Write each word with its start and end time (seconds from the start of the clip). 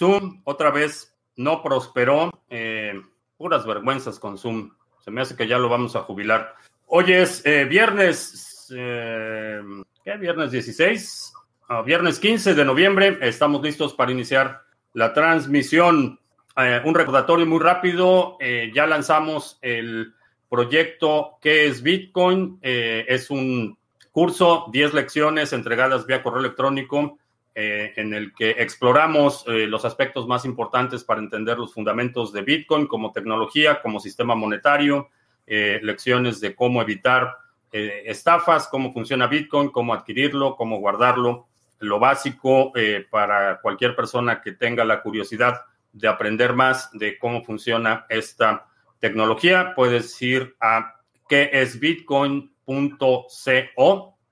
Zoom 0.00 0.40
otra 0.44 0.70
vez 0.70 1.14
no 1.36 1.62
prosperó. 1.62 2.30
Eh, 2.48 2.94
puras 3.36 3.66
vergüenzas 3.66 4.18
con 4.18 4.38
Zoom. 4.38 4.70
Se 5.04 5.10
me 5.10 5.20
hace 5.20 5.36
que 5.36 5.46
ya 5.46 5.58
lo 5.58 5.68
vamos 5.68 5.94
a 5.94 6.00
jubilar. 6.00 6.54
Hoy 6.86 7.12
es 7.12 7.44
eh, 7.44 7.66
viernes, 7.66 8.72
eh, 8.74 9.60
¿qué? 10.02 10.16
Viernes 10.16 10.52
16, 10.52 11.34
ah, 11.68 11.82
viernes 11.82 12.18
15 12.18 12.54
de 12.54 12.64
noviembre. 12.64 13.18
Estamos 13.20 13.62
listos 13.62 13.92
para 13.92 14.10
iniciar 14.10 14.62
la 14.94 15.12
transmisión. 15.12 16.18
un 16.84 16.94
recordatorio 16.94 17.44
muy 17.44 17.60
rápido. 17.60 18.38
ya 18.74 18.86
lanzamos 18.86 19.58
el 19.60 20.14
proyecto 20.48 21.38
¿Qué 21.42 21.66
es 21.66 21.82
Bitcoin? 21.82 22.58
es 22.62 23.30
un 23.30 23.78
curso, 24.10 24.66
10 24.72 24.94
lecciones 24.94 25.52
entregadas 25.52 26.06
vía 26.06 26.22
correo 26.22 26.40
electrónico 26.40 27.19
eh, 27.54 27.92
en 27.96 28.14
el 28.14 28.32
que 28.32 28.50
exploramos 28.50 29.44
eh, 29.48 29.66
los 29.66 29.84
aspectos 29.84 30.28
más 30.28 30.44
importantes 30.44 31.02
para 31.02 31.20
entender 31.20 31.58
los 31.58 31.74
fundamentos 31.74 32.32
de 32.32 32.42
Bitcoin 32.42 32.86
como 32.86 33.10
tecnología, 33.10 33.82
como 33.82 33.98
sistema 33.98 34.36
monetario, 34.36 35.08
eh, 35.48 35.80
lecciones 35.82 36.40
de 36.40 36.54
cómo 36.54 36.80
evitar 36.80 37.36
estafas, 37.72 38.66
cómo 38.66 38.92
funciona 38.92 39.28
Bitcoin, 39.28 39.68
cómo 39.68 39.94
adquirirlo, 39.94 40.56
cómo 40.56 40.80
guardarlo, 40.80 41.46
lo 41.78 42.00
básico 42.00 42.72
para 43.10 43.60
cualquier 43.60 43.94
persona 43.94 44.40
que 44.42 44.50
tenga 44.50 44.84
la 44.84 45.00
curiosidad 45.02 45.60
de 45.92 46.08
aprender 46.08 46.52
más 46.52 46.90
de 46.92 47.16
cómo 47.16 47.44
funciona 47.44 48.06
esta 48.08 48.66
tecnología. 48.98 49.72
Puedes 49.76 50.20
ir 50.20 50.56
a 50.60 50.96
qué 51.28 51.48
es 51.52 51.78
bitcoin.co 51.78 53.28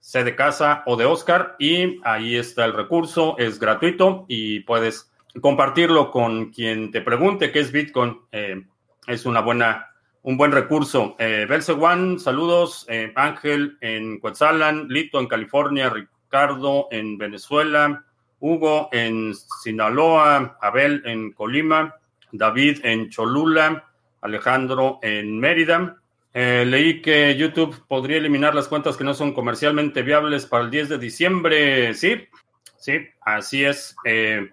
C 0.08 0.24
de 0.24 0.34
casa 0.34 0.82
o 0.86 0.96
de 0.96 1.04
Oscar 1.04 1.54
y 1.58 2.00
ahí 2.02 2.34
está 2.34 2.64
el 2.64 2.72
recurso, 2.72 3.36
es 3.36 3.58
gratuito 3.58 4.24
y 4.26 4.60
puedes 4.60 5.12
compartirlo 5.42 6.10
con 6.10 6.50
quien 6.50 6.90
te 6.90 7.02
pregunte 7.02 7.52
qué 7.52 7.58
es 7.58 7.70
Bitcoin. 7.70 8.18
Eh, 8.32 8.64
es 9.06 9.26
una 9.26 9.42
buena, 9.42 9.90
un 10.22 10.38
buen 10.38 10.52
recurso. 10.52 11.14
Eh, 11.18 11.46
One, 11.78 12.18
saludos. 12.18 12.86
Eh, 12.88 13.12
Ángel 13.16 13.76
en 13.82 14.18
Coetzalan, 14.18 14.88
Lito 14.88 15.20
en 15.20 15.26
California, 15.26 15.90
Ricardo 15.90 16.88
en 16.90 17.18
Venezuela, 17.18 18.02
Hugo 18.40 18.88
en 18.92 19.34
Sinaloa, 19.34 20.56
Abel 20.62 21.02
en 21.04 21.32
Colima, 21.32 21.96
David 22.32 22.80
en 22.82 23.10
Cholula, 23.10 23.84
Alejandro 24.22 25.00
en 25.02 25.38
Mérida. 25.38 25.98
Eh, 26.40 26.64
leí 26.64 27.02
que 27.02 27.34
YouTube 27.34 27.84
podría 27.88 28.18
eliminar 28.18 28.54
las 28.54 28.68
cuentas 28.68 28.96
que 28.96 29.02
no 29.02 29.12
son 29.12 29.32
comercialmente 29.32 30.02
viables 30.02 30.46
para 30.46 30.62
el 30.62 30.70
10 30.70 30.90
de 30.90 30.98
diciembre. 30.98 31.94
Sí, 31.94 32.28
sí, 32.76 33.08
así 33.22 33.64
es. 33.64 33.96
Eh, 34.04 34.48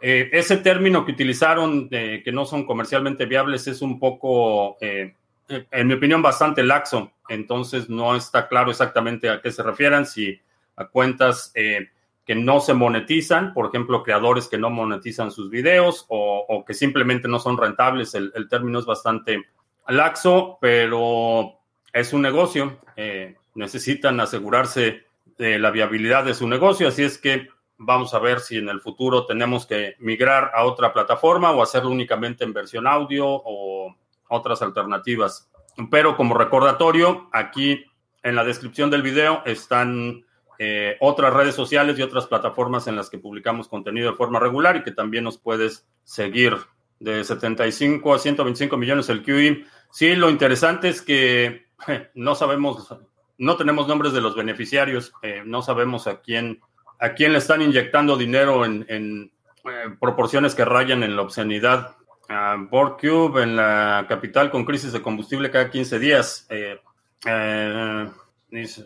eh, 0.00 0.30
ese 0.32 0.58
término 0.58 1.04
que 1.04 1.10
utilizaron, 1.10 1.88
que 1.88 2.30
no 2.32 2.44
son 2.44 2.64
comercialmente 2.64 3.26
viables, 3.26 3.66
es 3.66 3.82
un 3.82 3.98
poco, 3.98 4.76
en 4.80 5.88
mi 5.88 5.94
opinión, 5.94 6.22
bastante 6.22 6.62
laxo. 6.62 7.10
Entonces 7.28 7.90
no 7.90 8.14
está 8.14 8.46
claro 8.46 8.70
exactamente 8.70 9.28
a 9.28 9.40
qué 9.40 9.50
se 9.50 9.64
refieran, 9.64 10.06
si 10.06 10.40
a 10.76 10.86
cuentas 10.86 11.52
que 11.52 12.34
no 12.36 12.60
se 12.60 12.74
monetizan, 12.74 13.52
por 13.54 13.66
ejemplo, 13.66 14.04
creadores 14.04 14.46
que 14.46 14.58
no 14.58 14.70
monetizan 14.70 15.32
sus 15.32 15.50
videos 15.50 16.06
o, 16.10 16.64
que 16.64 16.74
simplemente 16.74 17.26
no 17.26 17.40
son 17.40 17.58
rentables. 17.58 18.14
el 18.14 18.48
término 18.48 18.78
es 18.78 18.86
bastante 18.86 19.42
laxo, 19.88 20.58
pero 20.60 21.60
es 21.92 22.12
un 22.12 22.22
negocio. 22.22 22.78
Eh, 22.96 23.36
necesitan 23.54 24.20
asegurarse 24.20 25.04
de 25.38 25.58
la 25.58 25.70
viabilidad 25.70 26.24
de 26.24 26.34
su 26.34 26.46
negocio, 26.48 26.88
así 26.88 27.02
es 27.02 27.18
que 27.18 27.48
vamos 27.76 28.14
a 28.14 28.18
ver 28.18 28.40
si 28.40 28.58
en 28.58 28.68
el 28.68 28.80
futuro 28.80 29.26
tenemos 29.26 29.66
que 29.66 29.94
migrar 29.98 30.52
a 30.54 30.64
otra 30.64 30.92
plataforma 30.92 31.50
o 31.50 31.62
hacerlo 31.62 31.90
únicamente 31.90 32.44
en 32.44 32.52
versión 32.52 32.86
audio 32.86 33.26
o 33.26 33.94
otras 34.28 34.62
alternativas. 34.62 35.50
Pero 35.90 36.16
como 36.16 36.34
recordatorio, 36.34 37.28
aquí 37.32 37.84
en 38.22 38.36
la 38.36 38.44
descripción 38.44 38.90
del 38.90 39.02
video 39.02 39.42
están 39.44 40.24
eh, 40.58 40.96
otras 41.00 41.34
redes 41.34 41.54
sociales 41.54 41.98
y 41.98 42.02
otras 42.02 42.26
plataformas 42.26 42.86
en 42.86 42.96
las 42.96 43.10
que 43.10 43.18
publicamos 43.18 43.68
contenido 43.68 44.10
de 44.10 44.16
forma 44.16 44.38
regular 44.38 44.76
y 44.76 44.82
que 44.82 44.92
también 44.92 45.24
nos 45.24 45.38
puedes 45.38 45.86
seguir 46.04 46.56
de 47.00 47.24
75 47.24 48.14
a 48.14 48.18
125 48.18 48.76
millones 48.76 49.08
el 49.08 49.22
QI. 49.22 49.64
Sí, 49.90 50.14
lo 50.14 50.30
interesante 50.30 50.88
es 50.88 51.02
que 51.02 51.66
no 52.14 52.34
sabemos, 52.34 52.94
no 53.38 53.56
tenemos 53.56 53.88
nombres 53.88 54.12
de 54.12 54.20
los 54.20 54.34
beneficiarios, 54.34 55.12
eh, 55.22 55.42
no 55.44 55.62
sabemos 55.62 56.06
a 56.06 56.20
quién, 56.20 56.60
a 56.98 57.14
quién 57.14 57.32
le 57.32 57.38
están 57.38 57.62
inyectando 57.62 58.16
dinero 58.16 58.64
en, 58.64 59.30
eh, 59.64 59.96
proporciones 60.00 60.54
que 60.54 60.64
rayan 60.64 61.02
en 61.02 61.16
la 61.16 61.22
obscenidad. 61.22 61.96
Uh, 62.28 62.66
Board 62.70 62.96
Cube 62.98 63.42
en 63.42 63.54
la 63.54 64.06
capital 64.08 64.50
con 64.50 64.64
crisis 64.64 64.92
de 64.92 65.02
combustible 65.02 65.50
cada 65.50 65.70
15 65.70 65.98
días. 65.98 66.46
Eh, 66.48 66.80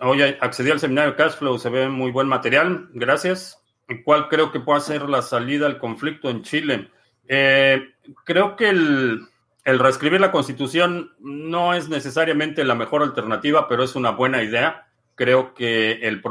hoy 0.00 0.22
accedí 0.40 0.70
al 0.70 0.80
seminario 0.80 1.16
Cashflow, 1.16 1.58
se 1.58 1.70
ve 1.70 1.88
muy 1.88 2.10
buen 2.10 2.26
material, 2.26 2.88
gracias. 2.92 3.62
¿Cuál 4.04 4.28
creo 4.28 4.52
que 4.52 4.60
puede 4.60 4.80
ser 4.80 5.08
la 5.08 5.22
salida 5.22 5.66
al 5.66 5.78
conflicto 5.78 6.28
en 6.30 6.42
Chile? 6.42 6.90
Eh, 7.28 7.90
creo 8.24 8.56
que 8.56 8.70
el, 8.70 9.28
reescribir 9.64 10.20
la 10.20 10.32
constitución 10.32 11.12
no 11.20 11.74
es 11.74 11.88
necesariamente 11.90 12.64
la 12.64 12.74
mejor 12.74 13.02
alternativa, 13.02 13.68
pero 13.68 13.84
es 13.84 13.94
una 13.94 14.10
buena 14.10 14.42
idea. 14.42 14.88
Creo 15.14 15.52
que 15.52 15.92
el, 16.08 16.22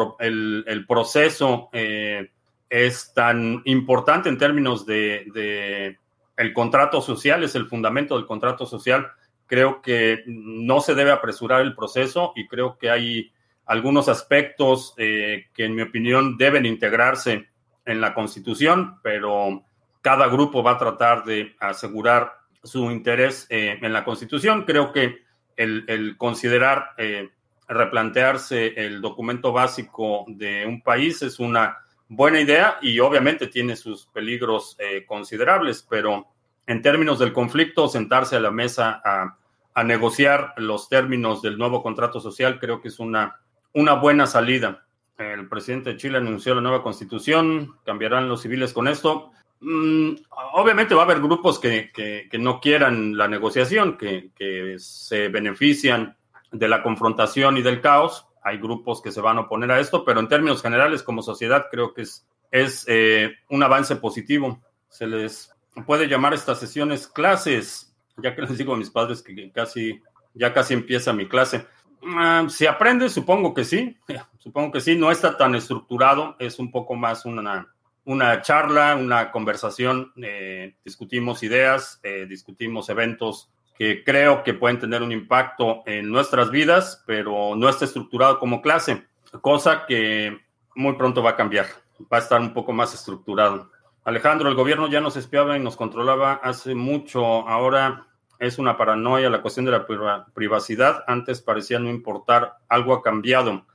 proceso 0.87 1.69
eh, 1.71 2.31
es 2.69 3.13
tan 3.13 3.61
importante 3.65 4.29
en 4.29 4.37
términos 4.37 4.85
de, 4.85 5.97
el 6.35 6.53
contrato 6.53 7.01
social, 7.01 7.43
es 7.43 7.55
el 7.55 7.67
fundamento 7.67 8.17
del 8.17 8.25
contrato 8.25 8.65
social. 8.65 9.07
Creo 9.45 9.81
que 9.81 10.23
no 10.25 10.81
se 10.81 10.95
debe 10.95 11.11
apresurar 11.11 11.61
el 11.61 11.75
proceso 11.75 12.33
y 12.35 12.47
creo 12.47 12.77
que 12.77 12.89
hay 12.89 13.31
algunos 13.65 14.09
aspectos 14.09 14.93
eh, 14.97 15.45
que 15.53 15.65
en 15.65 15.75
mi 15.75 15.83
opinión 15.83 16.37
deben 16.37 16.65
integrarse 16.65 17.47
en 17.85 18.01
la 18.01 18.13
constitución, 18.13 18.99
pero 19.03 19.63
cada 20.01 20.27
grupo 20.27 20.63
va 20.63 20.71
a 20.71 20.77
tratar 20.77 21.23
de 21.23 21.55
asegurar 21.59 22.33
su 22.63 22.91
interés 22.91 23.47
eh, 23.49 23.77
en 23.81 23.93
la 23.93 24.03
Constitución. 24.03 24.63
Creo 24.65 24.91
que 24.91 25.19
el, 25.55 26.15
considerar 26.17 26.91
eh, 26.97 27.29
replantearse 27.67 28.73
el 28.77 29.01
documento 29.01 29.51
básico 29.51 30.25
de 30.27 30.65
un 30.65 30.81
país 30.81 31.21
es 31.21 31.39
una 31.39 31.77
buena 32.07 32.39
idea 32.39 32.77
y 32.81 32.99
obviamente 32.99 33.47
tiene 33.47 33.75
sus 33.75 34.05
peligros 34.07 34.75
eh, 34.79 35.05
considerables, 35.05 35.85
pero 35.89 36.27
en 36.65 36.81
términos 36.81 37.19
del 37.19 37.33
conflicto, 37.33 37.87
sentarse 37.87 38.35
a 38.35 38.39
la 38.39 38.51
mesa 38.51 39.01
a, 39.03 39.37
negociar 39.83 40.55
los 40.57 40.89
términos 40.89 41.43
del 41.43 41.59
nuevo 41.59 41.83
contrato 41.83 42.19
social 42.19 42.59
creo 42.59 42.81
que 42.81 42.87
es 42.87 42.97
una, 42.97 43.39
una 43.73 43.93
buena 43.93 44.25
salida. 44.25 44.87
El 45.19 45.47
presidente 45.47 45.91
de 45.91 45.97
Chile 45.97 46.17
anunció 46.17 46.55
la 46.55 46.61
nueva 46.61 46.81
constitución, 46.81 47.75
cambiarán 47.85 48.27
los 48.27 48.41
civiles 48.41 48.73
con 48.73 48.87
esto. 48.87 49.31
Mm, 49.59 50.11
obviamente 50.53 50.93
va 50.93 51.01
a 51.01 51.05
haber 51.05 51.19
grupos 51.19 51.59
que, 51.59 52.29
no 52.39 52.59
quieran 52.59 53.17
la 53.17 53.27
negociación, 53.27 53.97
que, 53.97 54.75
se 54.77 55.29
benefician 55.29 56.15
de 56.51 56.67
la 56.67 56.83
confrontación 56.83 57.57
y 57.57 57.61
del 57.61 57.81
caos. 57.81 58.27
Hay 58.43 58.57
grupos 58.57 59.01
que 59.01 59.11
se 59.11 59.21
van 59.21 59.37
a 59.37 59.41
oponer 59.41 59.71
a 59.71 59.79
esto, 59.79 60.05
pero 60.05 60.19
en 60.19 60.27
términos 60.27 60.61
generales, 60.61 61.03
como 61.03 61.21
sociedad, 61.21 61.65
creo 61.69 61.93
que 61.93 62.03
es, 62.03 62.85
eh, 62.87 63.35
un 63.49 63.63
avance 63.63 63.95
positivo. 63.97 64.61
Se 64.89 65.07
les 65.07 65.51
puede 65.85 66.07
llamar 66.07 66.33
estas 66.33 66.59
sesiones 66.59 67.07
clases, 67.07 67.93
ya 68.17 68.35
que 68.35 68.41
les 68.43 68.57
digo 68.57 68.73
a 68.73 68.77
mis 68.77 68.89
padres 68.89 69.21
que 69.21 69.51
casi, 69.51 70.01
ya 70.33 70.53
casi 70.53 70.73
empieza 70.73 71.13
mi 71.13 71.27
clase. 71.27 71.65
Ah, 72.03 72.45
si 72.47 72.65
aprende, 72.65 73.09
supongo 73.09 73.53
que 73.53 73.65
sí, 73.65 73.97
supongo 74.37 74.71
que 74.71 74.81
sí, 74.81 74.95
no 74.95 75.11
está 75.11 75.35
tan 75.35 75.55
estructurado, 75.55 76.35
es 76.39 76.59
un 76.59 76.71
poco 76.71 76.95
más 76.95 77.25
una, 77.25 77.73
una 78.07 78.41
charla, 78.41 78.95
una 78.95 79.31
conversación, 79.31 80.13
eh, 80.23 80.75
discutimos 80.85 81.43
ideas, 81.43 81.99
eh, 82.03 82.25
discutimos 82.27 82.87
eventos 82.87 83.51
que 83.77 84.05
creo 84.05 84.43
que 84.43 84.53
pueden 84.53 84.79
tener 84.79 85.03
un 85.03 85.11
impacto 85.11 85.83
en 85.85 86.09
nuestras 86.09 86.49
vidas, 86.49 87.03
pero 87.05 87.53
no 87.57 87.67
está 87.67 87.83
estructurado 87.83 88.39
como 88.39 88.61
clase, 88.61 89.03
cosa 89.41 89.85
que 89.85 90.39
muy 90.73 90.93
pronto 90.93 91.21
va 91.21 91.31
a 91.31 91.35
cambiar, 91.35 91.65
va 92.01 92.17
a 92.17 92.21
estar 92.21 92.39
un 92.39 92.53
poco 92.53 92.71
más 92.71 92.93
estructurado. 92.93 93.71
Alejandro, 94.05 94.47
el 94.47 94.55
gobierno 94.55 94.87
ya 94.87 95.01
nos 95.01 95.17
espiaba 95.17 95.57
y 95.57 95.59
nos 95.59 95.75
controlaba 95.75 96.35
hace 96.35 96.75
mucho, 96.75 97.25
ahora 97.25 98.07
es 98.39 98.57
una 98.57 98.77
paranoia 98.77 99.29
la 99.29 99.41
cuestión 99.41 99.65
de 99.65 99.73
la 99.73 99.85
privacidad, 100.33 101.03
antes 101.07 101.41
parecía 101.41 101.77
no 101.77 101.89
importar, 101.89 102.55
algo 102.69 102.93
ha 102.93 103.01
cambiado. 103.01 103.65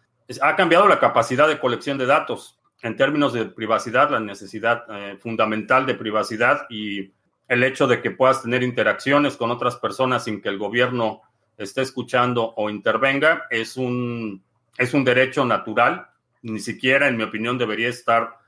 Ha 0.41 0.57
cambiado 0.57 0.89
la 0.89 0.99
capacidad 0.99 1.47
de 1.49 1.61
colección 1.61 1.99
de 1.99 2.07
datos 2.07 2.62
en 2.83 2.97
términos 2.97 3.33
de 3.33 3.47
privacidad, 3.47 4.11
la 4.11 4.21
necesidad 4.21 4.85
eh, 4.91 5.17
fundamental 5.17 5.87
de 5.87 5.95
privacidad 5.95 6.67
y 6.69 7.13
el 7.49 7.63
hecho 7.63 7.87
de 7.87 8.03
que 8.03 8.11
puedas 8.11 8.43
tener 8.43 8.63
interacciones 8.63 9.37
con 9.37 9.51
otras 9.51 9.77
personas 9.77 10.25
sin 10.25 10.43
que 10.43 10.49
el 10.49 10.59
gobierno 10.59 11.23
esté 11.57 11.83
escuchando 11.83 12.55
o 12.57 12.71
intervenga 12.71 13.45
es 13.51 13.77
un, 13.77 14.43
es 14.77 14.95
un 14.95 15.05
derecho 15.05 15.45
natural. 15.45 16.09
Ni 16.43 16.59
siquiera, 16.59 17.07
en 17.09 17.17
mi 17.17 17.23
opinión, 17.23 17.57
debería 17.59 17.89
estar 17.89 18.39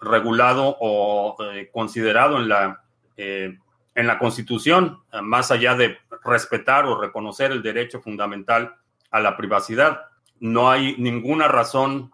regulado 0.00 0.76
o 0.78 1.36
considerado 1.72 2.36
en 2.36 2.48
la, 2.48 2.80
en 3.16 4.06
la 4.06 4.18
Constitución, 4.18 5.00
más 5.20 5.50
allá 5.50 5.74
de 5.74 5.98
respetar 6.24 6.86
o 6.86 6.98
reconocer 6.98 7.50
el 7.50 7.60
derecho 7.60 8.00
fundamental 8.00 8.76
a 9.10 9.20
la 9.20 9.36
privacidad. 9.36 10.02
No 10.38 10.70
hay 10.70 10.94
ninguna 10.98 11.48
razón 11.48 12.12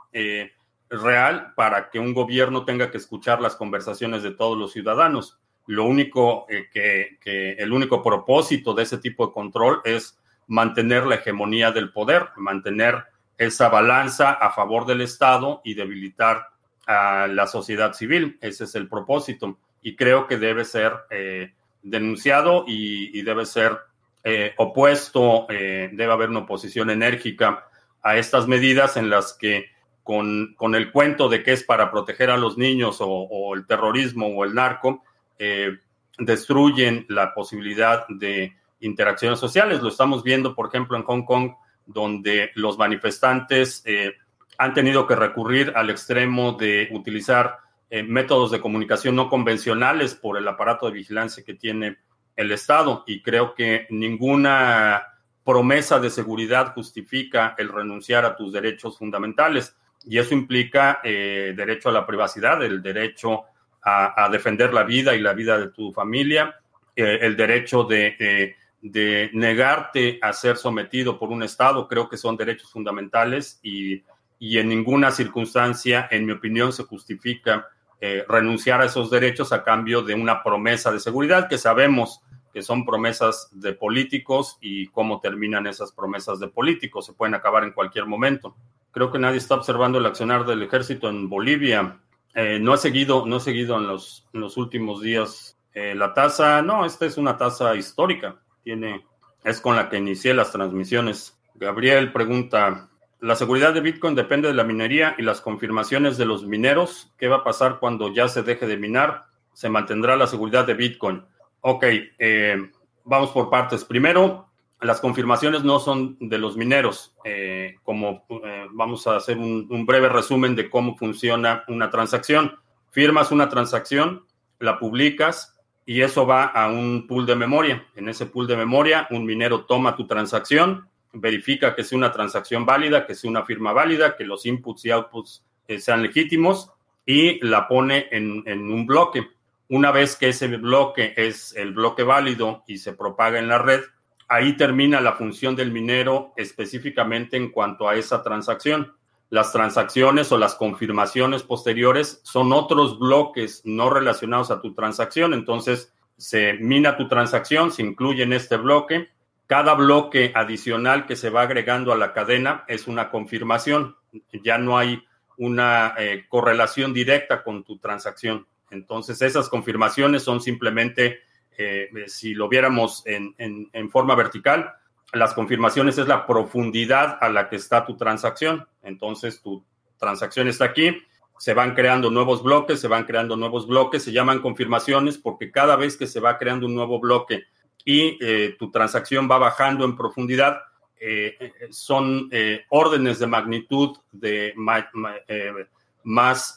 real 0.95 1.53
para 1.55 1.91
que 1.91 1.99
un 1.99 2.15
gobierno 2.15 2.65
tenga 2.65 2.91
que 2.91 2.99
escuchar 2.99 3.41
las 3.41 3.57
conversaciones 3.57 4.23
de 4.23 4.33
todos 4.33 4.57
los 4.57 4.73
ciudadanos. 4.73 5.39
Lo 5.67 5.85
único 5.85 6.47
eh, 6.49 6.69
que, 6.71 7.53
el 7.53 7.73
único 7.73 8.03
propósito 8.03 8.75
de 8.75 8.83
ese 8.83 8.99
tipo 8.99 9.27
de 9.27 9.33
control 9.33 9.81
es 9.85 10.19
mantener 10.47 11.07
la 11.07 11.17
hegemonía 11.17 11.71
del 11.73 11.93
poder, 11.93 12.29
mantener 12.37 13.05
esa 13.39 13.69
balanza 13.69 14.33
a 14.33 14.51
favor 14.51 14.87
del 14.87 15.01
Estado 15.01 15.61
y 15.65 15.75
debilitar 15.75 16.49
a 16.87 17.27
la 17.27 17.47
sociedad 17.47 17.95
civil. 17.95 18.39
Ese 18.41 18.65
es 18.65 18.75
el 18.75 18.89
propósito 18.89 19.59
y 19.81 19.97
creo 19.97 20.27
que 20.27 20.37
debe 20.37 20.65
ser 20.65 20.93
eh, 21.11 21.55
denunciado 21.83 22.65
y, 22.67 23.23
debe 23.23 23.47
ser 23.47 23.79
eh, 24.23 24.55
opuesto, 24.57 25.47
debe 25.49 26.13
haber 26.13 26.31
una 26.31 26.41
oposición 26.41 26.91
enérgica 26.91 27.67
a 28.03 28.17
estas 28.17 28.47
medidas 28.47 28.97
en 28.97 29.11
las 29.11 29.33
que 29.33 29.74
con, 30.05 30.55
con, 30.57 30.75
el 30.75 30.93
cuento 30.93 31.29
de 31.29 31.43
que 31.43 31.53
es 31.53 31.65
para 31.65 31.91
proteger 31.91 32.31
a 32.31 32.37
los 32.37 32.57
niños 32.57 32.99
o, 33.01 33.55
el 33.55 33.67
terrorismo 33.67 34.29
o 34.29 34.45
el 34.45 34.55
narco, 34.55 35.03
eh, 35.39 35.79
destruyen 36.19 37.07
la 37.09 37.35
posibilidad 37.35 38.07
de 38.09 38.55
interacciones 38.81 39.41
sociales. 39.41 39.81
Lo 39.83 39.89
estamos 39.89 40.23
viendo, 40.23 40.55
por 40.55 40.69
ejemplo, 40.69 40.97
en 40.97 41.05
Hong 41.05 41.25
Kong, 41.25 41.53
donde 41.87 42.51
los 42.55 42.79
manifestantes 42.79 43.83
eh, 43.87 44.13
han 44.59 44.75
tenido 44.75 45.07
que 45.07 45.17
recurrir 45.17 45.73
al 45.75 45.89
extremo 45.91 46.53
de 46.53 46.89
utilizar 46.93 47.59
eh, 47.91 48.03
métodos 48.03 48.51
de 48.51 48.61
comunicación 48.61 49.17
no 49.17 49.31
convencionales 49.31 50.15
por 50.15 50.37
el 50.37 50.47
aparato 50.47 50.87
de 50.87 50.93
vigilancia 50.93 51.45
que 51.45 51.55
tiene 51.55 51.97
el 52.37 52.53
Estado. 52.53 53.05
Y 53.07 53.23
creo 53.23 53.55
que 53.55 53.87
ninguna 53.89 55.03
promesa 55.45 55.99
de 55.99 56.11
seguridad 56.11 56.75
justifica 56.75 57.55
el 57.57 57.71
renunciar 57.71 58.25
a 58.27 58.37
tus 58.37 58.53
derechos 58.53 58.99
fundamentales 58.99 59.77
y 60.07 60.19
eso 60.19 60.35
implica 60.35 61.01
eh, 61.03 61.55
derecho 61.57 61.89
a 61.89 61.93
la 61.93 62.07
privacidad, 62.07 62.63
el 62.63 62.83
derecho 62.83 63.45
a, 63.83 64.29
defender 64.31 64.73
la 64.73 64.83
vida 64.83 65.15
y 65.15 65.21
la 65.21 65.35
vida 65.35 65.59
de 65.59 65.69
tu 65.69 65.93
familia, 65.93 66.59
eh, 66.97 67.19
el 67.21 67.37
derecho 67.37 67.85
de, 67.85 68.57
de, 68.81 69.31
negarte 69.35 70.19
a 70.23 70.33
ser 70.33 70.57
sometido 70.57 71.19
por 71.19 71.31
un 71.31 71.43
Estado, 71.43 71.87
creo 71.87 72.09
que 72.09 72.17
son 72.17 72.37
derechos 72.37 72.71
fundamentales 72.71 73.61
y, 73.63 74.03
y 74.39 74.59
en 74.59 74.69
ninguna 74.69 75.11
circunstancia, 75.11 76.09
en 76.11 76.27
mi 76.27 76.33
opinión, 76.33 76.73
se 76.73 76.85
justifica 76.85 77.69
eh, 78.01 78.23
renunciar 78.29 78.83
a 78.83 78.85
esos 78.85 79.11
derechos 79.11 79.53
a 79.53 79.65
cambio 79.65 80.03
de 80.03 80.15
una 80.15 80.43
promesa 80.43 80.93
de 80.93 81.01
seguridad 81.01 81.49
que 81.49 81.57
sabemos 81.57 82.21
que 82.53 82.61
son 82.61 82.85
promesas 82.85 83.49
de 83.53 83.73
políticos 83.73 84.59
y 84.61 84.89
cómo 84.89 85.21
terminan 85.21 85.67
esas 85.67 85.91
promesas 85.93 86.39
de 86.39 86.49
políticos. 86.49 87.07
Se 87.07 87.15
pueden 87.15 87.35
acabar 87.35 87.65
en 87.65 87.73
cualquier 87.73 88.05
momento. 88.05 88.55
Creo 88.95 89.11
que 89.11 89.19
nadie 89.19 89.39
está 89.39 89.57
observando 89.57 89.99
el 89.99 90.07
accionar 90.07 90.47
del 90.47 90.63
ejército 90.63 91.09
en 91.09 91.29
Bolivia. 91.29 91.99
Eh, 92.33 92.61
no 92.61 92.75
he 92.75 92.79
seguido, 92.79 93.27
no 93.27 93.39
he 93.39 93.41
seguido 93.41 93.77
en 93.77 93.89
los, 93.89 94.25
los 94.33 94.57
últimos 94.57 95.03
días 95.03 95.59
eh, 95.75 95.97
la 95.97 96.15
tasa. 96.15 96.63
No, 96.63 96.87
esta 96.87 97.05
es 97.05 97.19
una 97.19 97.37
tasa 97.37 97.75
histórica. 97.75 98.37
Tiene, 98.63 99.05
es 99.43 99.61
con 99.61 99.75
la 99.75 99.89
que 99.89 99.99
inicié 99.99 100.33
las 100.33 100.53
transmisiones. 100.53 101.37
Gabriel 101.57 102.13
pregunta: 102.13 102.89
La 103.19 103.35
seguridad 103.35 103.75
de 103.75 103.81
Bitcoin 103.81 104.15
depende 104.15 104.47
de 104.47 104.55
la 104.55 104.63
minería 104.63 105.17
y 105.19 105.23
las 105.23 105.41
confirmaciones 105.41 106.17
de 106.17 106.27
los 106.27 106.45
mineros. 106.45 107.13
¿Qué 107.19 107.27
va 107.27 107.39
a 107.39 107.45
pasar 107.45 107.81
cuando 107.81 108.13
ya 108.13 108.29
se 108.29 108.45
deje 108.45 108.69
de 108.69 108.77
minar? 108.77 109.27
¿Se 109.53 109.69
mantendrá 109.69 110.15
la 110.15 110.29
seguridad 110.29 110.67
de 110.67 110.75
Bitcoin? 110.75 111.25
Ok, 111.63 111.85
eh, 112.19 112.71
vamos 113.05 113.31
por 113.31 113.51
partes. 113.51 113.85
Primero, 113.85 114.51
las 114.81 115.01
confirmaciones 115.01 115.65
no 115.65 115.79
son 115.79 116.17
de 116.21 116.39
los 116.39 116.57
mineros. 116.57 117.15
Eh, 117.25 117.77
como 117.83 118.25
eh, 118.45 118.67
vamos 118.73 119.07
a 119.07 119.17
hacer 119.17 119.39
un, 119.39 119.87
breve 119.87 120.09
resumen 120.09 120.55
de 120.55 120.69
cómo 120.69 120.97
funciona 120.97 121.65
una 121.69 121.91
transacción. 121.91 122.57
Firmas 122.91 123.33
una 123.33 123.49
transacción, 123.49 124.25
la 124.61 124.79
publicas 124.79 125.59
y 125.87 126.03
eso 126.03 126.27
va 126.27 126.45
a 126.45 126.69
un 126.69 127.07
pool 127.07 127.27
de 127.27 127.37
memoria. 127.37 127.87
En 127.97 128.09
ese 128.09 128.27
pool 128.27 128.47
de 128.47 128.57
memoria, 128.57 129.07
un 129.11 129.25
minero 129.25 129.65
toma 129.65 129.97
tu 129.97 130.07
transacción, 130.07 130.89
verifica 131.13 131.75
que 131.75 131.85
sea 131.85 131.99
una 131.99 132.13
transacción 132.13 132.65
válida, 132.65 133.07
que 133.07 133.15
sea 133.15 133.31
una 133.31 133.45
firma 133.45 133.73
válida, 133.73 134.17
que 134.17 134.25
los 134.25 134.47
inputs 134.47 134.85
y 134.85 134.91
outputs 134.91 135.45
sean 135.79 136.03
legítimos 136.03 136.71
y 137.07 137.45
la 137.47 137.69
pone 137.69 138.09
en 138.11 138.71
un 138.71 138.87
bloque. 138.87 139.29
Una 139.69 139.91
vez 139.91 140.17
que 140.17 140.29
ese 140.29 140.47
bloque 140.49 141.15
es 141.17 141.55
el 141.57 141.73
bloque 141.73 142.03
válido 142.03 142.65
y 142.67 142.79
se 142.79 142.93
propaga 142.93 143.39
en 143.39 143.49
la 143.49 143.59
red, 143.59 143.81
ahí 144.29 144.57
termina 144.57 145.01
la 145.01 145.15
función 145.15 145.57
del 145.57 145.73
minero 145.73 146.33
específicamente 146.37 147.37
en 147.37 147.51
cuanto 147.51 147.89
a 147.89 147.97
esa 147.97 148.23
transacción. 148.23 148.95
Las 149.31 149.53
transacciones 149.53 150.31
o 150.33 150.39
las 150.39 150.55
confirmaciones 150.55 151.43
posteriores 151.43 152.21
son 152.25 152.53
otros 152.53 152.99
bloques 152.99 153.63
no 153.65 153.91
relacionados 153.91 154.51
a 154.51 154.61
tu 154.61 154.75
transacción. 154.75 155.35
Entonces, 155.35 155.93
se 156.17 156.55
mina 156.55 156.97
tu 156.97 157.09
transacción, 157.09 157.73
se 157.73 157.83
incluye 157.83 158.23
en 158.23 158.33
este 158.33 158.57
bloque. 158.57 159.09
Cada 159.47 159.75
bloque 159.75 160.33
adicional 160.35 161.07
que 161.07 161.17
se 161.17 161.31
va 161.31 161.43
agregando 161.43 161.93
a 161.93 161.97
la 161.97 162.13
cadena 162.13 162.65
es 162.69 162.87
una 162.87 163.11
confirmación. 163.11 163.97
Ya 164.43 164.59
no 164.59 164.79
hay 164.79 165.03
una 165.37 165.95
eh, 165.99 166.27
correlación 166.29 166.95
directa 166.95 167.43
con 167.43 167.65
tu 167.65 167.79
transacción. 167.79 168.47
Entonces, 168.71 169.21
esas 169.23 169.49
confirmaciones 169.49 170.23
son 170.23 170.41
simplemente, 170.41 171.21
eh, 171.57 171.89
si 172.07 172.35
lo 172.35 172.49
viéramos 172.49 173.03
en, 173.07 173.91
forma 173.91 174.15
vertical, 174.15 174.73
las 175.13 175.35
confirmaciones 175.35 175.99
es 175.99 176.09
la 176.09 176.27
profundidad 176.27 177.19
a 177.21 177.29
la 177.29 177.49
que 177.49 177.57
está 177.57 177.85
tu 177.87 177.97
transacción. 177.97 178.67
Entonces, 178.83 179.41
tu 179.41 179.65
transacción 179.99 180.49
está 180.49 180.65
aquí, 180.67 180.97
se 181.39 181.55
van 181.55 181.75
creando 181.75 182.11
nuevos 182.11 182.43
bloques, 182.43 182.81
se 182.81 182.89
van 182.89 183.05
creando 183.05 183.37
nuevos 183.37 183.67
bloques, 183.67 184.03
se 184.03 184.13
llaman 184.13 184.41
confirmaciones 184.41 185.19
porque 185.19 185.51
cada 185.51 185.77
vez 185.77 185.97
que 185.97 186.07
se 186.07 186.21
va 186.21 186.39
creando 186.39 186.67
un 186.67 186.75
nuevo 186.75 186.99
bloque 186.99 187.45
y 187.85 188.19
eh, 188.21 188.57
tu 188.59 188.71
transacción 188.71 189.29
va 189.31 189.39
bajando 189.39 189.85
en 189.85 189.97
profundidad, 189.97 190.59
eh, 190.99 191.53
son 191.71 192.31
órdenes 192.71 193.19
de 193.19 193.27
magnitud 193.27 193.97
de 194.11 194.55
más 194.57 196.55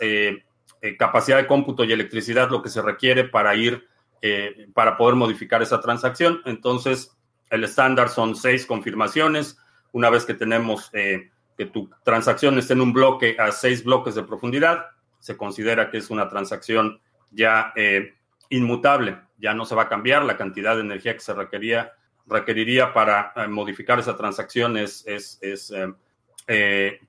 capacidad 0.98 1.38
de 1.38 1.48
cómputo 1.48 1.84
y 1.84 1.92
electricidad 1.92 2.50
lo 2.50 2.62
que 2.62 2.70
se 2.70 2.82
requiere 2.82 3.26
para 3.26 3.56
ir, 3.56 3.88
eh, 4.22 4.68
para 4.74 4.98
poder 4.98 5.16
modificar 5.16 5.62
esa 5.62 5.80
transacción. 5.80 6.42
Entonces, 6.46 7.16
el 7.50 7.64
estándar 7.64 8.10
son 8.10 8.36
seis 8.36 8.66
confirmaciones. 8.66 9.58
Una 9.92 10.10
vez 10.10 10.26
que 10.26 10.34
tenemos 10.34 10.90
eh, 10.94 11.30
que 11.58 11.66
tu 11.66 11.90
transacción 12.04 12.58
esté 12.58 12.74
en 12.74 12.82
un 12.82 12.94
bloque 12.94 13.36
a 13.40 13.52
seis 13.52 13.84
bloques 13.84 14.16
de 14.16 14.24
profundidad, 14.24 14.86
se 15.20 15.38
considera 15.38 15.90
que 15.90 15.98
es 15.98 16.10
una 16.10 16.30
transacción 16.30 17.00
ya 17.32 17.74
inmutable. 18.50 19.20
Ya 19.38 19.54
no 19.54 19.66
se 19.66 19.76
va 19.76 19.84
a 19.84 19.90
cambiar 19.90 20.24
la 20.24 20.38
cantidad 20.38 20.76
de 20.76 20.82
energía 20.82 21.14
que 21.14 21.20
se 21.20 21.34
requería, 21.34 21.94
requeriría 22.28 22.94
para 22.94 23.34
modificar 23.50 24.00
esa 24.00 24.16
transacción 24.16 24.78
es, 24.78 25.06
es, 25.08 25.40
es 25.42 25.74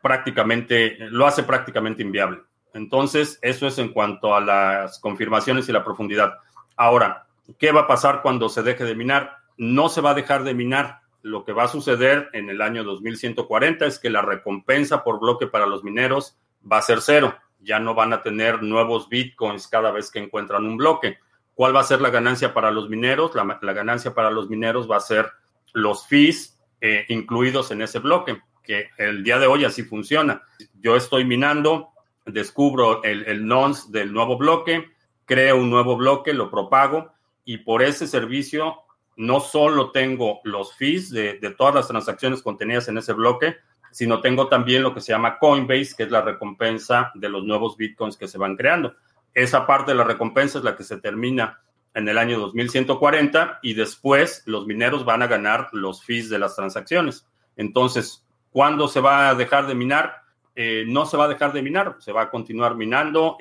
prácticamente, 0.01 0.97
lo 1.11 1.27
hace 1.27 1.43
prácticamente 1.43 2.03
inviable. 2.03 2.41
Entonces, 2.75 3.39
eso 3.43 3.67
es 3.67 3.79
en 3.79 3.89
cuanto 3.89 4.35
a 4.35 4.41
las 4.41 4.99
confirmaciones 4.99 5.69
y 5.69 5.73
la 5.73 5.85
profundidad. 5.85 6.35
Ahora, 6.79 7.27
¿qué 7.59 7.73
va 7.73 7.83
a 7.83 7.87
pasar 7.89 8.23
cuando 8.23 8.49
se 8.49 8.63
deje 8.63 8.85
de 8.85 8.95
minar? 8.95 9.39
No 9.57 9.89
se 9.89 10.01
va 10.01 10.11
a 10.11 10.15
dejar 10.15 10.45
de 10.45 10.55
minar. 10.55 11.01
Lo 11.23 11.45
que 11.45 11.53
va 11.53 11.65
a 11.65 11.69
suceder 11.69 12.31
en 12.33 12.49
el 12.49 12.63
año 12.63 12.85
2140 12.85 13.85
es 13.85 13.99
que 13.99 14.11
la 14.11 14.23
recompensa 14.23 15.03
por 15.03 15.19
bloque 15.19 15.49
para 15.49 15.67
los 15.67 15.83
mineros 15.83 16.39
va 16.71 16.79
a 16.79 16.83
ser 16.83 17.01
cero. 17.01 17.35
Ya 17.59 17.81
no 17.81 17.97
van 17.97 18.13
a 18.13 18.23
tener 18.23 18.63
nuevos 18.63 19.09
bitcoins 19.09 19.67
cada 19.67 19.91
vez 19.91 20.13
que 20.13 20.21
encuentran 20.21 20.65
un 20.65 20.77
bloque. 20.77 21.19
¿Cuál 21.55 21.75
va 21.75 21.81
a 21.81 21.85
ser 21.85 22.01
la 22.01 22.11
ganancia 22.11 22.55
para 22.55 22.71
los 22.71 22.89
mineros? 22.89 23.35
La, 23.35 23.73
ganancia 23.73 24.15
para 24.15 24.31
los 24.31 24.49
mineros 24.49 24.89
va 24.89 24.99
a 24.99 25.01
ser 25.01 25.29
los 25.73 26.07
fees 26.07 26.63
eh, 26.81 27.07
incluidos 27.09 27.73
en 27.73 27.83
ese 27.83 27.99
bloque, 27.99 28.41
que 28.63 28.91
el 28.99 29.25
día 29.25 29.41
de 29.41 29.49
hoy 29.49 29.65
así 29.65 29.83
funciona. 29.83 30.43
Yo 30.81 30.95
estoy 30.95 31.25
minando, 31.25 31.89
descubro 32.25 33.03
el, 33.03 33.25
el 33.27 33.45
nonce 33.45 33.91
del 33.91 34.13
nuevo 34.13 34.39
bloque, 34.39 34.93
creo 35.29 35.59
un 35.59 35.71
nuevo 35.71 35.97
bloque, 35.97 36.33
lo 36.33 36.51
propago 36.51 37.13
y 37.45 37.59
por 37.59 37.83
ese 37.83 38.09
servicio 38.09 38.79
no 39.17 39.41
solo 39.41 39.91
tengo 39.91 40.41
los 40.43 40.75
fees 40.75 41.11
de, 41.11 41.35
todas 41.57 41.75
las 41.75 41.89
transacciones 41.89 42.43
contenidas 42.43 42.89
en 42.89 42.99
ese 42.99 43.13
bloque, 43.13 43.57
sino 43.91 44.21
tengo 44.21 44.49
también 44.49 44.83
lo 44.83 44.95
que 44.95 45.01
se 45.01 45.13
llama 45.13 45.39
Coinbase, 45.39 45.95
que 45.97 46.05
es 46.05 46.11
la 46.11 46.23
recompensa 46.23 47.13
de 47.15 47.29
los 47.29 47.45
nuevos 47.45 47.77
bitcoins 47.77 48.17
que 48.17 48.29
se 48.29 48.39
van 48.39 48.57
creando. 48.57 48.95
Esa 49.35 49.67
parte 49.67 49.91
de 49.91 49.99
la 49.99 50.05
recompensa 50.05 50.59
es 50.59 50.65
la 50.65 50.77
que 50.77 50.85
se 50.85 50.99
termina 50.99 51.61
en 51.95 52.09
el 52.09 52.17
año 52.17 52.39
2140 52.39 53.61
y 53.63 53.75
después 53.75 54.43
los 54.47 54.67
mineros 54.67 55.05
van 55.05 55.23
a 55.23 55.27
ganar 55.27 55.69
los 55.73 56.05
fees 56.05 56.31
de 56.31 56.39
las 56.39 56.55
transacciones. 56.55 57.27
Entonces, 57.57 58.25
¿cuándo 58.51 58.89
se 58.89 59.01
va 59.01 59.29
a 59.29 59.35
dejar 59.35 59.67
de 59.67 59.75
minar? 59.75 60.23
Eh, 60.61 60.85
no 60.89 61.07
se 61.07 61.17
va 61.17 61.27
a 61.27 61.29
dejar 61.29 61.53
de 61.53 61.63
minar, 61.63 61.95
se 62.01 62.11
va 62.11 62.23
a 62.23 62.31
continuar 62.31 62.75
minando. 62.75 63.37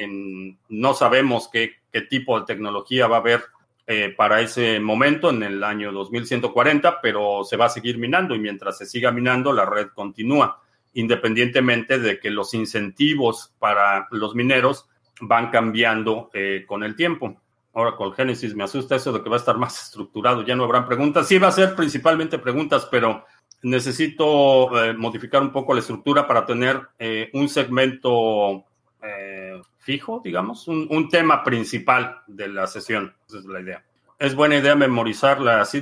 No 0.70 0.94
sabemos 0.94 1.50
qué, 1.52 1.78
qué 1.92 2.02
tipo 2.02 2.40
de 2.40 2.46
tecnología 2.46 3.08
va 3.08 3.16
a 3.16 3.20
haber 3.22 3.42
eh, 3.88 4.14
para 4.16 4.40
ese 4.40 4.80
momento 4.80 5.32
en 5.32 5.42
el 5.42 5.64
año 5.64 5.92
2140, 5.92 7.02
pero 7.02 7.44
se 7.44 7.58
va 7.58 7.66
a 7.66 7.70
seguir 7.70 7.98
minando 7.98 8.36
y 8.36 8.40
mientras 8.40 8.78
se 8.78 8.86
siga 8.86 9.12
minando, 9.12 9.52
la 9.52 9.66
red 9.66 9.88
continúa, 9.96 10.62
independientemente 10.94 11.98
de 11.98 12.20
que 12.20 12.30
los 12.30 12.54
incentivos 12.54 13.52
para 13.58 14.08
los 14.12 14.36
mineros 14.36 14.88
van 15.20 15.50
cambiando 15.50 16.30
eh, 16.36 16.66
con 16.68 16.84
el 16.84 16.96
tiempo. 16.96 17.42
Ahora 17.74 17.96
con 17.96 18.14
Genesis 18.14 18.54
me 18.54 18.64
asusta 18.64 18.96
eso 18.96 19.12
de 19.12 19.24
que 19.24 19.30
va 19.30 19.38
a 19.38 19.40
estar 19.40 19.58
más 19.58 19.82
estructurado, 19.86 20.46
ya 20.46 20.56
no 20.56 20.66
habrán 20.66 20.86
preguntas. 20.86 21.28
Sí, 21.28 21.40
va 21.40 21.48
a 21.48 21.52
ser 21.52 21.74
principalmente 21.74 22.38
preguntas, 22.38 22.88
pero 22.92 23.26
necesito 23.62 24.84
eh, 24.84 24.94
modificar 24.94 25.42
un 25.42 25.52
poco 25.52 25.74
la 25.74 25.80
estructura 25.80 26.28
para 26.28 26.46
tener 26.46 26.82
eh, 27.00 27.30
un 27.34 27.50
segmento 27.50 28.66
eh, 29.02 29.62
fijo, 29.80 30.22
digamos, 30.24 30.68
un, 30.68 30.88
un, 30.90 31.10
tema 31.10 31.44
principal 31.44 32.22
de 32.28 32.48
la 32.48 32.68
sesión. 32.68 33.14
Esa 33.28 33.40
es 33.40 33.46
la 33.46 33.62
idea. 33.62 33.84
Es 34.20 34.36
buena 34.36 34.58
idea 34.58 34.76
memorizar 34.76 35.40
las 35.40 35.76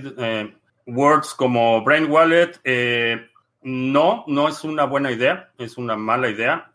words 0.85 1.33
como 1.33 1.83
Brain 1.83 2.11
Wallet. 2.11 2.59
no, 3.63 4.23
no 4.27 4.47
es 4.47 4.63
una 4.63 4.85
buena 4.85 5.11
idea, 5.11 5.51
es 5.57 5.77
una 5.77 5.95
mala 5.95 6.29
idea. 6.29 6.71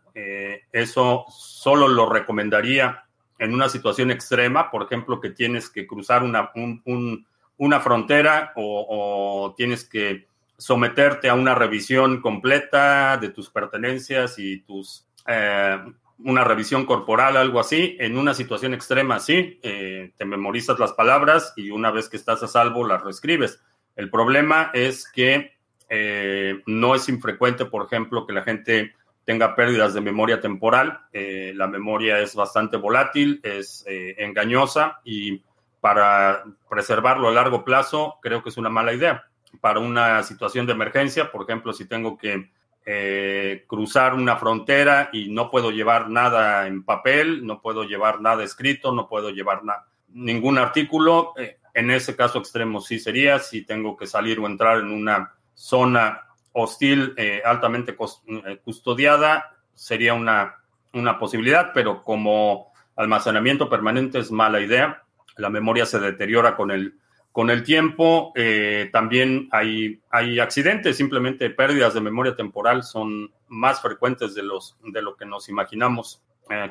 eso 0.71 1.25
solo 1.29 1.87
lo 1.87 2.09
recomendaría 2.09 3.05
en 3.41 3.55
una 3.55 3.69
situación 3.69 4.11
extrema, 4.11 4.69
por 4.69 4.83
ejemplo, 4.83 5.19
que 5.19 5.31
tienes 5.31 5.67
que 5.67 5.87
cruzar 5.87 6.23
una, 6.23 6.51
un, 6.53 6.79
un, 6.85 7.25
una 7.57 7.79
frontera 7.79 8.53
o, 8.55 9.53
tienes 9.57 9.83
que 9.83 10.27
someterte 10.61 11.27
a 11.27 11.33
una 11.33 11.55
revisión 11.55 12.21
completa 12.21 13.17
de 13.17 13.29
tus 13.29 13.49
pertenencias 13.49 14.37
y 14.37 14.59
tus 14.59 15.07
eh, 15.25 15.79
una 16.23 16.43
revisión 16.43 16.85
corporal, 16.85 17.35
algo 17.35 17.59
así, 17.59 17.97
en 17.99 18.15
una 18.15 18.35
situación 18.35 18.75
extrema 18.75 19.15
así, 19.15 19.59
eh, 19.63 20.13
te 20.15 20.23
memorizas 20.23 20.77
las 20.77 20.93
palabras 20.93 21.51
y 21.55 21.71
una 21.71 21.89
vez 21.89 22.09
que 22.09 22.17
estás 22.17 22.43
a 22.43 22.47
salvo 22.47 22.85
las 22.85 23.03
reescribes. 23.03 23.59
El 23.95 24.11
problema 24.11 24.69
es 24.75 25.09
que 25.11 25.53
eh, 25.89 26.61
no 26.67 26.93
es 26.93 27.09
infrecuente, 27.09 27.65
por 27.65 27.87
ejemplo, 27.87 28.27
que 28.27 28.33
la 28.33 28.43
gente 28.43 28.93
tenga 29.25 29.55
pérdidas 29.55 29.95
de 29.95 30.01
memoria 30.01 30.39
temporal. 30.39 30.99
La 31.11 31.67
memoria 31.67 32.19
es 32.19 32.35
bastante 32.35 32.77
volátil, 32.77 33.39
es 33.43 33.83
engañosa 33.87 34.99
y 35.03 35.41
para 35.79 36.43
preservarlo 36.69 37.29
a 37.29 37.31
largo 37.31 37.63
plazo 37.65 38.19
creo 38.21 38.43
que 38.43 38.49
es 38.49 38.57
una 38.57 38.69
mala 38.69 38.93
idea. 38.93 39.30
Para 39.59 39.79
una 39.79 40.23
situación 40.23 40.65
de 40.65 40.73
emergencia, 40.73 41.31
por 41.31 41.43
ejemplo, 41.43 41.73
si 41.73 41.85
tengo 41.85 42.17
que 42.17 42.51
eh, 42.85 43.65
cruzar 43.67 44.13
una 44.13 44.37
frontera 44.37 45.09
y 45.13 45.29
no 45.29 45.51
puedo 45.51 45.71
llevar 45.71 46.09
nada 46.09 46.67
en 46.67 46.83
papel, 46.83 47.45
no 47.45 47.61
puedo 47.61 47.83
llevar 47.83 48.21
nada 48.21 48.43
escrito, 48.43 48.91
no 48.91 49.07
puedo 49.07 49.29
llevar 49.29 49.61
ningún 50.09 50.57
artículo, 50.57 51.33
en 51.73 51.91
ese 51.91 52.15
caso 52.15 52.39
extremo 52.39 52.81
sí 52.81 52.99
sería 52.99 53.39
si 53.39 53.63
tengo 53.63 53.95
que 53.95 54.07
salir 54.07 54.39
o 54.39 54.47
entrar 54.47 54.79
en 54.79 54.91
una 54.91 55.33
zona 55.53 56.25
hostil 56.53 57.13
eh, 57.17 57.41
altamente 57.45 57.95
eh, 58.27 58.59
custodiada 58.63 59.55
sería 59.73 60.13
una, 60.13 60.55
una 60.93 61.17
posibilidad, 61.17 61.71
pero 61.73 62.03
como 62.03 62.71
almacenamiento 62.95 63.69
permanente 63.69 64.19
es 64.19 64.31
mala 64.31 64.59
idea. 64.59 65.03
La 65.37 65.49
memoria 65.49 65.85
se 65.85 65.99
deteriora 65.99 66.55
con 66.55 66.71
el, 66.71 66.99
con 67.31 67.49
el 67.49 67.63
tiempo. 67.63 68.31
Eh, 68.35 68.89
también 68.91 69.47
hay, 69.51 69.99
hay 70.09 70.39
accidentes, 70.39 70.97
simplemente 70.97 71.49
pérdidas 71.49 71.93
de 71.93 72.01
memoria 72.01 72.35
temporal 72.35 72.83
son 72.83 73.31
más 73.47 73.81
frecuentes 73.81 74.33
de, 74.35 74.43
los, 74.43 74.77
de 74.83 75.01
lo 75.01 75.15
que 75.15 75.25
nos 75.25 75.49
imaginamos. 75.49 76.21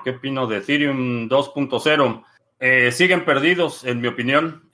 ¿Qué 0.04 0.10
opino 0.10 0.46
de 0.46 0.58
Ethereum 0.58 1.28
2.0? 1.28 2.92
siguen 2.92 3.24
perdidos, 3.24 3.84
en 3.84 4.02
mi 4.02 4.08
opinión 4.08 4.68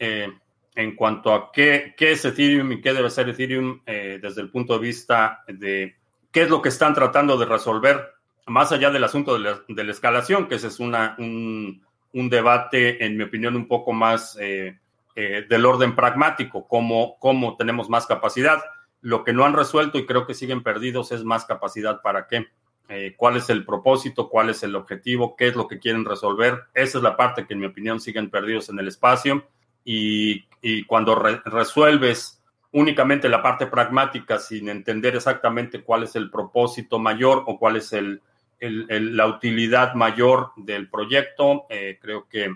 en 0.76 0.94
cuanto 0.94 1.32
a 1.32 1.50
qué, 1.50 1.94
qué, 1.96 2.12
es 2.12 2.24
Ethereum 2.24 2.70
y 2.72 2.80
qué 2.80 2.92
debe 2.92 3.10
ser 3.10 3.28
Ethereum 3.30 3.80
eh, 3.86 4.20
desde 4.22 4.42
el 4.42 4.50
punto 4.50 4.74
de 4.74 4.86
vista 4.86 5.42
de 5.48 5.96
qué 6.30 6.42
es 6.42 6.50
lo 6.50 6.60
que 6.60 6.68
están 6.68 6.94
tratando 6.94 7.38
de 7.38 7.46
resolver, 7.46 8.12
más 8.46 8.70
allá 8.72 8.90
del 8.90 9.02
asunto 9.02 9.32
de 9.34 9.40
la, 9.40 9.62
de 9.66 9.84
la 9.84 9.90
escalación, 9.90 10.46
que 10.46 10.56
ese 10.56 10.68
es 10.68 10.78
una, 10.78 11.16
un, 11.18 11.82
un, 12.12 12.28
debate, 12.28 13.04
en 13.04 13.16
mi 13.16 13.24
opinión, 13.24 13.56
un 13.56 13.66
poco 13.66 13.94
más 13.94 14.36
eh, 14.38 14.78
eh, 15.18 15.46
del 15.48 15.64
orden 15.64 15.96
pragmático, 15.96 16.68
cómo, 16.68 17.16
cómo 17.18 17.56
tenemos 17.56 17.88
más 17.88 18.06
capacidad. 18.06 18.62
Lo 19.00 19.24
que 19.24 19.32
no 19.32 19.46
han 19.46 19.54
resuelto 19.54 19.96
y 19.96 20.04
creo 20.04 20.26
que 20.26 20.34
siguen 20.34 20.62
perdidos 20.62 21.10
es 21.10 21.24
más 21.24 21.46
capacidad 21.46 22.02
para 22.02 22.26
qué. 22.26 22.48
Eh, 22.90 23.14
cuál 23.16 23.38
es 23.38 23.48
el 23.48 23.64
propósito, 23.64 24.28
cuál 24.28 24.50
es 24.50 24.62
el 24.62 24.76
objetivo, 24.76 25.34
qué 25.34 25.48
es 25.48 25.56
lo 25.56 25.68
que 25.68 25.78
quieren 25.78 26.04
resolver. 26.04 26.64
Esa 26.74 26.98
es 26.98 27.02
la 27.02 27.16
parte 27.16 27.46
que 27.46 27.54
en 27.54 27.60
mi 27.60 27.66
opinión 27.66 27.98
siguen 27.98 28.28
perdidos 28.28 28.68
en 28.68 28.78
el 28.78 28.88
espacio 28.88 29.48
y, 29.86 30.44
y 30.60 30.84
cuando 30.84 31.14
re 31.14 31.40
resuelves 31.46 32.42
únicamente 32.72 33.30
la 33.30 33.42
parte 33.42 33.68
pragmática 33.68 34.38
sin 34.38 34.68
entender 34.68 35.16
exactamente 35.16 35.82
cuál 35.82 36.02
es 36.02 36.14
el 36.14 36.30
propósito 36.30 36.98
mayor 36.98 37.42
o 37.46 37.58
cuál 37.58 37.76
es 37.76 37.94
el, 37.94 38.20
la 38.60 39.26
utilidad 39.26 39.94
mayor 39.94 40.50
del 40.56 40.90
proyecto, 40.90 41.64
eh, 41.70 41.98
creo 42.02 42.28
que 42.28 42.54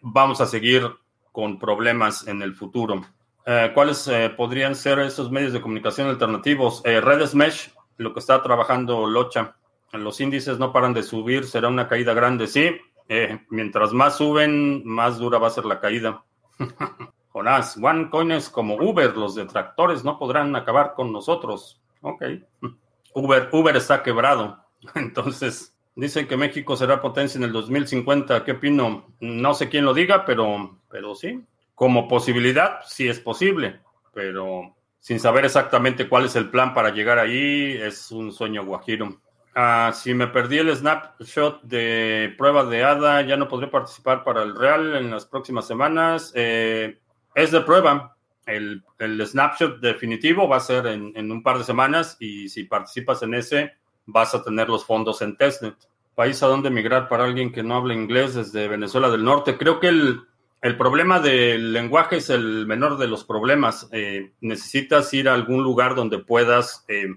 vamos 0.00 0.40
a 0.40 0.46
seguir 0.46 0.82
con 1.32 1.58
problemas 1.58 2.26
en 2.26 2.42
el 2.42 2.54
futuro. 2.54 3.02
Eh, 3.46 3.70
¿Cuáles 3.74 4.06
eh, 4.08 4.32
podrían 4.36 4.74
ser 4.74 4.98
esos 5.00 5.30
medios 5.30 5.52
de 5.52 5.60
comunicación 5.60 6.08
alternativos? 6.08 6.82
Eh, 6.84 7.00
redes 7.00 7.34
Mesh, 7.34 7.72
lo 7.96 8.12
que 8.12 8.20
está 8.20 8.42
trabajando 8.42 9.06
Locha. 9.06 9.56
Los 9.92 10.20
índices 10.20 10.58
no 10.58 10.72
paran 10.72 10.94
de 10.94 11.02
subir, 11.02 11.44
será 11.44 11.68
una 11.68 11.88
caída 11.88 12.14
grande, 12.14 12.46
sí. 12.46 12.76
Eh, 13.08 13.44
mientras 13.50 13.92
más 13.92 14.18
suben, 14.18 14.86
más 14.86 15.18
dura 15.18 15.38
va 15.38 15.48
a 15.48 15.50
ser 15.50 15.64
la 15.64 15.80
caída. 15.80 16.22
Jonás, 17.32 17.76
OneCoin 17.76 18.30
es 18.30 18.48
como 18.48 18.76
Uber, 18.76 19.16
los 19.16 19.34
detractores 19.34 20.04
no 20.04 20.16
podrán 20.16 20.54
acabar 20.54 20.94
con 20.94 21.12
nosotros. 21.12 21.80
Ok. 22.02 22.22
Uber, 23.14 23.48
Uber 23.52 23.76
está 23.76 24.04
quebrado. 24.04 24.64
Entonces, 24.94 25.76
dicen 25.94 26.26
que 26.26 26.36
México 26.36 26.76
será 26.76 27.00
potencia 27.00 27.38
en 27.38 27.44
el 27.44 27.52
2050. 27.52 28.44
¿Qué 28.44 28.52
opino? 28.52 29.14
No 29.20 29.54
sé 29.54 29.68
quién 29.68 29.84
lo 29.84 29.94
diga, 29.94 30.24
pero, 30.24 30.78
pero 30.90 31.14
sí. 31.14 31.44
Como 31.74 32.08
posibilidad, 32.08 32.80
sí 32.86 33.08
es 33.08 33.20
posible, 33.20 33.80
pero 34.12 34.74
sin 34.98 35.18
saber 35.18 35.46
exactamente 35.46 36.08
cuál 36.08 36.26
es 36.26 36.36
el 36.36 36.50
plan 36.50 36.74
para 36.74 36.90
llegar 36.90 37.18
ahí, 37.18 37.76
es 37.80 38.10
un 38.10 38.32
sueño 38.32 38.64
guajiro. 38.64 39.20
Uh, 39.56 39.92
si 39.92 40.14
me 40.14 40.28
perdí 40.28 40.58
el 40.58 40.74
snapshot 40.76 41.62
de 41.62 42.34
prueba 42.38 42.64
de 42.64 42.84
ADA, 42.84 43.22
ya 43.22 43.36
no 43.36 43.48
podré 43.48 43.66
participar 43.66 44.22
para 44.22 44.42
el 44.42 44.54
Real 44.54 44.94
en 44.94 45.10
las 45.10 45.26
próximas 45.26 45.66
semanas. 45.66 46.32
Eh, 46.36 47.00
es 47.34 47.50
de 47.50 47.60
prueba. 47.62 48.16
El, 48.46 48.84
el, 48.98 49.26
snapshot 49.26 49.80
definitivo 49.80 50.48
va 50.48 50.56
a 50.58 50.60
ser 50.60 50.86
en, 50.86 51.12
en, 51.16 51.30
un 51.32 51.42
par 51.42 51.58
de 51.58 51.64
semanas 51.64 52.16
y 52.20 52.48
si 52.48 52.64
participas 52.64 53.22
en 53.22 53.34
ese, 53.34 53.74
vas 54.12 54.34
a 54.34 54.42
tener 54.42 54.68
los 54.68 54.84
fondos 54.84 55.22
en 55.22 55.36
testnet. 55.36 55.76
País 56.14 56.42
a 56.42 56.46
donde 56.46 56.68
emigrar 56.68 57.08
para 57.08 57.24
alguien 57.24 57.52
que 57.52 57.62
no 57.62 57.76
habla 57.76 57.94
inglés 57.94 58.34
desde 58.34 58.68
Venezuela 58.68 59.10
del 59.10 59.24
Norte. 59.24 59.56
Creo 59.56 59.80
que 59.80 59.88
el, 59.88 60.20
el 60.60 60.76
problema 60.76 61.20
del 61.20 61.72
lenguaje 61.72 62.16
es 62.16 62.30
el 62.30 62.66
menor 62.66 62.98
de 62.98 63.08
los 63.08 63.24
problemas. 63.24 63.88
Eh, 63.92 64.32
necesitas 64.40 65.12
ir 65.14 65.28
a 65.28 65.34
algún 65.34 65.62
lugar 65.62 65.94
donde 65.94 66.18
puedas... 66.18 66.84
Eh, 66.88 67.08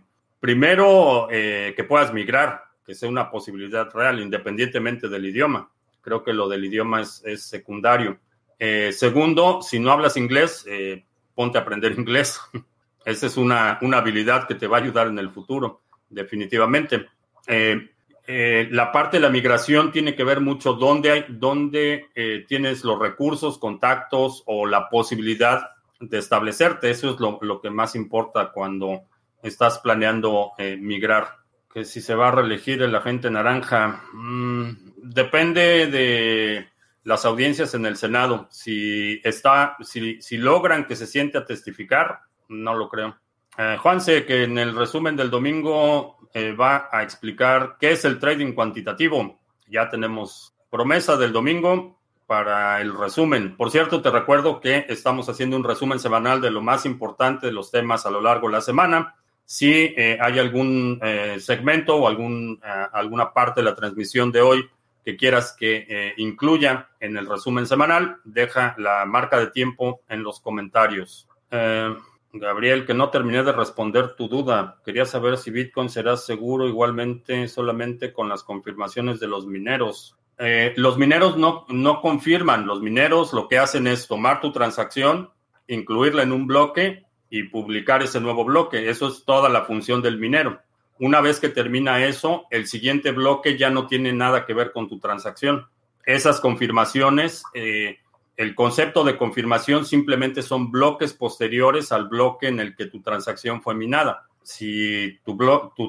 Primero, 0.44 1.30
eh, 1.32 1.74
que 1.74 1.86
puedas 1.86 2.14
migrar, 2.14 2.66
que 2.86 2.94
sea 2.94 3.08
una 3.08 3.32
posibilidad 3.32 3.90
real, 3.94 4.20
independientemente 4.20 5.08
del 5.08 5.28
idioma. 5.28 5.72
Creo 6.02 6.22
que 6.22 6.34
lo 6.34 6.50
del 6.50 6.66
idioma 6.66 7.00
es, 7.00 7.22
es 7.24 7.44
secundario. 7.44 8.20
Eh, 8.60 8.92
segundo, 8.92 9.62
si 9.62 9.80
no 9.80 9.90
hablas 9.90 10.18
inglés, 10.18 10.66
ponte 11.34 11.58
a 11.58 11.62
aprender 11.62 11.94
inglés. 11.98 12.42
Esa 13.06 13.28
es 13.28 13.38
una, 13.38 13.80
una, 13.84 14.00
habilidad 14.00 14.46
que 14.46 14.56
te 14.56 14.68
va 14.68 14.80
a 14.80 14.82
ayudar 14.82 15.08
en 15.08 15.18
el 15.18 15.30
futuro, 15.30 15.80
definitivamente. 16.14 17.08
Eh, 17.48 17.90
la 18.72 18.92
parte 18.92 19.18
de 19.18 19.22
la 19.22 19.30
migración 19.30 19.92
tiene 19.92 20.16
que 20.16 20.24
ver 20.24 20.40
mucho 20.40 20.74
dónde, 20.74 21.12
hay, 21.12 21.26
dónde 21.28 22.08
tienes 22.48 22.86
los 22.86 22.98
recursos, 22.98 23.58
contactos 23.58 24.44
o 24.46 24.66
la 24.66 24.90
posibilidad 24.90 25.74
de 26.10 26.18
establecerte. 26.18 26.90
Eso 26.90 27.12
es 27.12 27.20
lo, 27.20 27.62
que 27.62 27.70
más 27.70 27.96
importa 27.96 28.52
cuando 28.54 29.04
estás 29.42 29.80
planeando 29.80 30.52
eh, 30.58 30.78
migrar? 30.78 31.38
Que 31.72 31.86
si 31.86 32.02
se 32.02 32.16
va 32.16 32.28
a 32.28 32.32
reelegir 32.32 32.82
el 32.82 32.96
agente 32.96 33.32
naranja, 33.32 34.04
mmm, 34.14 34.72
depende 34.98 35.88
de 35.88 36.68
las 37.04 37.26
audiencias 37.26 37.74
en 37.74 37.86
el 37.86 37.98
Senado. 37.98 38.48
Si 38.52 39.20
está, 39.24 39.76
si, 39.82 40.22
si 40.22 40.38
logran 40.38 40.86
que 40.86 40.96
se 40.96 41.08
siente 41.08 41.38
a 41.38 41.46
testificar, 41.46 42.20
no 42.48 42.76
lo 42.76 42.90
creo. 42.90 43.18
Eh, 43.58 43.78
Juanse, 43.80 44.26
que 44.26 44.44
en 44.44 44.58
el 44.58 44.76
resumen 44.76 45.16
del 45.16 45.30
domingo 45.30 46.18
eh, 46.34 46.54
va 46.54 46.90
a 46.92 47.04
explicar 47.04 47.78
qué 47.80 47.92
es 47.92 48.06
el 48.06 48.20
trading 48.20 48.54
cuantitativo. 48.54 49.40
Ya 49.68 49.90
tenemos 49.90 50.56
promesa 50.72 51.16
del 51.16 51.32
domingo 51.32 52.00
para 52.26 52.82
el 52.82 52.98
resumen. 52.98 53.56
Por 53.56 53.70
cierto, 53.70 54.02
te 54.02 54.10
recuerdo 54.10 54.60
que 54.60 54.86
estamos 54.90 55.30
haciendo 55.30 55.56
un 55.56 55.64
resumen 55.64 56.00
semanal 56.00 56.42
de 56.42 56.50
lo 56.50 56.62
más 56.62 56.86
importante 56.88 57.46
de 57.46 57.54
los 57.54 57.70
temas 57.70 58.08
a 58.08 58.10
lo 58.10 58.22
largo 58.22 58.48
de 58.48 58.54
la 58.54 58.62
semana. 58.62 59.16
Si 59.46 59.72
eh, 59.72 60.18
hay 60.20 60.40
algún 60.40 61.00
eh, 61.04 61.38
segmento 61.40 61.98
o 61.98 62.08
algún, 62.08 62.60
alguna 62.64 63.34
parte 63.34 63.62
de 63.62 63.66
la 63.66 63.76
transmisión 63.76 64.32
de 64.32 64.42
hoy 64.42 64.68
que 65.06 65.18
quieras 65.18 65.56
que 65.60 66.14
incluya 66.16 66.88
en 67.00 67.18
el 67.18 67.28
resumen 67.28 67.68
semanal, 67.68 68.20
deja 68.24 68.74
la 68.78 69.06
marca 69.06 69.38
de 69.38 69.48
tiempo 69.48 70.00
en 70.08 70.24
los 70.24 70.40
comentarios. 70.40 71.28
Gabriel, 72.34 72.86
que 72.86 72.96
no 72.96 73.10
terminé 73.10 73.44
de 73.44 73.52
responder 73.52 74.16
tu 74.16 74.28
duda. 74.28 74.80
Quería 74.84 75.06
saber 75.06 75.38
si 75.38 75.52
Bitcoin 75.52 75.90
será 75.90 76.18
seguro 76.18 76.68
igualmente 76.68 77.48
solamente 77.48 78.12
con 78.12 78.28
las 78.28 78.44
confirmaciones 78.44 79.20
de 79.20 79.28
los 79.28 79.46
mineros. 79.46 80.18
Eh, 80.40 80.74
los 80.76 80.98
mineros 80.98 81.38
no, 81.38 81.66
no 81.70 82.02
confirman. 82.02 82.66
Los 82.66 82.82
mineros 82.82 83.34
lo 83.34 83.48
que 83.48 83.60
hacen 83.60 83.86
es 83.86 84.08
tomar 84.08 84.42
tu 84.42 84.52
transacción, 84.52 85.30
incluirla 85.68 86.24
en 86.24 86.32
un 86.32 86.48
bloque 86.48 87.06
y 87.30 87.44
publicar 87.44 88.02
ese 88.02 88.20
nuevo 88.20 88.44
bloque. 88.44 88.90
Eso 88.90 89.10
es 89.10 89.24
toda 89.26 89.48
la 89.50 89.66
función 89.66 90.02
del 90.02 90.18
minero. 90.18 90.60
Una 91.00 91.22
vez 91.22 91.40
que 91.40 91.50
termina 91.50 92.04
eso, 92.04 92.46
el 92.50 92.66
siguiente 92.66 93.12
bloque 93.12 93.58
ya 93.58 93.70
no 93.70 93.86
tiene 93.86 94.12
nada 94.12 94.46
que 94.46 94.56
ver 94.56 94.72
con 94.72 94.88
tu 94.88 95.00
transacción. 95.00 95.68
Esas 96.06 96.40
confirmaciones 96.40 97.44
eh, 97.54 98.00
el 98.36 98.56
concepto 98.56 99.04
de 99.04 99.18
confirmación 99.18 99.86
simplemente 99.86 100.42
son 100.42 100.72
bloques 100.72 101.14
posteriores 101.14 101.92
al 101.92 102.08
bloque 102.08 102.48
en 102.48 102.60
el 102.60 102.76
que 102.76 102.88
tu 102.88 103.02
transacción 103.02 103.62
fue 103.62 103.76
minada. 103.76 104.28
Si 104.42 105.20
tu, 105.24 105.38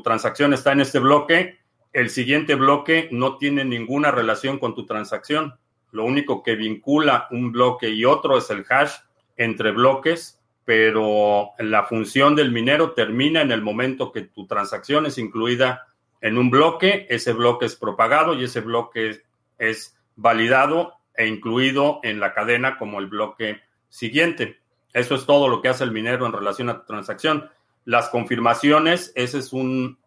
transacción 0.03 0.53
está 0.53 0.73
en 0.73 0.81
este 0.81 0.99
bloque, 0.99 1.59
el 1.93 2.11
siguiente 2.11 2.55
bloque 2.55 3.09
no 3.11 3.39
tiene 3.39 3.65
ninguna 3.65 4.11
relación 4.11 4.59
con 4.59 4.75
tu 4.75 4.85
transacción. 4.85 5.55
Lo 5.91 6.05
único 6.05 6.43
que 6.43 6.55
vincula 6.55 7.29
un 7.31 7.51
bloque 7.51 7.89
y 7.89 8.05
otro 8.05 8.37
es 8.37 8.51
el 8.51 8.67
hash 8.69 8.93
entre 9.37 9.71
bloques, 9.71 10.39
pero 10.65 11.51
la 11.59 11.85
función 11.85 12.37
del 12.37 12.53
minero 12.53 12.93
termina 12.93 13.41
en 13.41 13.53
el 13.53 13.63
momento 13.63 14.13
que 14.13 14.23
tu 14.23 14.47
transacción 14.47 15.07
es 15.07 15.19
incluida 15.19 15.89
en 16.21 16.39
un 16.39 16.51
bloque, 16.51 17.07
ese 17.11 17.33
bloque 17.33 17.67
es 17.67 17.77
propagado 17.77 18.35
y 18.35 18.45
ese 18.45 18.61
bloque 18.61 19.23
es 19.59 19.97
validado 20.17 20.95
e 21.17 21.27
incluido 21.27 22.01
en 22.03 22.21
la 22.21 22.35
cadena 22.35 22.79
como 22.79 22.99
el 22.99 23.07
bloque 23.07 23.63
siguiente. 23.89 24.59
Eso 24.93 25.17
es 25.17 25.27
todo 25.27 25.49
lo 25.49 25.61
que 25.61 25.69
hace 25.69 25.85
el 25.85 25.93
minero 25.93 26.25
en 26.25 26.33
relación 26.33 26.69
a 26.69 26.81
tu 26.81 26.87
transacción. 26.87 27.51
Las 27.85 28.09
confirmaciones, 28.09 29.13
ese 29.15 29.39
es 29.39 29.53
un, 29.53 29.99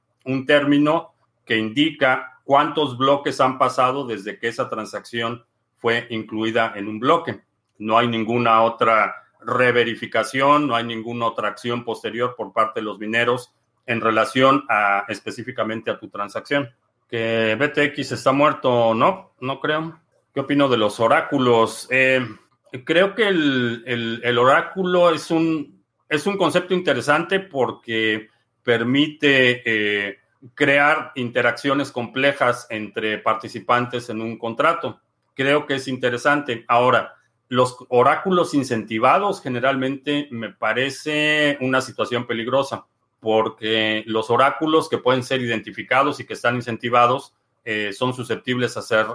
término 0.45 1.13
que 1.45 1.57
indica 1.57 2.39
cuántos 2.43 2.97
bloques 2.97 3.39
han 3.39 3.57
pasado 3.57 4.05
desde 4.05 4.39
que 4.39 4.49
esa 4.49 4.69
transacción 4.69 5.45
fue 5.77 6.07
incluida 6.09 6.73
en 6.75 6.87
un 6.87 6.99
bloque. 6.99 7.41
No 7.77 7.97
hay 7.97 8.07
ninguna 8.07 8.61
otra 8.63 9.15
reverificación, 9.39 10.67
no 10.67 10.75
hay 10.75 10.83
ninguna 10.83 11.27
otra 11.27 11.49
acción 11.49 11.85
posterior 11.85 12.35
por 12.35 12.51
parte 12.51 12.79
de 12.79 12.85
los 12.85 12.99
mineros 12.99 13.53
en 13.85 14.01
relación 14.01 14.65
a 14.67 15.05
específicamente 15.07 15.91
a 15.91 15.99
tu 15.99 16.09
transacción. 16.09 16.69
Que 17.09 17.55
BTX 17.55 18.11
está 18.11 18.33
muerto 18.33 18.93
no, 18.93 19.31
no 19.39 19.59
creo. 19.61 19.97
¿Qué 20.37 20.41
opino 20.41 20.69
de 20.69 20.77
los 20.77 20.99
oráculos? 20.99 21.87
Eh, 21.89 22.23
creo 22.85 23.15
que 23.15 23.27
el, 23.27 24.37
oráculo 24.37 25.09
es 25.09 25.31
un, 25.31 25.83
es 26.07 26.27
un 26.27 26.37
concepto 26.37 26.75
interesante 26.75 27.39
porque 27.39 28.29
permite 28.61 29.63
eh, 29.65 30.19
crear 30.53 31.11
interacciones 31.15 31.91
complejas 31.91 32.67
entre 32.69 33.17
participantes 33.17 34.11
en 34.11 34.21
un 34.21 34.37
contrato. 34.37 35.01
Creo 35.33 35.65
que 35.65 35.73
es 35.73 35.87
interesante. 35.87 36.65
Ahora, 36.67 37.15
los 37.47 37.75
oráculos 37.89 38.53
incentivados 38.53 39.41
generalmente 39.41 40.27
me 40.29 40.51
parece 40.51 41.57
una 41.61 41.81
situación 41.81 42.27
peligrosa 42.27 42.85
porque 43.19 44.03
los 44.05 44.29
oráculos 44.29 44.87
que 44.87 44.99
pueden 44.99 45.23
ser 45.23 45.41
identificados 45.41 46.19
y 46.19 46.27
que 46.27 46.33
están 46.33 46.57
incentivados 46.57 47.33
eh, 47.65 47.91
son 47.91 48.13
susceptibles 48.13 48.77
a 48.77 48.83
ser 48.83 49.07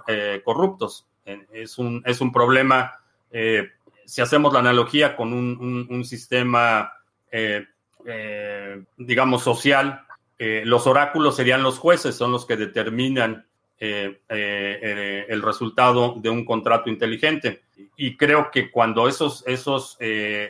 corruptos. 0.45 1.07
Es 1.25 1.79
un, 1.79 2.03
es 2.05 2.21
un 2.21 2.33
problema, 2.33 3.01
eh, 3.31 3.71
si 4.05 4.21
hacemos 4.21 4.53
la 4.53 4.59
analogía 4.59 5.15
con 5.15 5.33
un, 5.33 6.05
sistema, 6.05 6.93
eh, 7.31 7.67
eh, 8.07 8.83
digamos, 8.97 9.43
social, 9.43 10.05
los 10.39 10.89
oráculos 10.89 11.37
serían 11.37 11.63
los 11.63 11.79
jueces, 11.79 12.17
son 12.17 12.33
los 12.33 12.47
que 12.47 12.57
determinan 12.57 13.47
el 13.79 15.43
resultado 15.43 16.17
de 16.19 16.31
un 16.31 16.45
contrato 16.45 16.91
inteligente. 16.91 17.63
Y 17.97 18.17
creo 18.17 18.51
que 18.51 18.69
cuando 18.73 19.07
esos, 19.07 19.45
esos 19.47 19.97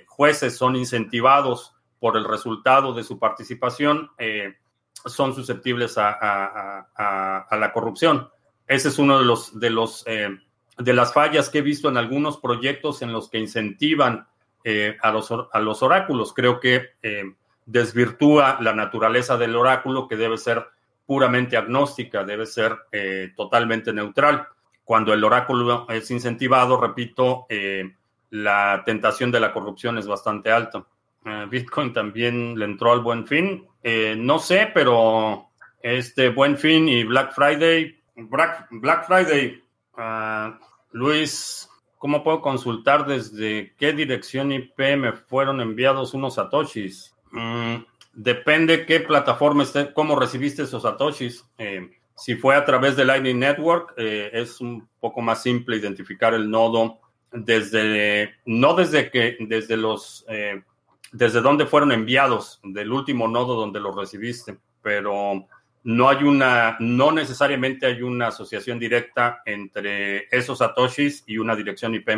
jueces 0.07 0.57
son 0.57 0.77
incentivados 0.77 1.75
por 2.01 2.17
el 2.17 2.25
resultado 2.25 2.95
de 2.95 3.05
su 3.05 3.19
participación, 3.19 4.11
son 5.05 5.35
susceptibles 5.35 5.99
a, 5.99 6.89
la 6.97 7.73
corrupción. 7.75 8.31
Ese 8.67 8.89
es 8.89 8.99
uno 8.99 9.19
de 9.19 9.27
los, 9.27 9.61
de 9.61 9.69
los 9.69 10.07
de 10.79 10.93
las 10.93 11.13
fallas 11.13 11.51
que 11.51 11.59
he 11.59 11.63
visto 11.63 11.89
en 11.89 11.97
algunos 11.97 12.39
proyectos 12.39 13.03
en 13.03 13.13
los 13.13 13.29
que 13.29 13.39
incentivan 13.39 14.27
eh, 14.65 14.97
a, 15.03 15.11
los, 15.11 15.31
a, 15.31 15.61
los, 15.61 15.83
oráculos. 15.83 16.33
Creo 16.33 16.61
que 16.61 16.91
eh, 17.03 17.25
desvirtúa 17.67 18.59
la 18.61 18.75
naturaleza 18.75 19.37
del 19.37 19.57
oráculo 19.57 20.09
que 20.09 20.17
debe 20.17 20.39
ser 20.39 20.65
puramente 21.05 21.57
agnóstica, 21.57 22.25
debe 22.25 22.47
ser 22.47 22.77
eh, 22.93 23.33
totalmente 23.37 23.93
neutral. 23.93 24.47
Cuando 24.85 25.13
el 25.13 25.23
oráculo 25.25 25.87
es 25.89 26.11
incentivado, 26.11 26.81
repito, 26.81 27.47
la 28.31 28.83
tentación 28.85 29.31
de 29.31 29.39
la 29.39 29.53
corrupción 29.53 29.97
es 29.97 30.07
bastante 30.09 30.51
alta. 30.51 30.85
Bitcoin 31.49 31.93
también 31.93 32.59
le 32.59 32.65
entró 32.65 32.93
al 32.93 33.01
buen 33.01 33.25
fin. 33.25 33.65
no 34.17 34.39
sé, 34.41 34.71
pero 34.75 35.51
este 35.81 36.31
buen 36.31 36.59
fin 36.59 36.89
y 36.89 37.05
Black 37.05 37.33
Friday, 37.33 37.97
Black 38.17 39.07
Friday 39.07 39.62
Ah, 39.95 40.59
Luis, 40.93 41.69
¿cómo 41.99 42.25
puedo 42.25 42.41
consultar 42.41 43.07
desde 43.07 43.75
qué 43.79 43.93
dirección 43.93 44.53
IP 44.53 44.79
me 44.97 45.13
fueron 45.13 45.61
enviados 45.61 46.15
unos 46.15 46.35
satoshis? 46.35 47.15
Mm, 47.31 47.77
depende 48.13 48.87
qué 48.87 49.01
plataforma 49.01 49.63
esté, 49.63 49.93
cómo 49.93 50.19
recibiste 50.19 50.63
esos 50.63 50.83
satoshis. 50.83 51.45
Eh, 51.59 51.91
si 52.17 52.37
fue 52.37 52.57
a 52.57 52.65
través 52.65 52.97
de 52.97 53.05
Lightning 53.05 53.39
Network, 53.39 53.95
eh, 53.97 54.31
es 54.33 54.61
un 54.61 54.89
poco 55.01 55.21
más 55.21 55.43
simple 55.43 55.77
identificar 55.77 56.35
el 56.35 56.51
nodo 56.51 57.01
desde, 57.33 58.35
no 58.45 58.75
desde 58.75 59.11
que, 59.11 59.37
desde 59.41 59.77
los, 59.77 60.25
eh, 60.29 60.63
desde 61.13 61.41
dónde 61.41 61.67
fueron 61.67 61.93
enviados, 61.93 62.61
del 62.63 62.93
último 62.93 63.29
nodo 63.29 63.55
donde 63.55 63.81
los 63.81 63.97
recibiste, 63.97 64.59
pero 64.83 65.47
no 65.85 66.09
hay 66.09 66.23
una, 66.23 66.77
no 66.81 67.13
necesariamente 67.13 67.87
hay 67.87 68.03
una 68.03 68.29
asociación 68.29 68.79
directa 68.79 69.43
entre 69.47 70.29
esos 70.31 70.59
satoshis 70.59 71.25
y 71.27 71.39
una 71.39 71.57
dirección 71.57 71.95
IP. 71.95 72.11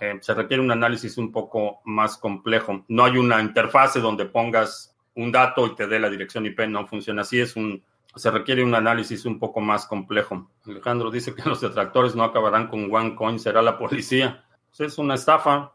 Eh, 0.00 0.18
se 0.20 0.34
requiere 0.34 0.62
un 0.62 0.70
análisis 0.70 1.16
un 1.18 1.32
poco 1.32 1.80
más 1.84 2.16
complejo. 2.16 2.84
No 2.88 3.04
hay 3.04 3.16
una 3.16 3.40
interfase 3.40 4.00
donde 4.00 4.26
pongas 4.26 4.94
un 5.14 5.32
dato 5.32 5.66
y 5.66 5.74
te 5.74 5.86
dé 5.86 5.98
la 5.98 6.10
dirección 6.10 6.46
IP. 6.46 6.60
No 6.68 6.86
funciona 6.86 7.22
así. 7.22 7.40
Es 7.40 7.56
un, 7.56 7.82
se 8.16 8.30
requiere 8.30 8.64
un 8.64 8.74
análisis 8.74 9.24
un 9.26 9.38
poco 9.38 9.60
más 9.60 9.86
complejo. 9.86 10.50
Alejandro 10.64 11.10
dice 11.10 11.34
que 11.34 11.48
los 11.48 11.60
detractores 11.60 12.14
no 12.14 12.24
acabarán 12.24 12.68
con 12.68 12.92
OneCoin, 12.92 13.38
será 13.38 13.62
la 13.62 13.78
policía. 13.78 14.44
Pues 14.76 14.92
es 14.92 14.98
una 14.98 15.14
estafa. 15.14 15.72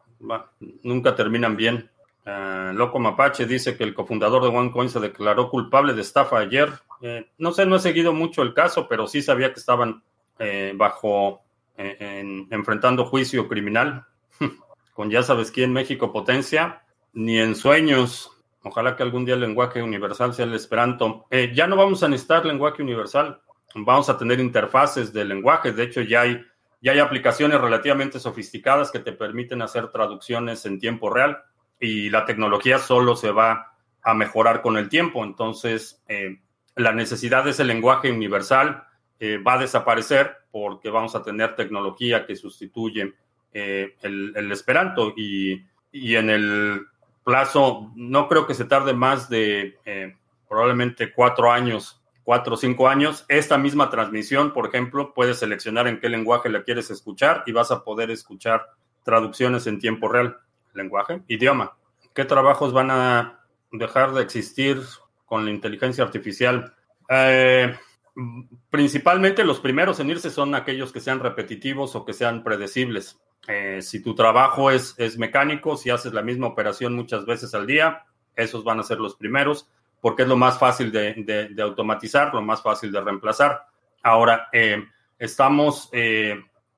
nunca 0.83 1.15
terminan 1.15 1.55
bien. 1.55 1.90
Uh, 2.25 2.73
Loco 2.73 2.99
Mapache 2.99 3.47
dice 3.47 3.75
que 3.75 3.83
el 3.83 3.95
cofundador 3.95 4.43
de 4.43 4.49
OneCoin 4.49 4.89
se 4.89 4.99
declaró 4.99 5.49
culpable 5.49 5.93
de 5.93 6.01
estafa 6.01 6.37
ayer. 6.37 6.71
Eh, 7.01 7.31
no 7.39 7.51
sé, 7.51 7.65
no 7.65 7.77
he 7.77 7.79
seguido 7.79 8.13
mucho 8.13 8.43
el 8.43 8.53
caso, 8.53 8.87
pero 8.87 9.07
sí 9.07 9.23
sabía 9.23 9.53
que 9.53 9.59
estaban 9.59 10.03
eh, 10.37 10.73
bajo, 10.75 11.41
eh, 11.77 12.45
enfrentando 12.51 13.05
juicio 13.05 13.47
criminal 13.47 14.05
con 14.93 15.09
ya 15.09 15.23
sabes 15.23 15.49
quién, 15.49 15.73
México 15.73 16.11
Potencia, 16.13 16.83
ni 17.13 17.39
en 17.39 17.55
sueños. 17.55 18.31
Ojalá 18.63 18.95
que 18.95 19.01
algún 19.01 19.25
día 19.25 19.33
el 19.33 19.41
lenguaje 19.41 19.81
universal 19.81 20.35
sea 20.35 20.45
el 20.45 20.53
esperanto. 20.53 21.25
ya 21.55 21.65
no 21.65 21.75
vamos 21.75 22.03
a 22.03 22.07
necesitar 22.07 22.45
lenguaje 22.45 22.83
universal, 22.83 23.41
vamos 23.73 24.09
a 24.09 24.17
tener 24.19 24.39
interfaces 24.39 25.11
de 25.11 25.25
lenguaje. 25.25 25.71
De 25.71 25.81
hecho, 25.81 26.01
ya 26.01 26.21
hay, 26.21 26.45
ya 26.79 26.91
hay 26.91 26.99
aplicaciones 26.99 27.59
relativamente 27.59 28.19
sofisticadas 28.19 28.91
que 28.91 28.99
te 28.99 29.13
permiten 29.13 29.63
hacer 29.63 29.87
traducciones 29.87 30.63
en 30.67 30.77
tiempo 30.77 31.09
real 31.09 31.41
y 31.81 32.09
la 32.09 32.23
tecnología 32.25 32.77
solo 32.77 33.17
se 33.17 33.31
va 33.31 33.73
a 34.01 34.13
mejorar 34.13 34.61
con 34.61 34.77
el 34.77 34.87
tiempo. 34.87 35.25
Entonces, 35.25 36.01
la 36.75 36.93
necesidad 36.93 37.43
de 37.43 37.51
ese 37.51 37.65
lenguaje 37.65 38.11
universal 38.11 38.83
eh, 39.19 39.37
va 39.37 39.53
a 39.53 39.59
desaparecer 39.59 40.35
porque 40.51 40.89
vamos 40.89 41.15
a 41.15 41.21
tener 41.21 41.55
tecnología 41.55 42.25
que 42.25 42.35
sustituye 42.35 43.13
eh, 43.53 43.95
el, 44.01 44.51
esperanto 44.51 45.13
y, 45.15 45.63
en 45.91 46.29
el 46.29 46.87
plazo, 47.23 47.91
no 47.95 48.27
creo 48.27 48.47
que 48.47 48.55
se 48.55 48.65
tarde 48.65 48.93
más 48.93 49.29
de 49.29 49.77
eh, 49.85 50.15
probablemente 50.49 51.13
cuatro 51.13 51.51
años, 51.51 52.01
cuatro 52.23 52.55
o 52.55 52.57
cinco 52.57 52.87
años. 52.87 53.23
Esta 53.27 53.59
misma 53.59 53.91
transmisión, 53.91 54.53
por 54.53 54.67
ejemplo, 54.67 55.13
puedes 55.13 55.37
seleccionar 55.37 55.87
en 55.87 55.99
qué 55.99 56.09
lenguaje 56.09 56.49
la 56.49 56.63
quieres 56.63 56.89
escuchar 56.89 57.43
y 57.45 57.51
vas 57.51 57.69
a 57.69 57.83
poder 57.83 58.09
escuchar 58.09 58.65
traducciones 59.03 59.67
en 59.67 59.77
tiempo 59.77 60.07
real. 60.07 60.39
Lenguaje, 60.73 61.21
idioma. 61.27 61.75
¿Qué 62.13 62.25
trabajos 62.25 62.73
van 62.73 62.91
a 62.91 63.41
dejar 63.71 64.13
de 64.13 64.21
existir 64.21 64.81
con 65.25 65.45
la 65.45 65.51
inteligencia 65.51 66.03
artificial. 66.03 66.73
Eh, 67.09 67.73
principalmente 68.69 69.45
los 69.45 69.61
primeros 69.61 69.99
en 69.99 70.09
irse 70.09 70.29
son 70.29 70.53
aquellos 70.55 70.91
que 70.91 70.99
sean 70.99 71.21
repetitivos 71.21 71.95
o 71.95 72.03
que 72.03 72.13
sean 72.13 72.43
predecibles. 72.43 73.17
Eh, 73.47 73.81
si 73.81 74.03
tu 74.03 74.13
trabajo 74.13 74.71
es, 74.71 74.93
es 74.97 75.17
mecánico, 75.17 75.77
si 75.77 75.89
haces 75.89 76.13
la 76.13 76.21
misma 76.21 76.47
operación 76.47 76.95
muchas 76.95 77.25
veces 77.25 77.55
al 77.55 77.65
día, 77.65 78.03
esos 78.35 78.63
van 78.63 78.79
a 78.79 78.83
ser 78.83 78.99
los 78.99 79.15
primeros, 79.15 79.69
porque 80.01 80.23
es 80.23 80.27
lo 80.27 80.35
más 80.35 80.59
fácil 80.59 80.91
de, 80.91 81.55
automatizar, 81.61 82.33
lo 82.33 82.41
más 82.41 82.61
fácil 82.61 82.91
de 82.91 83.01
reemplazar. 83.01 83.65
Ahora, 84.03 84.49
eh, 84.51 84.83
estamos, 85.17 85.89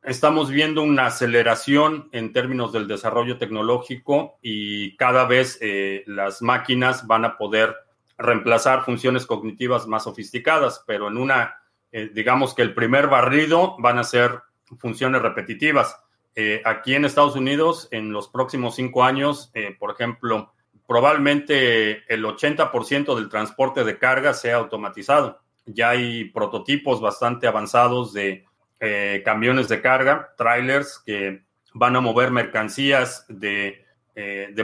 estamos 0.03 0.49
viendo 0.49 0.81
una 0.83 1.07
aceleración 1.07 2.09
en 2.11 2.33
términos 2.33 2.71
del 2.71 2.87
desarrollo 2.87 3.37
tecnológico 3.37 4.37
y 4.41 4.95
cada 4.97 5.25
vez 5.25 5.59
las 6.05 6.41
máquinas 6.41 7.07
van 7.07 7.25
a 7.25 7.37
poder 7.37 7.75
reemplazar 8.17 8.85
funciones 8.85 9.25
cognitivas 9.25 9.87
más 9.87 10.03
sofisticadas, 10.03 10.83
pero 10.85 11.07
en 11.07 11.17
una, 11.17 11.61
digamos 11.91 12.53
que 12.53 12.61
el 12.61 12.73
primer 12.73 13.07
barrido 13.07 13.75
van 13.79 13.97
a 13.99 14.03
ser 14.03 14.41
funciones 14.77 15.21
repetitivas 15.21 15.97
eh, 16.35 16.61
aquí 16.65 16.95
en 16.95 17.05
Estados 17.05 17.35
Unidos, 17.35 17.87
en 17.91 18.11
los 18.11 18.27
próximos 18.27 18.75
cinco 18.75 19.03
años, 19.03 19.51
eh, 19.53 19.75
por 19.77 19.91
ejemplo, 19.91 20.51
probablemente 20.87 22.11
el 22.11 22.25
80% 22.25 23.15
del 23.15 23.29
transporte 23.29 23.83
de 23.83 23.99
carga 23.99 24.33
sea 24.33 24.57
automatizado. 24.57 25.39
Ya 25.65 25.91
hay 25.91 26.25
prototipos 26.25 27.01
bastante 27.01 27.47
avanzados 27.47 28.13
de 28.13 28.45
eh, 28.79 29.21
camiones 29.23 29.67
de 29.69 29.81
carga, 29.81 30.33
trailers, 30.37 31.01
que 31.05 31.43
van 31.73 31.95
a 31.95 32.01
mover 32.01 32.31
mercancías 32.31 33.25
de, 33.29 33.85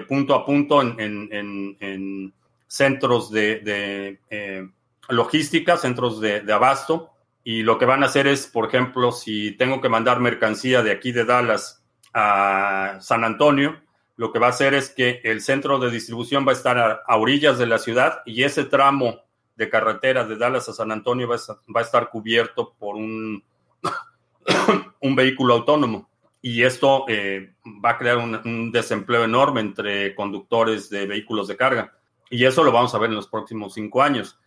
punto 0.08 0.36
a 0.36 0.46
punto 0.46 0.82
en, 0.82 2.34
centros 2.68 3.32
de, 3.32 4.20
logística, 5.08 5.78
centros 5.78 6.22
de 6.22 6.54
abasto. 6.54 7.12
Y 7.44 7.64
lo 7.64 7.78
que 7.78 7.86
van 7.86 8.04
a 8.04 8.08
hacer 8.08 8.28
es, 8.28 8.48
por 8.48 8.68
ejemplo, 8.68 9.12
si 9.12 9.54
tengo 9.54 9.82
que 9.82 9.90
mandar 9.90 10.20
mercancía 10.20 10.84
de 10.84 10.92
aquí 10.92 11.12
de 11.12 11.26
Dallas 11.26 11.84
a 12.14 12.98
San 13.02 13.24
Antonio, 13.24 13.82
lo 14.18 14.34
que 14.34 14.40
va 14.40 14.48
a 14.48 14.50
hacer 14.50 14.74
es 14.74 14.90
que 14.90 15.22
el 15.24 15.42
centro 15.42 15.80
de 15.80 15.90
distribución 15.90 16.46
va 16.46 16.52
a 16.52 16.56
estar 16.56 16.78
a, 16.78 17.16
orillas 17.16 17.58
de 17.58 17.66
la 17.66 17.80
ciudad 17.80 18.22
y 18.26 18.44
ese 18.44 18.66
tramo 18.66 19.22
de 19.56 19.70
carretera 19.70 20.26
de 20.26 20.36
Dallas 20.36 20.68
a 20.68 20.74
San 20.74 20.92
Antonio 20.92 21.28
va 21.28 21.36
a, 21.36 21.82
estar 21.82 22.10
cubierto 22.10 22.76
por 22.78 22.98
un, 22.98 23.44
un 25.02 25.16
vehículo 25.16 25.56
autónomo. 25.56 26.10
Y 26.42 26.64
esto 26.64 27.06
eh, 27.10 27.54
va 27.84 27.92
a 27.92 27.98
crear 27.98 28.18
un 28.18 28.72
desempleo 28.72 29.26
enorme 29.26 29.60
entre 29.60 30.16
conductores 30.16 30.90
de 30.90 31.06
vehículos 31.06 31.48
de 31.48 31.58
carga. 31.58 31.94
Y 32.30 32.46
eso 32.46 32.64
lo 32.64 32.72
vamos 32.72 32.96
a 32.96 32.98
ver 32.98 33.10
en 33.10 33.16
los 33.16 33.28
próximos 33.28 33.74
cinco 33.74 34.02
años 34.02 34.40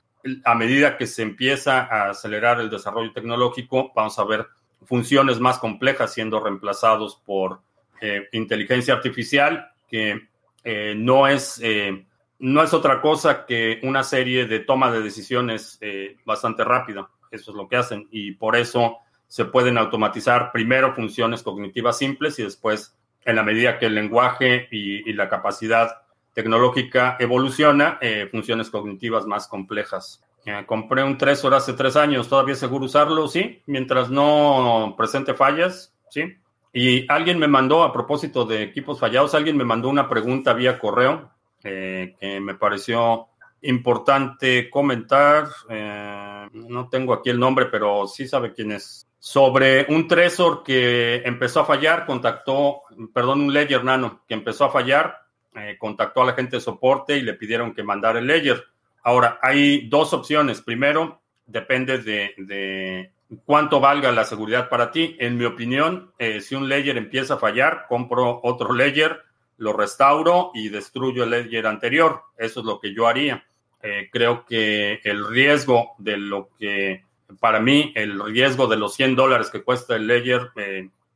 a 0.45 0.55
medida 0.55 0.97
que 0.97 1.07
se 1.07 1.23
empieza 1.23 1.83
a 1.83 2.11
acelerar 2.11 2.61
el 2.61 2.71
desarrollo 2.71 3.13
tecnológico, 3.13 3.93
vamos 3.95 4.19
a 4.19 4.25
ver 4.25 4.47
funciones 4.85 5.41
más 5.41 5.59
complejas 5.59 6.13
siendo 6.13 6.41
reemplazados 6.41 7.21
por 7.25 7.61
eh, 8.01 8.29
inteligencia 8.33 8.95
artificial, 8.95 9.71
que 9.89 10.29
eh, 10.65 10.95
no, 10.97 11.27
es, 11.27 11.61
eh, 11.63 12.07
no 12.39 12.63
es 12.63 12.73
otra 12.73 13.01
cosa 13.01 13.47
que 13.47 13.81
una 13.83 14.03
serie 14.03 14.47
de 14.47 14.61
toma 14.61 14.91
de 14.91 15.03
decisiones 15.03 15.79
bastante 16.25 16.65
rápida. 16.65 17.09
Eso 17.31 17.51
es 17.51 17.57
lo 17.57 17.67
que 17.67 17.77
hacen 17.77 18.09
y 18.11 18.33
por 18.33 18.57
eso 18.57 18.99
se 19.33 19.47
pueden 19.47 19.79
automatizar 19.79 20.53
primero 20.53 20.95
funciones 20.95 21.43
cognitivas 21.43 21.97
simples 21.97 22.39
y 22.39 22.43
después, 22.43 22.95
en 23.25 23.37
la 23.37 23.43
medida 23.43 23.79
que 23.79 23.87
el 23.87 23.95
lenguaje 23.95 24.69
y, 24.71 25.11
la 25.15 25.31
capacidad 25.31 26.03
tecnológica 26.35 27.17
evoluciona, 27.19 27.97
eh, 28.03 28.29
funciones 28.31 28.69
cognitivas 28.69 29.25
más 29.25 29.49
complejas. 29.49 30.23
compré 30.67 31.03
un 31.03 31.17
Tresor 31.17 31.55
hace 31.55 31.73
tres 31.73 31.97
años, 31.97 32.29
¿todavía 32.29 32.55
seguro 32.57 32.85
usarlo? 32.85 33.27
Sí, 33.27 33.63
mientras 33.65 34.11
no 34.11 34.95
presente 34.99 35.33
fallas, 35.33 35.95
sí. 36.11 36.37
Y 36.75 37.11
alguien 37.11 37.39
me 37.39 37.49
mandó, 37.49 37.85
a 37.85 37.93
propósito 37.95 38.45
de 38.45 38.63
equipos 38.63 39.01
fallados, 39.01 39.35
alguien 39.35 39.57
me 39.57 39.65
mandó 39.65 39.89
una 39.89 40.11
pregunta 40.11 40.53
vía 40.53 40.79
correo 40.79 41.31
eh, 41.65 42.17
que 42.21 42.39
me 42.39 42.55
pareció 42.55 43.29
importante 43.63 44.69
comentar. 44.69 45.49
Eh, 45.71 46.49
no 46.53 46.91
tengo 46.91 47.15
aquí 47.15 47.31
el 47.31 47.41
nombre, 47.41 47.65
pero 47.65 48.07
sí 48.07 48.29
sabe 48.29 48.53
quién 48.53 48.73
es. 48.73 49.09
Sobre 49.25 49.87
un 49.89 50.09
Tresor 50.09 50.65
que 50.65 51.23
empezó 51.25 51.61
a 51.61 51.65
fallar, 51.65 52.07
contactó, 52.07 52.83
perdón, 53.15 53.43
un 53.43 53.53
Ledger 53.53 53.85
Nano 53.85 54.23
que 54.27 54.35
empezó 54.35 54.65
a 54.65 54.71
fallar, 54.71 55.17
eh, 55.55 55.77
contactó 55.79 56.23
a 56.23 56.27
la 56.27 56.33
gente 56.33 56.57
de 56.57 56.61
soporte 56.61 57.17
y 57.17 57.23
le 57.23 57.35
pidieron 57.35 57.73
que 57.73 57.85
mandara 57.85 58.19
el 58.19 58.27
ledger. 58.27 58.65
Ahora, 59.05 59.39
hay 59.41 59.87
dos 59.89 60.13
opciones. 60.13 60.61
Primero, 60.61 61.21
depende 61.47 61.99
de, 61.99 63.13
cuánto 63.45 63.79
valga 63.79 64.11
la 64.11 64.25
seguridad 64.25 64.69
para 64.69 64.91
ti. 64.91 65.15
En 65.21 65.39
mi 65.39 65.45
opinión, 65.45 66.11
eh, 66.19 66.41
si 66.41 66.57
un 66.57 66.69
ledger 66.69 66.97
empieza 66.97 67.35
a 67.35 67.39
fallar, 67.39 67.87
compro 67.89 68.41
otro 68.43 68.75
ledger, 68.75 69.21
lo 69.57 69.73
restauro 69.73 70.51
y 70.53 70.69
destruyo 70.69 71.23
el 71.23 71.31
ledger 71.31 71.69
anterior. 71.69 72.23
Eso 72.37 72.59
es 72.59 72.67
lo 72.67 72.81
que 72.81 72.93
yo 72.93 73.07
haría. 73.07 73.45
Eh, 73.85 74.09
creo 74.11 74.45
que 74.45 74.99
el 75.05 75.29
riesgo 75.29 75.93
de 75.99 76.17
lo 76.17 76.49
que, 76.59 77.05
para 77.41 77.61
mí, 77.61 77.93
el 77.95 78.23
riesgo 78.25 78.67
de 78.67 78.77
los 78.77 78.95
100 78.95 79.17
dólares 79.17 79.51
que 79.51 79.63
cuesta 79.63 79.97
el 79.97 80.07
ledger, 80.07 80.51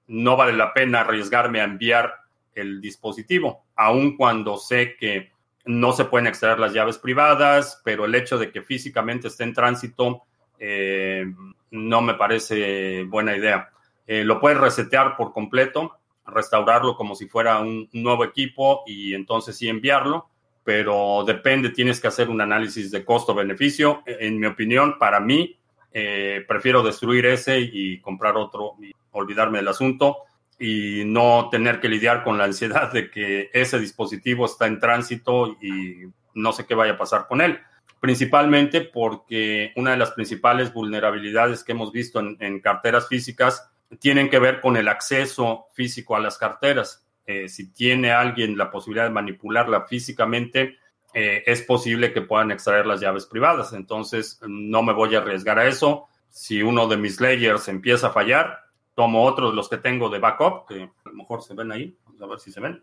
no 0.09 0.37
vale 0.37 0.52
la 0.52 0.72
pena 0.72 1.00
arriesgarme 1.00 1.61
a 1.61 1.64
enviar 1.64 2.14
el 2.55 2.81
dispositivo, 2.81 3.64
aun 3.76 4.16
cuando 4.16 4.57
sé 4.57 4.96
que 4.96 5.31
no 5.66 5.92
se 5.92 6.05
pueden 6.05 6.26
extraer 6.26 6.59
las 6.59 6.72
llaves 6.72 6.98
privadas, 6.98 7.81
pero 7.85 8.05
el 8.05 8.14
hecho 8.14 8.38
de 8.38 8.50
que 8.50 8.62
físicamente 8.62 9.29
esté 9.29 9.44
en 9.44 9.52
tránsito 9.52 10.22
eh, 10.59 11.26
no 11.70 12.00
me 12.00 12.14
parece 12.14 13.02
buena 13.05 13.37
idea. 13.37 13.70
Eh, 14.07 14.24
lo 14.24 14.40
puedes 14.40 14.59
resetear 14.59 15.16
por 15.16 15.33
completo, 15.33 15.98
restaurarlo 16.24 16.96
como 16.96 17.14
si 17.14 17.26
fuera 17.26 17.61
un 17.61 17.88
nuevo 17.92 18.24
equipo 18.24 18.83
y 18.87 19.14
entonces 19.14 19.57
sí 19.57 19.68
enviarlo, 19.68 20.29
pero 20.62 21.24
depende, 21.26 21.70
tienes 21.70 22.00
que 22.00 22.09
hacer 22.09 22.29
un 22.29 22.40
análisis 22.40 22.90
de 22.90 23.05
costo-beneficio. 23.05 24.02
En 24.07 24.38
mi 24.38 24.46
opinión, 24.46 24.98
para 24.98 25.20
mí, 25.20 25.59
eh, 25.98 26.44
prefiero 26.46 26.82
destruir 26.82 27.24
ese 27.24 27.59
y 27.59 28.02
comprar 28.02 28.37
otro 28.37 28.74
y 28.82 28.92
olvidarme 29.12 29.61
del 29.61 29.68
asunto 29.68 30.18
y 30.59 31.04
no 31.06 31.48
tener 31.50 31.80
que 31.80 31.88
lidiar 31.88 32.22
con 32.22 32.37
la 32.37 32.44
ansiedad 32.44 32.92
de 32.92 33.11
que 33.11 33.48
ese 33.54 33.80
dispositivo 33.80 34.44
está 34.44 34.66
en 34.66 34.78
tránsito 34.78 35.56
y 35.62 36.02
no 36.35 36.52
sé 36.52 36.66
qué 36.66 36.74
vaya 36.74 36.92
a 36.92 36.98
pasar 36.98 37.26
con 37.26 37.40
él. 37.40 37.59
Principalmente 37.98 38.82
porque 38.82 39.72
una 39.76 39.92
de 39.92 39.96
las 39.96 40.11
principales 40.11 40.70
vulnerabilidades 40.70 41.64
que 41.64 41.72
hemos 41.72 41.92
visto 41.92 42.20
en, 42.20 42.61
carteras 42.61 43.09
físicas 43.09 43.66
tienen 43.98 44.28
que 44.28 44.38
ver 44.38 44.61
con 44.61 44.76
el 44.76 44.88
acceso 44.88 45.64
físico 45.72 46.14
a 46.14 46.20
las 46.20 46.37
carteras. 46.37 47.06
Eh, 47.24 47.48
si 47.48 47.72
tiene 47.72 48.12
alguien 48.12 48.59
la 48.59 48.70
posibilidad 48.70 49.06
de 49.06 49.14
manipularla 49.14 49.87
físicamente, 49.87 50.76
eh, 51.18 51.42
es 51.46 51.62
posible 51.62 52.12
que 52.12 52.20
puedan 52.20 52.50
extraer 52.50 52.85
las 52.85 53.00
llaves 53.00 53.24
privadas. 53.24 53.72
Entonces, 53.72 54.38
no 54.46 54.83
me 54.83 54.92
voy 54.92 55.14
a 55.14 55.20
arriesgar 55.20 55.59
a 55.59 55.66
eso. 55.66 56.09
Si 56.29 56.62
uno 56.62 56.88
de 56.88 56.98
mis 56.98 57.22
layers 57.22 57.68
empieza 57.68 58.09
a 58.09 58.11
fallar, 58.11 58.64
tomo 58.94 59.24
otros 59.24 59.55
los 59.55 59.70
que 59.70 59.79
tengo 59.79 60.11
de 60.11 60.18
backup, 60.18 60.68
que 60.68 60.83
a 60.83 61.09
lo 61.09 61.14
mejor 61.14 61.42
se 61.42 61.55
ven 61.55 61.72
ahí, 61.72 61.96
vamos 62.05 62.20
a 62.20 62.26
ver 62.26 62.38
si 62.38 62.52
se 62.52 62.61
ven. 62.61 62.83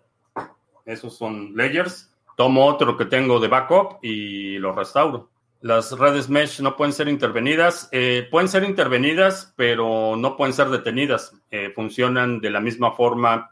Esos 0.84 1.15
son 1.15 1.56
layers. 1.56 2.12
Tomo 2.36 2.65
otro 2.65 2.98
que 2.98 3.06
tengo 3.06 3.39
de 3.39 3.50
backup 3.50 4.00
y 4.02 4.58
lo 4.58 4.72
restauro. 4.72 5.30
Las 5.62 5.91
redes 5.91 6.28
mesh 6.28 6.60
no 6.60 6.76
pueden 6.76 6.93
ser 6.93 7.10
intervenidas. 7.10 7.88
Eh, 7.91 8.28
pueden 8.32 8.50
ser 8.50 8.63
intervenidas, 8.63 9.54
pero 9.56 10.15
no 10.15 10.36
pueden 10.36 10.56
ser 10.56 10.69
detenidas. 10.69 11.39
Eh, 11.52 11.72
funcionan 11.76 12.39
de 12.41 12.50
la 12.50 12.62
misma 12.62 12.93
forma 12.93 13.52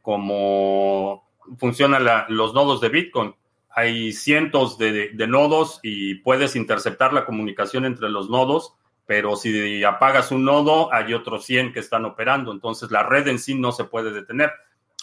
como 0.00 1.26
funcionan 1.58 2.06
los 2.28 2.54
nodos 2.54 2.80
de 2.80 2.88
Bitcoin. 2.88 3.34
Hay 3.76 4.12
cientos 4.12 4.78
de 4.78 5.26
nodos 5.28 5.78
y 5.84 6.16
puedes 6.16 6.56
interceptar 6.56 7.12
la 7.12 7.24
comunicación 7.24 7.84
entre 7.84 8.08
los 8.08 8.28
nodos 8.28 8.74
pero 9.06 9.36
si 9.36 9.84
apagas 9.84 10.32
un 10.32 10.44
nodo, 10.44 10.92
hay 10.92 11.14
otros 11.14 11.46
100 11.46 11.72
que 11.72 11.78
están 11.78 12.04
operando, 12.04 12.52
entonces 12.52 12.90
la 12.90 13.04
red 13.04 13.28
en 13.28 13.38
sí 13.38 13.54
no 13.54 13.70
se 13.70 13.84
puede 13.84 14.12
detener. 14.12 14.50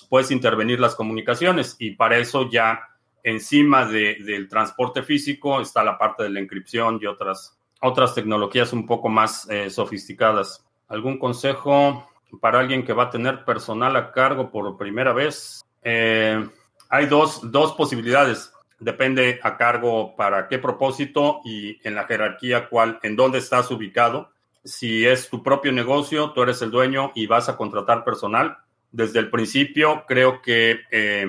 Puedes 0.10 0.30
intervenir 0.30 0.80
las 0.80 0.94
comunicaciones 0.94 1.78
y 1.80 1.92
para 1.92 2.18
eso 2.18 2.50
ya 2.52 2.90
encima 3.24 3.86
del 3.86 4.50
transporte 4.50 5.02
físico 5.02 5.62
está 5.62 5.84
la 5.84 5.98
parte 5.98 6.24
de 6.24 6.30
la 6.30 6.42
encripción 6.42 7.00
y 7.02 7.06
otras, 7.06 7.58
otras 7.80 8.14
tecnologías 8.14 8.74
un 8.74 8.86
poco 8.86 9.08
más 9.08 9.50
eh, 9.50 9.70
sofisticadas. 9.70 10.66
¿Algún 10.90 11.18
consejo 11.18 12.10
para 12.42 12.60
alguien 12.60 12.84
que 12.84 12.92
va 12.92 13.04
a 13.04 13.10
tener 13.10 13.46
personal 13.46 13.96
a 13.96 14.12
cargo 14.12 14.52
por 14.52 14.78
primera 14.78 15.14
vez? 15.14 15.64
Eh, 15.82 16.46
hay 16.90 17.06
dos, 17.06 17.40
dos 17.50 17.72
posibilidades 17.74 18.53
depende 18.84 19.40
a 19.44 19.58
cargo 19.58 20.16
para 20.16 20.48
qué 20.48 20.60
propósito 20.60 21.42
y 21.46 21.80
en 21.88 21.96
la 21.96 22.06
jerarquía 22.06 22.68
cuál, 22.70 23.00
en 23.04 23.16
dónde 23.16 23.40
estás 23.40 23.72
ubicado. 23.72 24.30
Si 24.64 25.06
es 25.06 25.30
tu 25.30 25.44
propio 25.44 25.72
negocio, 25.72 26.32
tú 26.32 26.44
eres 26.44 26.62
el 26.62 26.72
dueño 26.72 27.12
y 27.16 27.28
vas 27.28 27.50
a 27.50 27.58
contratar 27.58 28.04
personal. 28.04 28.58
Desde 28.92 29.20
el 29.20 29.30
principio, 29.30 30.06
creo 30.08 30.42
que 30.42 30.82
eh, 30.92 31.28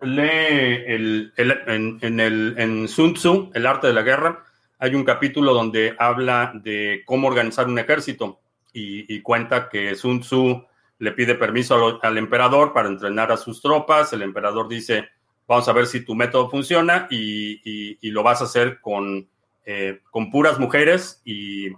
lee 0.00 0.84
el, 0.86 1.32
en, 1.36 2.20
el, 2.20 2.54
en 2.56 2.88
Sun 2.88 3.14
Tzu, 3.14 3.50
El 3.54 3.66
arte 3.66 3.86
de 3.88 3.92
la 3.92 4.02
guerra, 4.02 4.44
hay 4.78 4.96
un 4.96 5.04
capítulo 5.04 5.54
donde 5.54 5.94
habla 5.96 6.50
de 6.54 7.02
cómo 7.06 7.28
organizar 7.28 7.68
un 7.68 7.78
ejército 7.78 8.40
y, 8.72 9.20
cuenta 9.20 9.68
que 9.68 9.94
Sun 9.94 10.20
Tzu 10.22 10.66
le 10.98 11.12
pide 11.12 11.36
permiso 11.36 12.00
al, 12.02 12.18
emperador 12.18 12.72
para 12.72 12.88
entrenar 12.88 13.30
a 13.30 13.36
sus 13.36 13.62
tropas. 13.62 14.12
El 14.12 14.22
emperador 14.22 14.68
dice, 14.68 15.08
vamos 15.46 15.68
a 15.68 15.72
ver 15.72 15.86
si 15.86 16.04
tu 16.04 16.14
método 16.14 16.50
funciona 16.50 17.06
y, 17.10 18.10
lo 18.10 18.22
vas 18.22 18.40
a 18.40 18.44
hacer 18.44 18.80
con, 18.80 19.28
eh, 19.64 20.00
con 20.10 20.30
puras 20.30 20.58
mujeres 20.58 21.22
y 21.24 21.68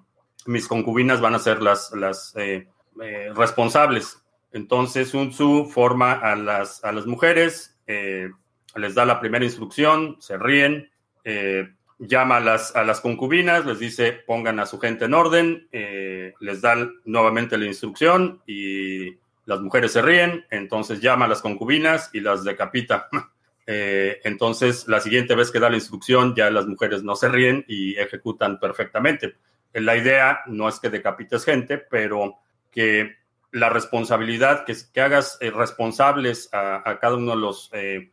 mis 0.46 0.68
concubinas 0.68 1.20
van 1.20 1.35
a 1.35 1.38
ser 1.38 1.62
las, 1.62 1.92
las 1.92 2.35
eh, 2.37 2.68
eh, 3.03 3.31
responsables. 3.35 4.22
Entonces 4.53 5.09
Sun 5.09 5.31
Tzu 5.31 5.66
forma 5.66 6.12
a 6.12 6.37
las, 6.37 6.85
a 6.85 6.92
las 6.92 7.07
mujeres, 7.07 7.77
les 7.87 8.94
da 8.94 9.05
la 9.05 9.20
primera 9.20 9.44
instrucción, 9.44 10.16
se 10.20 10.38
ríen, 10.38 10.90
llama 11.98 12.37
a 12.37 12.40
las, 12.40 12.77
a 12.77 12.85
las 12.85 13.00
concubinas, 13.00 13.66
les 13.66 13.81
dice 13.81 14.12
pongan 14.12 14.61
a 14.61 14.66
su 14.66 14.79
gente 14.79 15.07
en 15.07 15.14
orden, 15.14 15.68
les 15.72 16.61
da 16.61 16.88
nuevamente 17.05 17.59
la 17.59 17.66
instrucción 17.66 18.42
y 18.46 19.16
las 19.46 19.61
mujeres 19.61 19.92
se 19.92 20.03
ríen, 20.03 20.44
entonces 20.50 21.00
llama 21.00 21.24
a 21.27 21.29
las 21.29 21.42
concubinas 21.42 22.11
y 22.12 22.20
las 22.20 22.44
decapita. 22.44 23.09
Eh, 23.66 24.20
entonces, 24.24 24.87
la 24.88 25.00
siguiente 25.00 25.35
vez 25.35 25.50
que 25.50 25.61
da 25.61 25.70
la 25.70 25.77
instrucción, 25.77 26.35
ya 26.35 26.50
las 26.50 26.66
mujeres 26.66 27.03
no 27.03 27.16
se 27.16 27.29
ríen 27.29 27.64
y 27.66 27.96
ejecutan 27.96 28.59
perfectamente. 28.59 29.35
La 29.72 29.96
idea 29.96 30.40
no 30.46 30.68
es 30.68 30.79
que 30.79 30.90
decapites 30.90 31.44
gente, 31.44 31.79
pero 31.79 32.37
que 32.70 33.16
la 33.53 33.70
responsabilidad, 33.70 34.64
que, 34.64 35.00
hagas 35.00 35.38
eh, 35.40 35.50
responsables 35.50 36.48
a, 36.53 36.98
cada 37.00 37.16
uno 37.16 37.35
eh, 37.72 38.11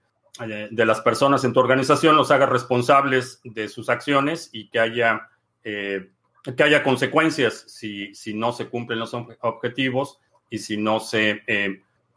de 0.72 0.86
las 0.86 1.02
personas 1.02 1.44
en 1.44 1.54
tu 1.54 1.60
organización 1.60 2.16
los 2.16 2.32
haga 2.32 2.46
responsables 2.46 3.42
de 3.44 3.68
sus 3.68 3.90
acciones 3.90 4.50
y 4.54 4.70
que 4.70 4.80
haya, 4.80 5.30
que 5.62 6.64
haya 6.64 6.84
consecuencias 6.84 7.66
si, 7.68 8.14
si, 8.16 8.34
no 8.34 8.54
se 8.54 8.70
cumplen 8.70 9.00
los 9.00 9.14
objetivos 9.14 10.20
y 10.50 10.60
si 10.60 10.78
no 10.78 11.00
se 11.00 11.42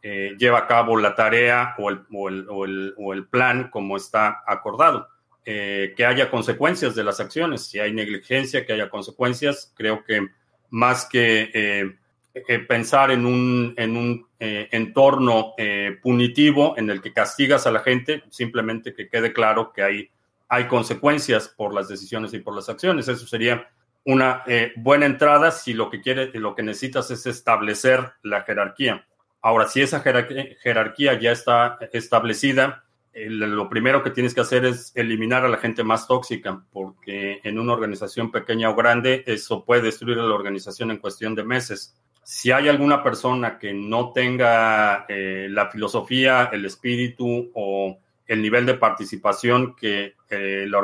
eh, 0.07 0.35
lleva 0.37 0.59
a 0.59 0.67
cabo 0.67 0.97
la 0.97 1.15
tarea 1.15 1.73
o 1.79 1.89
el, 1.89 2.01
o 2.13 2.29
el, 2.29 2.47
o 2.47 2.65
el, 2.65 2.93
o 2.97 3.13
el 3.13 3.27
plan 3.27 3.69
como 3.69 3.97
está 3.97 4.43
acordado. 4.45 5.09
que 5.43 6.05
haya 6.05 6.29
consecuencias 6.29 6.95
de 6.95 7.03
las 7.03 7.19
acciones. 7.19 7.67
Si 7.67 7.79
hay 7.79 7.91
negligencia, 7.93 8.65
que 8.65 8.73
haya 8.73 8.89
consecuencias. 8.89 9.73
Creo 9.75 10.03
que 10.03 10.27
más 10.69 11.05
que 11.05 11.95
eh, 12.35 12.59
pensar 12.59 13.11
en 13.11 13.25
un, 13.25 13.73
en 13.77 13.95
un 13.95 14.27
eh, 14.41 14.67
entorno 14.71 15.53
eh, 15.57 15.97
punitivo 16.01 16.73
en 16.77 16.89
el 16.89 17.01
que 17.01 17.13
castigas 17.13 17.65
a 17.65 17.71
la 17.71 17.79
gente, 17.79 18.23
simplemente 18.29 18.93
que 18.93 19.07
quede 19.07 19.31
claro 19.31 19.71
que 19.71 19.81
hay, 19.81 20.09
hay 20.49 20.67
consecuencias 20.67 21.47
por 21.47 21.73
las 21.73 21.87
decisiones 21.87 22.33
y 22.33 22.39
por 22.39 22.53
las 22.53 22.67
acciones. 22.67 23.07
Eso 23.07 23.25
sería 23.25 23.69
una 24.03 24.43
buena 24.75 25.05
entrada 25.05 25.49
si 25.49 25.73
lo 25.73 25.89
que 25.89 26.01
quiere, 26.01 26.29
lo 26.37 26.55
que 26.55 26.61
necesitas 26.61 27.09
es 27.09 27.25
establecer 27.25 28.11
la 28.21 28.41
jerarquía. 28.41 29.07
Ahora, 29.45 29.67
si 29.67 29.79
esa 29.79 29.99
jerarquía 30.01 31.19
ya 31.19 31.31
está 31.31 31.77
establecida, 31.93 32.83
lo 33.13 33.69
primero 33.69 34.01
que 34.01 34.09
tienes 34.09 34.33
que 34.33 34.41
hacer 34.41 34.65
es 34.65 34.91
eliminar 34.95 35.45
a 35.45 35.47
la 35.47 35.57
gente 35.57 35.83
más 35.83 36.07
tóxica, 36.07 36.63
porque 36.73 37.41
en 37.43 37.59
una 37.59 37.73
organización 37.73 38.31
pequeña 38.31 38.71
o 38.71 38.75
grande, 38.75 39.23
eso 39.27 39.63
puede 39.63 39.83
destruir 39.83 40.17
a 40.17 40.23
la 40.23 40.33
organización 40.33 40.89
en 40.89 40.97
cuestión 40.97 41.35
de 41.35 41.43
meses. 41.43 41.95
Si 42.23 42.49
hay 42.51 42.69
alguna 42.69 43.03
persona 43.03 43.59
que 43.59 43.71
no 43.71 44.13
tenga 44.13 45.05
eh, 45.07 45.45
la 45.51 45.69
filosofía, 45.69 46.49
el 46.51 46.65
espíritu 46.65 47.51
o 47.53 47.99
el 48.25 48.41
nivel 48.41 48.65
de 48.65 48.73
participación 48.73 49.75
que 49.75 50.15
eh, 50.27 50.65
la, 50.67 50.79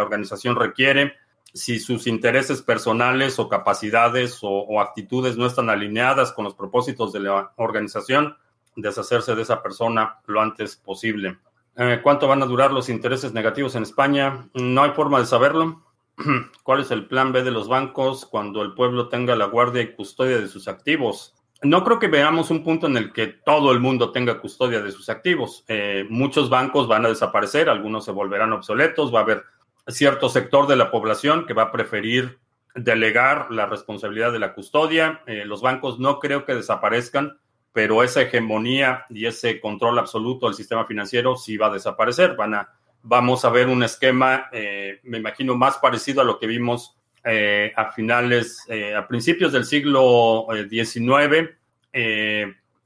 organización 0.00 0.56
requiere, 0.56 1.12
si 1.56 1.80
sus 1.80 2.06
intereses 2.06 2.60
personales 2.60 3.38
o 3.38 3.48
capacidades 3.48 4.38
o, 4.42 4.80
actitudes 4.80 5.36
no 5.36 5.46
están 5.46 5.70
alineadas 5.70 6.32
con 6.32 6.44
los 6.44 6.54
propósitos 6.54 7.12
de 7.12 7.20
la 7.20 7.52
organización, 7.56 8.36
deshacerse 8.76 9.34
de 9.34 9.42
esa 9.42 9.62
persona 9.62 10.18
lo 10.26 10.42
antes 10.42 10.76
posible. 10.76 11.38
Eh, 11.76 12.00
¿Cuánto 12.02 12.28
van 12.28 12.42
a 12.42 12.46
durar 12.46 12.72
los 12.72 12.90
intereses 12.90 13.32
negativos 13.32 13.74
en 13.74 13.84
España? 13.84 14.48
No 14.54 14.82
hay 14.82 14.90
forma 14.90 15.18
de 15.18 15.26
saberlo. 15.26 15.82
¿Cuál 16.62 16.80
es 16.80 16.90
el 16.90 17.06
plan 17.06 17.32
B 17.32 17.42
de 17.42 17.50
los 17.50 17.68
bancos 17.68 18.26
cuando 18.26 18.62
el 18.62 18.74
pueblo 18.74 19.08
tenga 19.08 19.34
la 19.34 19.46
guardia 19.46 19.82
y 19.82 19.94
custodia 19.94 20.38
de 20.38 20.48
sus 20.48 20.68
activos? 20.68 21.34
No 21.62 21.84
creo 21.84 21.98
que 21.98 22.08
veamos 22.08 22.50
un 22.50 22.62
punto 22.62 22.86
en 22.86 22.98
el 22.98 23.14
que 23.14 23.28
todo 23.28 23.72
el 23.72 23.80
mundo 23.80 24.12
tenga 24.12 24.40
custodia 24.40 24.82
de 24.82 24.92
sus 24.92 25.08
activos. 25.08 25.64
Eh, 25.68 26.06
muchos 26.10 26.50
bancos 26.50 26.86
van 26.86 27.06
a 27.06 27.08
desaparecer, 27.08 27.70
algunos 27.70 28.04
se 28.04 28.12
volverán 28.12 28.52
obsoletos, 28.52 29.14
va 29.14 29.20
a 29.20 29.22
haber 29.22 29.44
cierto 29.88 30.28
sector 30.28 30.66
de 30.66 30.76
la 30.76 30.90
población 30.90 31.46
que 31.46 31.54
va 31.54 31.64
a 31.64 31.72
preferir 31.72 32.38
delegar 32.74 33.50
la 33.50 33.66
responsabilidad 33.66 34.32
de 34.32 34.38
la 34.38 34.52
custodia. 34.52 35.22
Eh, 35.26 35.44
los 35.44 35.62
bancos 35.62 35.98
no 35.98 36.18
creo 36.18 36.44
que 36.44 36.54
desaparezcan, 36.54 37.38
pero 37.72 38.02
esa 38.02 38.22
hegemonía 38.22 39.04
y 39.10 39.26
ese 39.26 39.60
control 39.60 39.98
absoluto 39.98 40.46
del 40.46 40.54
sistema 40.54 40.86
financiero 40.86 41.36
sí 41.36 41.56
va 41.56 41.66
a 41.68 41.74
desaparecer. 41.74 42.36
Van 42.36 42.54
a 42.54 42.68
vamos 43.08 43.44
a 43.44 43.50
ver 43.50 43.68
un 43.68 43.82
esquema, 43.84 44.48
eh, 44.52 44.98
me 45.04 45.18
imagino, 45.18 45.54
más 45.54 45.78
parecido 45.78 46.20
a 46.20 46.24
lo 46.24 46.38
que 46.38 46.46
vimos 46.48 46.96
eh, 47.24 47.72
a 47.76 47.92
finales, 47.92 48.64
eh, 48.68 48.94
a 48.94 49.06
principios 49.06 49.52
del 49.52 49.64
siglo 49.64 50.46
XIX, 50.68 51.50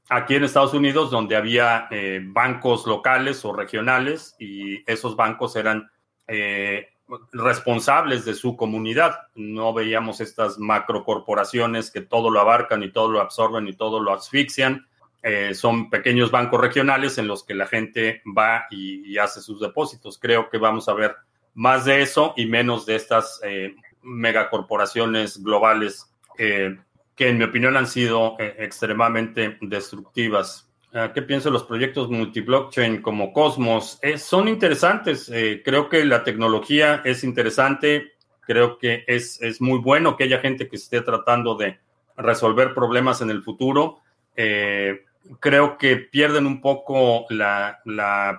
aquí 0.09 0.35
en 0.35 0.43
Estados 0.43 0.73
Unidos, 0.73 1.09
donde 1.09 1.35
había 1.35 1.89
bancos 2.23 2.85
locales 2.85 3.43
o 3.45 3.53
regionales 3.53 4.35
y 4.39 4.83
esos 4.89 5.15
bancos 5.15 5.55
eran 5.55 5.89
responsables 7.31 8.25
de 8.25 8.33
su 8.33 8.55
comunidad. 8.55 9.15
No 9.35 9.73
veíamos 9.73 10.21
estas 10.21 10.57
macrocorporaciones 10.59 11.91
que 11.91 12.01
todo 12.01 12.29
lo 12.29 12.39
abarcan 12.39 12.83
y 12.83 12.91
todo 12.91 13.09
lo 13.09 13.21
absorben 13.21 13.67
y 13.67 13.73
todo 13.73 13.99
lo 13.99 14.13
asfixian 14.13 14.87
eh, 15.23 15.53
son 15.53 15.91
pequeños 15.91 16.31
bancos 16.31 16.59
regionales 16.59 17.19
en 17.19 17.27
los 17.27 17.43
que 17.43 17.53
la 17.53 17.67
gente 17.67 18.23
va 18.25 18.65
y, 18.71 19.17
hace 19.17 19.41
sus 19.41 19.59
depósitos. 19.59 20.17
Creo 20.17 20.49
que 20.49 20.57
vamos 20.57 20.89
a 20.89 20.93
ver 20.93 21.15
más 21.53 21.85
de 21.85 22.01
eso 22.01 22.33
y 22.37 22.47
menos 22.47 22.85
de 22.87 22.95
estas 22.95 23.39
eh, 23.43 23.75
megacorporaciones 24.01 25.43
globales 25.43 26.07
que 27.15 27.29
en 27.29 27.37
mi 27.37 27.43
opinión 27.43 27.77
han 27.77 27.85
sido 27.85 28.35
eh, 28.39 28.55
extremadamente 28.57 29.59
destructivas. 29.61 30.70
Ah, 30.93 31.11
¿Qué 31.13 31.21
pienso 31.21 31.49
de 31.49 31.53
los 31.53 31.63
proyectos 31.63 32.09
multiblockchain 32.09 33.01
como 33.01 33.31
Cosmos? 33.31 33.99
son 34.17 34.47
interesantes. 34.47 35.31
creo 35.63 35.89
que 35.89 36.03
la 36.05 36.23
tecnología 36.23 37.01
es 37.05 37.23
interesante. 37.23 38.13
Creo 38.41 38.77
que 38.77 39.05
es, 39.07 39.41
es 39.41 39.61
muy 39.61 39.79
bueno 39.79 40.17
que 40.17 40.25
haya 40.25 40.39
gente 40.39 40.67
que 40.67 40.75
esté 40.75 41.01
tratando 41.01 41.55
de 41.55 41.79
resolver 42.17 42.73
problemas 42.73 43.21
en 43.21 43.29
el 43.29 43.43
futuro. 43.43 43.99
Eh, 44.35 45.05
creo 45.39 45.77
que 45.77 45.97
pierden 45.97 46.45
un 46.45 46.61
poco 46.61 47.25
la, 47.29 47.81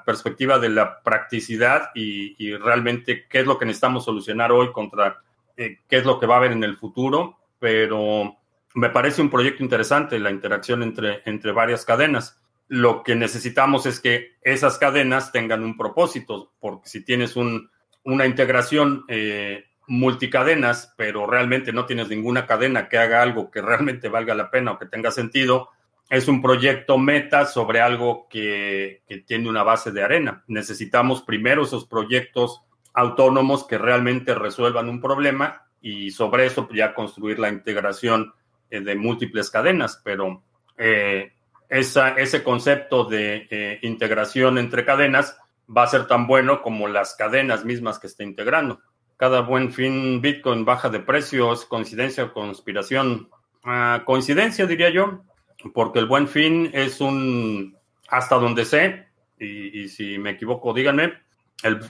perspectiva 0.04 0.58
de 0.58 0.68
la 0.68 1.02
practicidad 1.02 1.90
y, 1.94 2.54
realmente 2.56 3.26
qué 3.28 3.40
es 3.40 3.46
lo 3.46 3.58
que 3.58 3.66
necesitamos 3.66 4.04
solucionar 4.04 4.52
hoy 4.52 4.72
contra 4.72 5.20
eh, 5.56 5.78
qué 5.88 5.98
es 5.98 6.04
lo 6.04 6.18
que 6.18 6.26
va 6.26 6.36
a 6.36 6.38
haber 6.38 6.52
en 6.52 6.64
el 6.64 6.76
futuro, 6.76 7.38
pero 7.58 8.36
me 8.74 8.90
parece 8.90 9.22
un 9.22 9.30
proyecto 9.30 9.62
interesante 9.62 10.18
la 10.18 10.30
interacción 10.30 10.82
entre, 10.82 11.22
entre 11.26 11.52
varias 11.52 11.84
cadenas. 11.84 12.40
Lo 12.72 13.02
que 13.02 13.14
necesitamos 13.14 13.84
es 13.84 14.00
que 14.00 14.38
esas 14.40 14.78
cadenas 14.78 15.30
tengan 15.30 15.62
un 15.62 15.76
propósito, 15.76 16.54
porque 16.58 16.88
si 16.88 17.04
tienes 17.04 17.36
una 17.36 18.24
integración 18.24 19.04
eh, 19.08 19.66
multicadenas, 19.88 20.94
pero 20.96 21.26
realmente 21.26 21.74
no 21.74 21.84
tienes 21.84 22.08
ninguna 22.08 22.46
cadena 22.46 22.88
que 22.88 22.96
haga 22.96 23.20
algo 23.20 23.50
que 23.50 23.60
realmente 23.60 24.08
valga 24.08 24.34
la 24.34 24.50
pena 24.50 24.72
o 24.72 24.78
que 24.78 24.86
tenga 24.86 25.10
sentido, 25.10 25.68
es 26.08 26.28
un 26.28 26.40
proyecto 26.40 26.96
meta 26.96 27.44
sobre 27.44 27.82
algo 27.82 28.26
que, 28.30 29.02
tiene 29.26 29.50
una 29.50 29.64
base 29.64 29.92
de 29.92 30.02
arena. 30.02 30.42
Necesitamos 30.46 31.20
primero 31.20 31.64
esos 31.64 31.84
proyectos 31.84 32.62
autónomos 32.94 33.66
que 33.66 33.76
realmente 33.76 34.34
resuelvan 34.34 34.88
un 34.88 35.02
problema 35.02 35.66
y 35.82 36.10
sobre 36.10 36.46
eso 36.46 36.66
ya 36.72 36.94
construir 36.94 37.38
la 37.38 37.50
integración 37.50 38.32
eh, 38.70 38.80
de 38.80 38.94
múltiples 38.94 39.50
cadenas, 39.50 40.00
pero 40.02 40.42
eh, 40.78 41.32
ese 41.78 42.42
concepto 42.42 43.04
de 43.04 43.46
eh, 43.50 43.78
integración 43.82 44.58
entre 44.58 44.84
cadenas 44.84 45.36
va 45.74 45.84
a 45.84 45.88
ser 45.88 46.06
tan 46.06 46.26
bueno 46.26 46.62
como 46.62 46.86
las 46.86 47.14
cadenas 47.14 47.64
mismas 47.64 47.98
que 47.98 48.06
está 48.06 48.24
integrando. 48.24 48.80
Cada 49.16 49.40
buen 49.40 49.72
fin 49.72 50.20
Bitcoin 50.20 50.64
baja 50.64 50.88
de 50.88 51.00
precio, 51.00 51.52
¿es 51.52 51.64
coincidencia 51.64 52.24
o 52.24 52.32
conspiración? 52.32 53.28
Ah, 53.64 54.02
coincidencia, 54.04 54.66
diría 54.66 54.90
yo 54.90 55.22
porque 55.70 55.98
el 55.98 56.06
buen 56.06 56.28
fin 56.28 56.70
es 56.72 57.00
un, 57.00 57.76
hasta 58.08 58.36
donde 58.36 58.64
sé, 58.64 59.06
y, 59.38 59.88
si 59.88 60.18
me 60.18 60.30
equivoco, 60.30 60.72
díganme, 60.72 61.14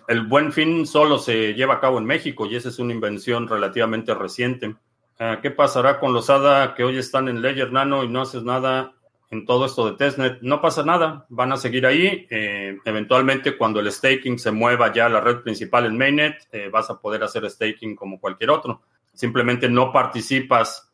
el, 0.09 0.27
buen 0.27 0.53
fin 0.53 0.87
solo 0.87 1.19
se 1.19 1.53
lleva 1.55 1.75
a 1.75 1.81
cabo 1.81 1.99
en 1.99 2.07
México 2.07 2.47
y 2.47 2.57
esa 2.57 2.71
es 2.71 2.79
una 2.79 2.95
invención 2.95 3.47
relativamente 3.47 4.15
reciente. 4.15 4.75
Ah, 5.19 5.39
¿Qué 5.43 5.51
pasará 5.51 6.01
con 6.01 6.13
los 6.13 6.31
ADA 6.31 6.75
que 6.75 6.85
hoy 6.85 6.99
están 6.99 7.29
en 7.29 7.43
Ledger 7.43 7.73
Nano 7.73 8.05
y 8.05 8.09
no 8.09 8.23
haces 8.23 8.43
nada 8.43 8.95
en 9.33 9.47
todo 9.47 9.65
esto 9.65 9.91
de 9.91 9.97
testnet. 9.97 10.39
No 10.43 10.61
pasa 10.61 10.85
nada, 10.85 11.27
van 11.31 11.53
a 11.53 11.57
seguir 11.57 11.87
ahí. 11.87 12.27
Eh, 12.31 12.79
eventualmente, 12.85 13.57
cuando 13.57 13.81
el 13.81 13.91
staking 13.91 14.39
se 14.39 14.53
mueva 14.53 14.93
ya 14.93 15.07
a 15.07 15.09
la 15.09 15.21
red 15.21 15.41
principal 15.41 15.87
en 15.87 15.97
mainnet, 15.97 16.47
eh, 16.53 16.69
vas 16.71 16.91
a 16.91 17.01
poder 17.01 17.25
hacer 17.25 17.51
staking 17.51 17.97
como 17.97 18.21
cualquier 18.21 18.51
otro. 18.51 18.83
Simplemente 19.15 19.69
no 19.69 19.93
participas, 19.93 20.91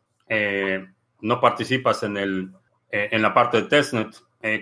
no 1.21 1.41
participas 1.41 2.03
en, 2.03 2.17
el, 2.17 2.51
en 2.91 3.23
la 3.23 3.33
parte 3.33 3.63
de 3.63 3.69
testnet. 3.69 4.09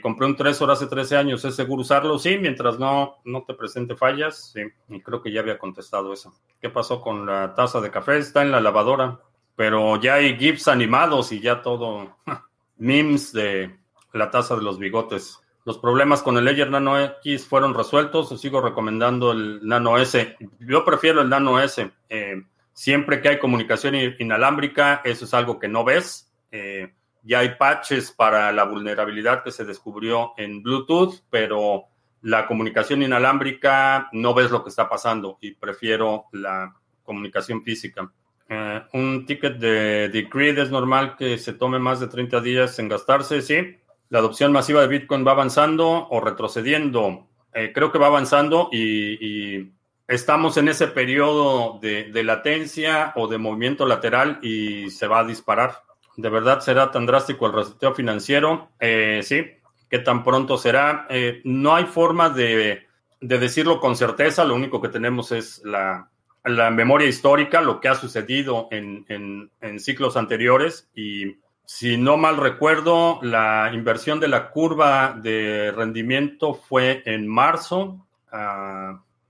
compré 0.02 0.26
un 0.26 0.36
Trezor 0.36 0.70
hace 0.70 0.86
13 0.86 1.16
años, 1.16 1.44
¿es 1.44 1.56
seguro 1.56 1.80
usarlo? 1.80 2.18
Sí, 2.18 2.36
mientras 2.38 2.78
no, 2.78 3.16
no 3.24 3.44
te 3.44 3.54
presente 3.54 3.96
fallas. 3.96 4.52
Sí, 4.52 4.60
y 4.90 5.00
creo 5.00 5.22
que 5.22 5.32
ya 5.32 5.40
había 5.40 5.58
contestado 5.58 6.12
eso. 6.12 6.34
¿Qué 6.60 6.68
pasó 6.68 7.00
con 7.00 7.24
la 7.24 7.54
taza 7.54 7.80
de 7.80 7.90
café? 7.90 8.18
Está 8.18 8.42
en 8.42 8.52
la 8.52 8.60
lavadora 8.60 9.20
pero 9.56 9.98
ya 10.00 10.14
hay 10.14 10.36
GIFs 10.36 10.68
animados 10.68 11.32
y 11.32 11.40
ya 11.40 11.62
todo, 11.62 12.14
memes 12.76 13.32
de 13.32 13.78
la 14.12 14.30
taza 14.30 14.56
de 14.56 14.62
los 14.62 14.78
bigotes. 14.78 15.40
Los 15.64 15.78
problemas 15.78 16.22
con 16.22 16.36
el 16.36 16.44
Ledger 16.44 16.70
Nano 16.70 16.98
X 17.00 17.46
fueron 17.46 17.74
resueltos. 17.74 18.30
Os 18.30 18.40
sigo 18.40 18.60
recomendando 18.60 19.32
el 19.32 19.66
Nano 19.66 19.98
S. 19.98 20.36
Yo 20.60 20.84
prefiero 20.84 21.22
el 21.22 21.28
Nano 21.28 21.60
S. 21.60 21.90
Eh, 22.08 22.42
siempre 22.72 23.20
que 23.20 23.30
hay 23.30 23.38
comunicación 23.38 23.96
inalámbrica, 24.18 25.00
eso 25.04 25.24
es 25.24 25.34
algo 25.34 25.58
que 25.58 25.66
no 25.66 25.82
ves. 25.82 26.32
Eh, 26.52 26.94
ya 27.24 27.40
hay 27.40 27.56
patches 27.56 28.12
para 28.12 28.52
la 28.52 28.64
vulnerabilidad 28.64 29.42
que 29.42 29.50
se 29.50 29.64
descubrió 29.64 30.34
en 30.36 30.62
Bluetooth, 30.62 31.24
pero 31.28 31.86
la 32.22 32.46
comunicación 32.46 33.02
inalámbrica 33.02 34.08
no 34.12 34.34
ves 34.34 34.52
lo 34.52 34.62
que 34.62 34.70
está 34.70 34.88
pasando 34.88 35.38
y 35.40 35.52
prefiero 35.52 36.26
la 36.30 36.76
comunicación 37.02 37.62
física. 37.62 38.12
Eh, 38.48 38.82
un 38.92 39.26
ticket 39.26 39.58
de 39.58 40.08
Decreed 40.08 40.58
es 40.58 40.70
normal 40.70 41.16
que 41.16 41.36
se 41.38 41.52
tome 41.52 41.78
más 41.78 41.98
de 42.00 42.06
30 42.06 42.40
días 42.40 42.78
en 42.78 42.88
gastarse, 42.88 43.42
sí. 43.42 43.76
La 44.08 44.20
adopción 44.20 44.52
masiva 44.52 44.80
de 44.82 44.88
Bitcoin 44.88 45.26
va 45.26 45.32
avanzando 45.32 46.08
o 46.08 46.20
retrocediendo. 46.20 47.26
Eh, 47.52 47.72
creo 47.74 47.90
que 47.90 47.98
va 47.98 48.06
avanzando 48.06 48.68
y, 48.72 49.72
estamos 50.08 50.56
en 50.56 50.68
ese 50.68 50.86
periodo 50.86 51.80
de, 51.80 52.22
latencia 52.22 53.12
o 53.16 53.26
de 53.26 53.38
movimiento 53.38 53.86
lateral 53.86 54.38
y 54.40 54.90
se 54.90 55.08
va 55.08 55.20
a 55.20 55.24
disparar. 55.24 55.82
¿De 56.16 56.30
verdad 56.30 56.60
será 56.60 56.92
tan 56.92 57.06
drástico 57.06 57.46
el 57.46 57.52
reseteo 57.52 57.92
financiero? 57.92 58.70
Eh, 58.78 59.20
sí. 59.24 59.44
¿Qué 59.90 59.98
tan 59.98 60.22
pronto 60.22 60.56
será? 60.58 61.08
no 61.44 61.74
hay 61.74 61.84
forma 61.84 62.28
de 62.28 62.86
decirlo 63.20 63.80
con 63.80 63.96
certeza. 63.96 64.44
Lo 64.44 64.54
único 64.54 64.80
que 64.80 64.88
tenemos 64.88 65.32
es 65.32 65.62
la, 65.64 66.10
la 66.46 66.70
memoria 66.70 67.08
histórica, 67.08 67.60
lo 67.60 67.80
que 67.80 67.88
ha 67.88 67.94
sucedido 67.94 68.68
en, 68.70 69.50
ciclos 69.78 70.16
anteriores 70.16 70.88
y 70.94 71.36
si 71.64 71.96
no 71.96 72.16
mal 72.16 72.36
recuerdo, 72.36 73.18
la 73.22 73.70
inversión 73.74 74.20
de 74.20 74.28
la 74.28 74.50
curva 74.50 75.18
de 75.20 75.72
rendimiento 75.72 76.54
fue 76.54 77.02
en 77.04 77.26
marzo, 77.26 78.06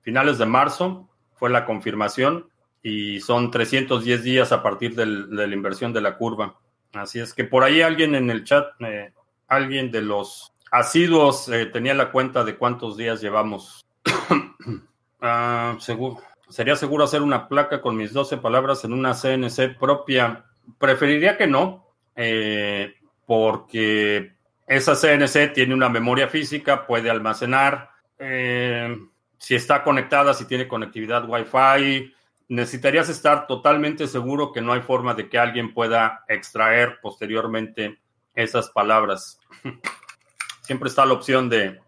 finales 0.02 0.36
de 0.36 0.46
marzo, 0.46 1.08
fue 1.34 1.48
la 1.48 1.64
confirmación 1.64 2.48
y 2.82 3.20
son 3.20 3.50
310 3.50 4.22
días 4.22 4.52
a 4.52 4.62
partir 4.62 4.94
de 4.94 5.06
la 5.06 5.54
inversión 5.54 5.94
de 5.94 6.02
la 6.02 6.16
curva. 6.16 6.56
Así 6.92 7.18
es 7.18 7.32
que 7.32 7.44
por 7.44 7.64
ahí 7.64 7.80
alguien 7.80 8.14
en 8.14 8.30
el 8.30 8.44
chat, 8.44 8.66
eh, 8.80 9.12
alguien 9.48 9.90
de 9.90 10.02
los 10.02 10.52
asiduos 10.70 11.48
eh, 11.48 11.66
tenía 11.66 11.94
la 11.94 12.12
cuenta 12.12 12.44
de 12.44 12.56
cuántos 12.56 12.96
días 12.96 13.20
llevamos. 13.20 13.84
Ah, 15.18 15.74
seguro. 15.80 16.20
Sería 16.48 16.76
seguro 16.76 17.04
hacer 17.04 17.22
una 17.22 17.48
placa 17.48 17.80
con 17.80 17.96
mis 17.96 18.12
12 18.12 18.36
palabras 18.38 18.84
en 18.84 18.92
una 18.92 19.14
CNC 19.14 19.78
propia. 19.78 20.44
Preferiría 20.78 21.36
que 21.36 21.46
no, 21.46 21.86
eh, 22.14 22.94
porque 23.26 24.36
esa 24.66 24.94
CNC 24.94 25.52
tiene 25.52 25.74
una 25.74 25.88
memoria 25.88 26.28
física, 26.28 26.86
puede 26.86 27.10
almacenar. 27.10 27.90
Eh, 28.18 28.96
si 29.38 29.54
está 29.54 29.82
conectada, 29.82 30.34
si 30.34 30.46
tiene 30.46 30.68
conectividad 30.68 31.28
Wi-Fi, 31.28 32.14
necesitarías 32.48 33.08
estar 33.08 33.46
totalmente 33.46 34.06
seguro 34.06 34.52
que 34.52 34.60
no 34.60 34.72
hay 34.72 34.80
forma 34.80 35.14
de 35.14 35.28
que 35.28 35.38
alguien 35.38 35.74
pueda 35.74 36.24
extraer 36.28 37.00
posteriormente 37.00 37.98
esas 38.34 38.70
palabras. 38.70 39.40
Siempre 40.62 40.88
está 40.88 41.04
la 41.04 41.14
opción 41.14 41.48
de 41.48 41.80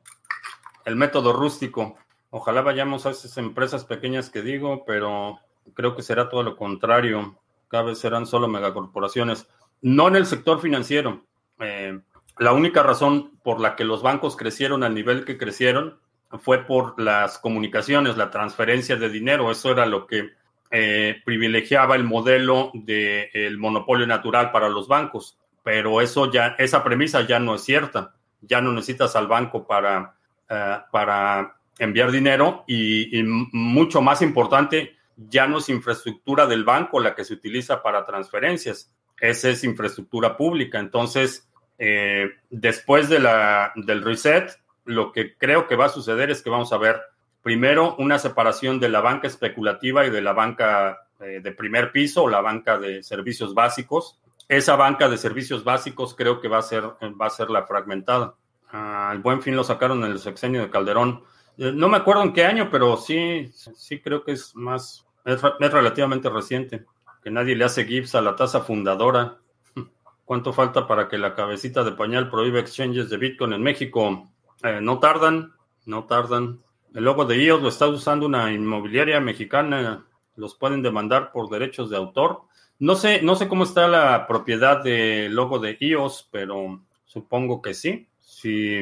el 0.85 0.97
método 0.97 1.33
rústico. 1.33 1.99
Ojalá 2.31 2.61
vayamos 2.61 3.07
a 3.07 3.11
esas 3.11 3.37
empresas 3.39 3.85
pequeñas 3.85 4.29
que 4.31 4.43
digo, 4.43 4.85
pero 4.87 5.39
creo 5.75 5.97
que 5.97 6.03
será 6.03 6.29
todo 6.29 6.43
lo 6.43 6.57
contrario. 6.57 7.39
Cada 7.69 7.85
vez 7.85 7.99
serán 7.99 8.27
solo 8.27 8.49
megacorporaciones. 8.49 9.49
No 9.81 10.09
en 10.09 10.17
el 10.17 10.27
sector 10.27 10.61
financiero. 10.61 11.25
Eh, 11.61 12.01
la 12.39 12.53
única 12.53 12.83
razón 12.83 13.39
por 13.43 13.61
la 13.61 13.77
que 13.77 13.85
los 13.85 14.03
bancos 14.03 14.37
crecieron 14.37 14.83
al 14.85 14.95
nivel 14.95 15.25
que 15.25 15.39
crecieron 15.39 15.99
fue 16.41 16.67
por 16.67 17.01
las 17.01 17.39
comunicaciones, 17.39 18.17
la 18.17 18.31
transferencia 18.31 18.97
de 18.97 19.09
dinero. 19.09 19.51
Eso 19.51 19.71
era 19.71 19.87
lo 19.87 20.07
que 20.07 20.31
eh, 20.71 21.17
privilegiaba 21.25 21.97
el 21.97 22.05
modelo 22.05 22.71
del 22.75 23.57
monopolio 23.59 24.07
natural 24.07 24.53
para 24.53 24.69
los 24.69 24.87
bancos. 24.87 25.39
Pero 25.63 26.01
eso 26.01 26.31
ya, 26.31 26.55
esa 26.59 26.85
premisa 26.85 27.23
ya 27.23 27.39
no 27.39 27.55
es 27.55 27.63
cierta. 27.63 28.15
Ya 28.41 28.61
no 28.61 28.73
necesitas 28.73 29.17
al 29.17 29.27
banco 29.27 29.67
para, 29.67 30.15
eh, 30.49 30.79
para 30.93 31.58
enviar 31.79 32.11
dinero 32.11 32.65
y, 32.67 33.23
mucho 33.25 34.01
más 34.01 34.23
importante, 34.23 34.97
ya 35.17 35.47
no 35.47 35.59
es 35.59 35.69
infraestructura 35.69 36.47
del 36.47 36.65
banco 36.65 37.01
la 37.01 37.15
que 37.15 37.25
se 37.25 37.35
utiliza 37.35 37.83
para 37.83 38.05
transferencias, 38.05 38.93
esa 39.21 39.49
es 39.49 39.65
infraestructura 39.65 40.37
pública. 40.37 40.79
Entonces, 40.79 41.49
eh, 41.79 42.31
después 42.51 43.09
de 43.09 43.19
la, 43.19 43.73
del 43.77 44.03
reset, 44.03 44.59
lo 44.85 45.13
que 45.13 45.37
creo 45.37 45.67
que 45.67 45.77
va 45.77 45.87
a 45.87 45.91
suceder 45.91 46.31
es 46.31 46.43
que 46.43 46.51
vamos 46.51 46.73
a 46.73 46.79
ver 46.79 47.01
primero 47.43 47.97
una 47.99 48.19
separación 48.19 48.81
de 48.81 48.89
la 48.89 49.01
banca 49.01 49.27
especulativa 49.27 50.07
y 50.07 50.11
de 50.11 50.23
la 50.23 50.33
banca 50.33 51.09
eh, 51.21 51.41
de 51.43 51.53
primer 51.53 51.93
piso 51.93 52.29
la 52.29 52.41
banca 52.41 52.79
de 52.79 53.03
servicios 53.03 53.55
básicos. 53.55 54.21
Esa 54.49 54.77
banca 54.77 55.09
de 55.09 55.19
servicios 55.19 55.65
básicos 55.65 56.15
creo 56.15 56.41
que 56.41 56.49
va 56.49 56.59
a 56.59 56.63
ser, 56.63 56.85
va 56.85 57.27
a 57.27 57.31
ser 57.31 57.51
la 57.51 57.67
fragmentada. 57.67 58.35
ah, 58.73 59.17
buen 59.23 59.43
fin 59.43 59.57
lo 59.57 59.65
sacaron 59.65 60.05
en 60.05 60.13
el 60.13 60.19
sexenio 60.19 60.63
de 60.63 60.71
Calderón. 60.71 61.23
Eh, 61.59 61.73
no 61.75 61.89
me 61.89 61.97
acuerdo 61.97 62.23
en 62.23 62.33
qué 62.33 62.45
año, 62.45 62.69
pero 62.71 62.97
sí, 62.97 63.51
sí 63.53 64.01
creo 64.01 64.25
que 64.25 64.33
es 64.33 64.55
más, 64.55 65.07
es, 65.25 65.43
relativamente 65.43 66.31
reciente. 66.31 66.87
Que 67.23 67.31
nadie 67.31 67.57
le 67.57 67.65
hace 67.65 67.85
GIFs 67.85 68.15
a 68.15 68.23
la 68.23 68.37
tasa 68.37 68.61
fundadora. 68.61 69.39
¿Cuánto 70.25 70.53
falta 70.53 70.87
para 70.87 71.09
que 71.09 71.19
la 71.19 71.35
cabecita 71.35 71.83
de 71.83 71.93
pañal 71.93 72.31
prohíbe 72.31 72.61
exchanges 72.61 73.11
de 73.11 73.17
Bitcoin 73.17 73.53
en 73.53 73.63
México? 73.63 74.31
Eh, 74.63 74.79
no 74.81 75.01
tardan, 75.01 75.53
no 75.85 76.05
tardan. 76.05 76.61
El 76.95 77.05
logo 77.05 77.25
de 77.25 77.37
IOS 77.37 77.63
lo 77.63 77.69
está 77.69 77.89
usando 77.89 78.27
una 78.27 78.53
inmobiliaria 78.53 79.21
mexicana. 79.21 80.07
Los 80.37 80.55
pueden 80.55 80.83
demandar 80.83 81.33
por 81.33 81.51
derechos 81.51 81.91
de 81.91 81.97
autor. 81.97 82.43
No 82.79 82.95
sé, 82.95 83.21
no 83.23 83.35
sé 83.35 83.49
cómo 83.49 83.65
está 83.65 83.89
la 83.89 84.29
propiedad 84.29 84.83
del 84.83 85.35
logo 85.35 85.59
de 85.59 85.77
IOS, 85.81 86.29
pero 86.31 86.81
supongo 87.05 87.61
que 87.61 87.75
sí. 87.75 88.07
Si 88.21 88.81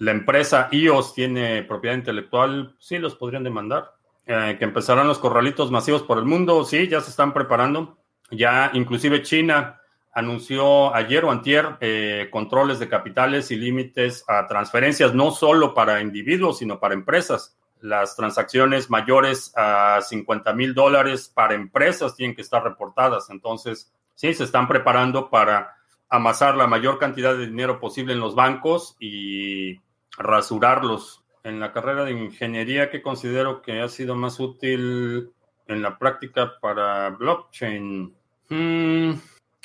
la 0.00 0.12
empresa 0.12 0.68
iOS 0.72 1.12
tiene 1.12 1.62
propiedad 1.62 1.94
intelectual, 1.94 2.74
sí 2.78 2.96
los 2.96 3.16
podrían 3.16 3.44
demandar. 3.44 3.92
Eh, 4.24 4.56
que 4.58 4.64
empezarán 4.64 5.06
los 5.06 5.18
corralitos 5.18 5.70
masivos 5.70 6.02
por 6.02 6.16
el 6.16 6.24
mundo, 6.24 6.64
sí, 6.64 6.88
ya 6.88 7.02
se 7.02 7.10
están 7.10 7.34
preparando. 7.34 7.98
Ya 8.30 8.70
inclusive 8.72 9.22
China 9.22 9.78
anunció 10.14 10.94
ayer 10.94 11.22
o 11.26 11.30
antier 11.30 11.76
eh, 11.80 12.28
controles 12.32 12.78
de 12.78 12.88
capitales 12.88 13.50
y 13.50 13.56
límites 13.56 14.24
a 14.26 14.46
transferencias, 14.46 15.14
no 15.14 15.32
solo 15.32 15.74
para 15.74 16.00
individuos, 16.00 16.58
sino 16.58 16.80
para 16.80 16.94
empresas. 16.94 17.58
Las 17.82 18.16
transacciones 18.16 18.88
mayores 18.88 19.52
a 19.54 20.00
50 20.00 20.54
mil 20.54 20.72
dólares 20.72 21.30
para 21.32 21.52
empresas 21.52 22.16
tienen 22.16 22.34
que 22.34 22.42
estar 22.42 22.64
reportadas. 22.64 23.28
Entonces, 23.28 23.92
sí, 24.14 24.32
se 24.32 24.44
están 24.44 24.66
preparando 24.66 25.28
para 25.28 25.76
amasar 26.08 26.56
la 26.56 26.66
mayor 26.66 26.98
cantidad 26.98 27.36
de 27.36 27.46
dinero 27.46 27.78
posible 27.78 28.14
en 28.14 28.20
los 28.20 28.34
bancos 28.34 28.96
y 28.98 29.78
rasurarlos. 30.16 31.24
En 31.42 31.58
la 31.58 31.72
carrera 31.72 32.04
de 32.04 32.12
ingeniería 32.12 32.90
que 32.90 33.02
considero 33.02 33.62
que 33.62 33.80
ha 33.80 33.88
sido 33.88 34.14
más 34.14 34.38
útil 34.40 35.32
en 35.66 35.82
la 35.82 35.98
práctica 35.98 36.58
para 36.60 37.10
blockchain. 37.10 38.14
Hmm, 38.48 39.12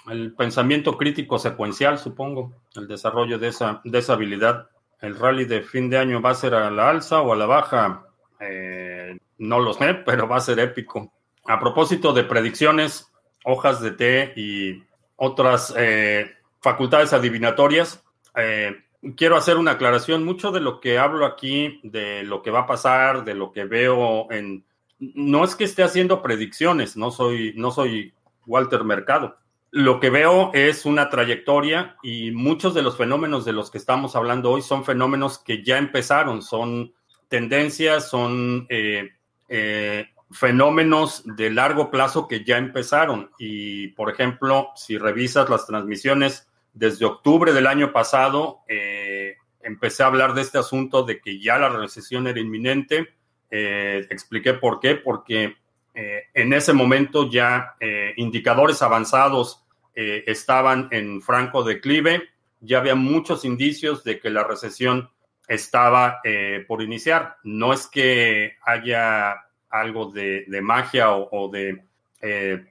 el 0.09 0.33
pensamiento 0.33 0.97
crítico 0.97 1.39
secuencial, 1.39 1.97
supongo, 1.97 2.53
el 2.75 2.87
desarrollo 2.87 3.39
de 3.39 3.47
esa, 3.47 3.81
de 3.83 3.99
esa 3.99 4.13
habilidad. 4.13 4.69
El 5.01 5.17
rally 5.17 5.45
de 5.45 5.63
fin 5.63 5.89
de 5.89 5.97
año 5.97 6.21
va 6.21 6.31
a 6.31 6.35
ser 6.35 6.53
a 6.53 6.69
la 6.69 6.89
alza 6.89 7.21
o 7.21 7.33
a 7.33 7.35
la 7.35 7.45
baja. 7.45 8.05
Eh, 8.39 9.17
no 9.39 9.59
lo 9.59 9.73
sé, 9.73 9.93
pero 10.05 10.27
va 10.27 10.37
a 10.37 10.41
ser 10.41 10.59
épico. 10.59 11.11
A 11.45 11.59
propósito 11.59 12.13
de 12.13 12.23
predicciones, 12.23 13.11
hojas 13.43 13.81
de 13.81 13.91
té 13.91 14.33
y 14.35 14.83
otras 15.15 15.73
eh, 15.77 16.31
facultades 16.61 17.13
adivinatorias, 17.13 18.03
eh, 18.35 18.83
quiero 19.15 19.37
hacer 19.37 19.57
una 19.57 19.71
aclaración. 19.71 20.23
Mucho 20.23 20.51
de 20.51 20.61
lo 20.61 20.79
que 20.79 20.97
hablo 20.97 21.25
aquí, 21.25 21.79
de 21.83 22.23
lo 22.23 22.41
que 22.41 22.51
va 22.51 22.61
a 22.61 22.67
pasar, 22.67 23.23
de 23.23 23.35
lo 23.35 23.51
que 23.51 23.65
veo 23.65 24.31
en... 24.31 24.63
No 24.99 25.43
es 25.43 25.55
que 25.55 25.65
esté 25.65 25.83
haciendo 25.83 26.21
predicciones, 26.21 26.95
no 26.95 27.11
soy, 27.11 27.53
no 27.57 27.71
soy 27.71 28.13
Walter 28.45 28.83
Mercado. 28.83 29.37
lo 29.71 29.99
que 29.99 30.09
veo 30.09 30.51
es 30.53 30.85
una 30.85 31.09
trayectoria 31.09 31.97
y 32.01 32.31
muchos 32.31 32.73
de 32.73 32.81
los 32.81 32.95
fenómenos 32.95 33.43
de 33.43 33.51
los 33.51 33.69
que 33.69 33.77
estamos 33.77 34.15
hablando 34.15 34.51
hoy 34.51 34.61
son 34.61 34.85
fenómenos 34.85 35.37
que 35.37 35.63
ya 35.63 35.77
empezaron, 35.77 36.41
son 36.41 36.93
tendencias, 37.27 38.09
son 38.09 38.67
eh, 38.69 39.09
eh, 39.49 40.07
fenómenos 40.31 41.23
de 41.25 41.49
largo 41.49 41.91
plazo 41.91 42.27
que 42.27 42.43
ya 42.43 42.57
empezaron. 42.57 43.31
Y, 43.37 43.89
por 43.89 44.09
ejemplo, 44.09 44.69
si 44.75 44.97
revisas 44.97 45.49
las 45.49 45.67
transmisiones 45.67 46.47
desde 46.75 47.05
octubre 47.05 47.51
del 47.51 47.65
año 47.65 47.91
pasado, 47.91 48.59
eh, 48.67 49.37
empecé 49.63 50.03
a 50.03 50.07
hablar 50.07 50.35
de 50.35 50.41
este 50.41 50.59
asunto 50.59 51.03
de 51.03 51.19
que 51.19 51.41
ya 51.41 51.57
la 51.57 51.69
recesión 51.69 52.27
era 52.27 52.39
inminente. 52.39 53.15
expliqué 53.49 54.53
por 54.53 54.79
qué, 54.79 54.95
porque 54.95 55.55
en 55.95 56.53
ese 56.53 56.73
momento 56.73 57.29
ya 57.29 57.75
indicadores 58.17 58.81
avanzados 58.81 59.63
estaban 59.95 60.89
en 60.91 61.21
franco 61.21 61.63
declive, 61.63 62.29
ya 62.59 62.79
había 62.79 62.95
muchos 62.95 63.45
indicios 63.45 64.03
de 64.03 64.19
que 64.19 64.29
la 64.29 64.43
recesión 64.43 65.09
estaba 65.47 66.19
eh, 66.23 66.65
por 66.67 66.81
iniciar. 66.81 67.37
No 67.43 67.73
es 67.73 67.87
que 67.87 68.53
haya 68.63 69.35
algo 69.69 70.11
de, 70.11 70.45
magia 70.61 71.13
o, 71.13 71.49
de 71.49 71.83
eh, 72.21 72.65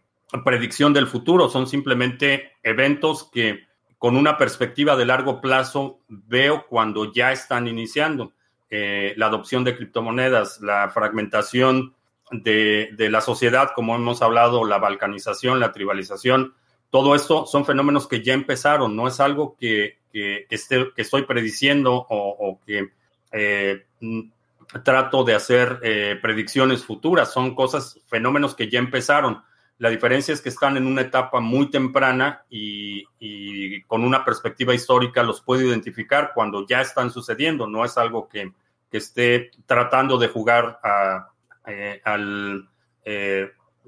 predicción 0.44 0.92
del 0.92 1.06
futuro, 1.06 1.48
son 1.48 1.66
simplemente 1.66 2.52
eventos 2.62 3.30
que 3.30 3.66
con 4.04 4.18
una 4.18 4.36
perspectiva 4.36 4.96
de 4.96 5.06
largo 5.06 5.40
plazo 5.40 6.00
veo 6.08 6.66
cuando 6.66 7.10
ya 7.10 7.32
están 7.32 7.66
iniciando. 7.66 8.34
Eh, 8.68 9.14
la 9.16 9.28
adopción 9.28 9.64
de 9.64 9.74
criptomonedas, 9.74 10.60
la 10.60 10.90
fragmentación 10.90 11.94
de, 12.30 12.94
la 12.98 13.22
sociedad, 13.22 13.70
como 13.74 13.96
hemos 13.96 14.20
hablado, 14.20 14.66
la 14.66 14.76
balcanización, 14.76 15.58
la 15.58 15.72
tribalización, 15.72 16.52
todo 16.90 17.14
esto 17.14 17.46
son 17.46 17.64
fenómenos 17.64 18.06
que 18.06 18.22
ya 18.22 18.34
empezaron, 18.34 18.94
no 18.94 19.08
es 19.08 19.20
algo 19.20 19.56
que, 19.58 19.96
que, 20.12 20.46
estoy 20.50 21.22
prediciendo 21.22 21.94
o, 21.94 22.60
que 22.66 22.90
eh, 23.32 23.86
trato 24.82 25.24
de 25.24 25.34
hacer 25.34 25.80
eh, 25.82 26.18
predicciones 26.20 26.84
futuras. 26.84 27.32
Son 27.32 27.54
cosas, 27.54 27.98
fenómenos 28.06 28.54
que 28.54 28.68
ya 28.68 28.80
empezaron. 28.80 29.42
La 29.78 29.90
diferencia 29.90 30.32
es 30.32 30.40
que 30.40 30.48
están 30.48 30.76
en 30.76 30.86
una 30.86 31.00
etapa 31.00 31.40
muy 31.40 31.70
temprana 31.70 32.44
y, 32.48 33.04
con 33.82 34.04
una 34.04 34.24
perspectiva 34.24 34.74
histórica 34.74 35.22
los 35.22 35.40
puedo 35.40 35.62
identificar 35.62 36.32
cuando 36.34 36.66
ya 36.66 36.80
están 36.80 37.10
sucediendo. 37.10 37.66
No 37.66 37.84
es 37.84 37.98
algo 37.98 38.28
que, 38.28 38.52
esté 38.90 39.50
tratando 39.66 40.18
de 40.18 40.28
jugar 40.28 40.78
eh, 41.66 42.00
al 42.04 42.68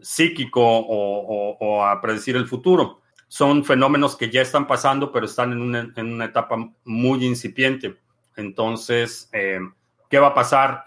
psíquico 0.02 0.60
o, 0.64 1.84
a 1.84 2.00
predecir 2.00 2.34
el 2.34 2.48
futuro 2.48 3.02
son 3.28 3.64
fenómenos 3.64 4.16
que 4.16 4.30
ya 4.30 4.42
están 4.42 4.66
pasando, 4.66 5.10
pero 5.10 5.26
están 5.26 5.52
en 5.52 5.60
una, 5.60 6.24
etapa 6.24 6.56
muy 6.84 7.24
incipiente. 7.24 7.96
Entonces, 8.36 9.28
eh, 9.32 9.58
¿qué 10.08 10.18
va 10.18 10.28
a 10.28 10.34
pasar 10.34 10.84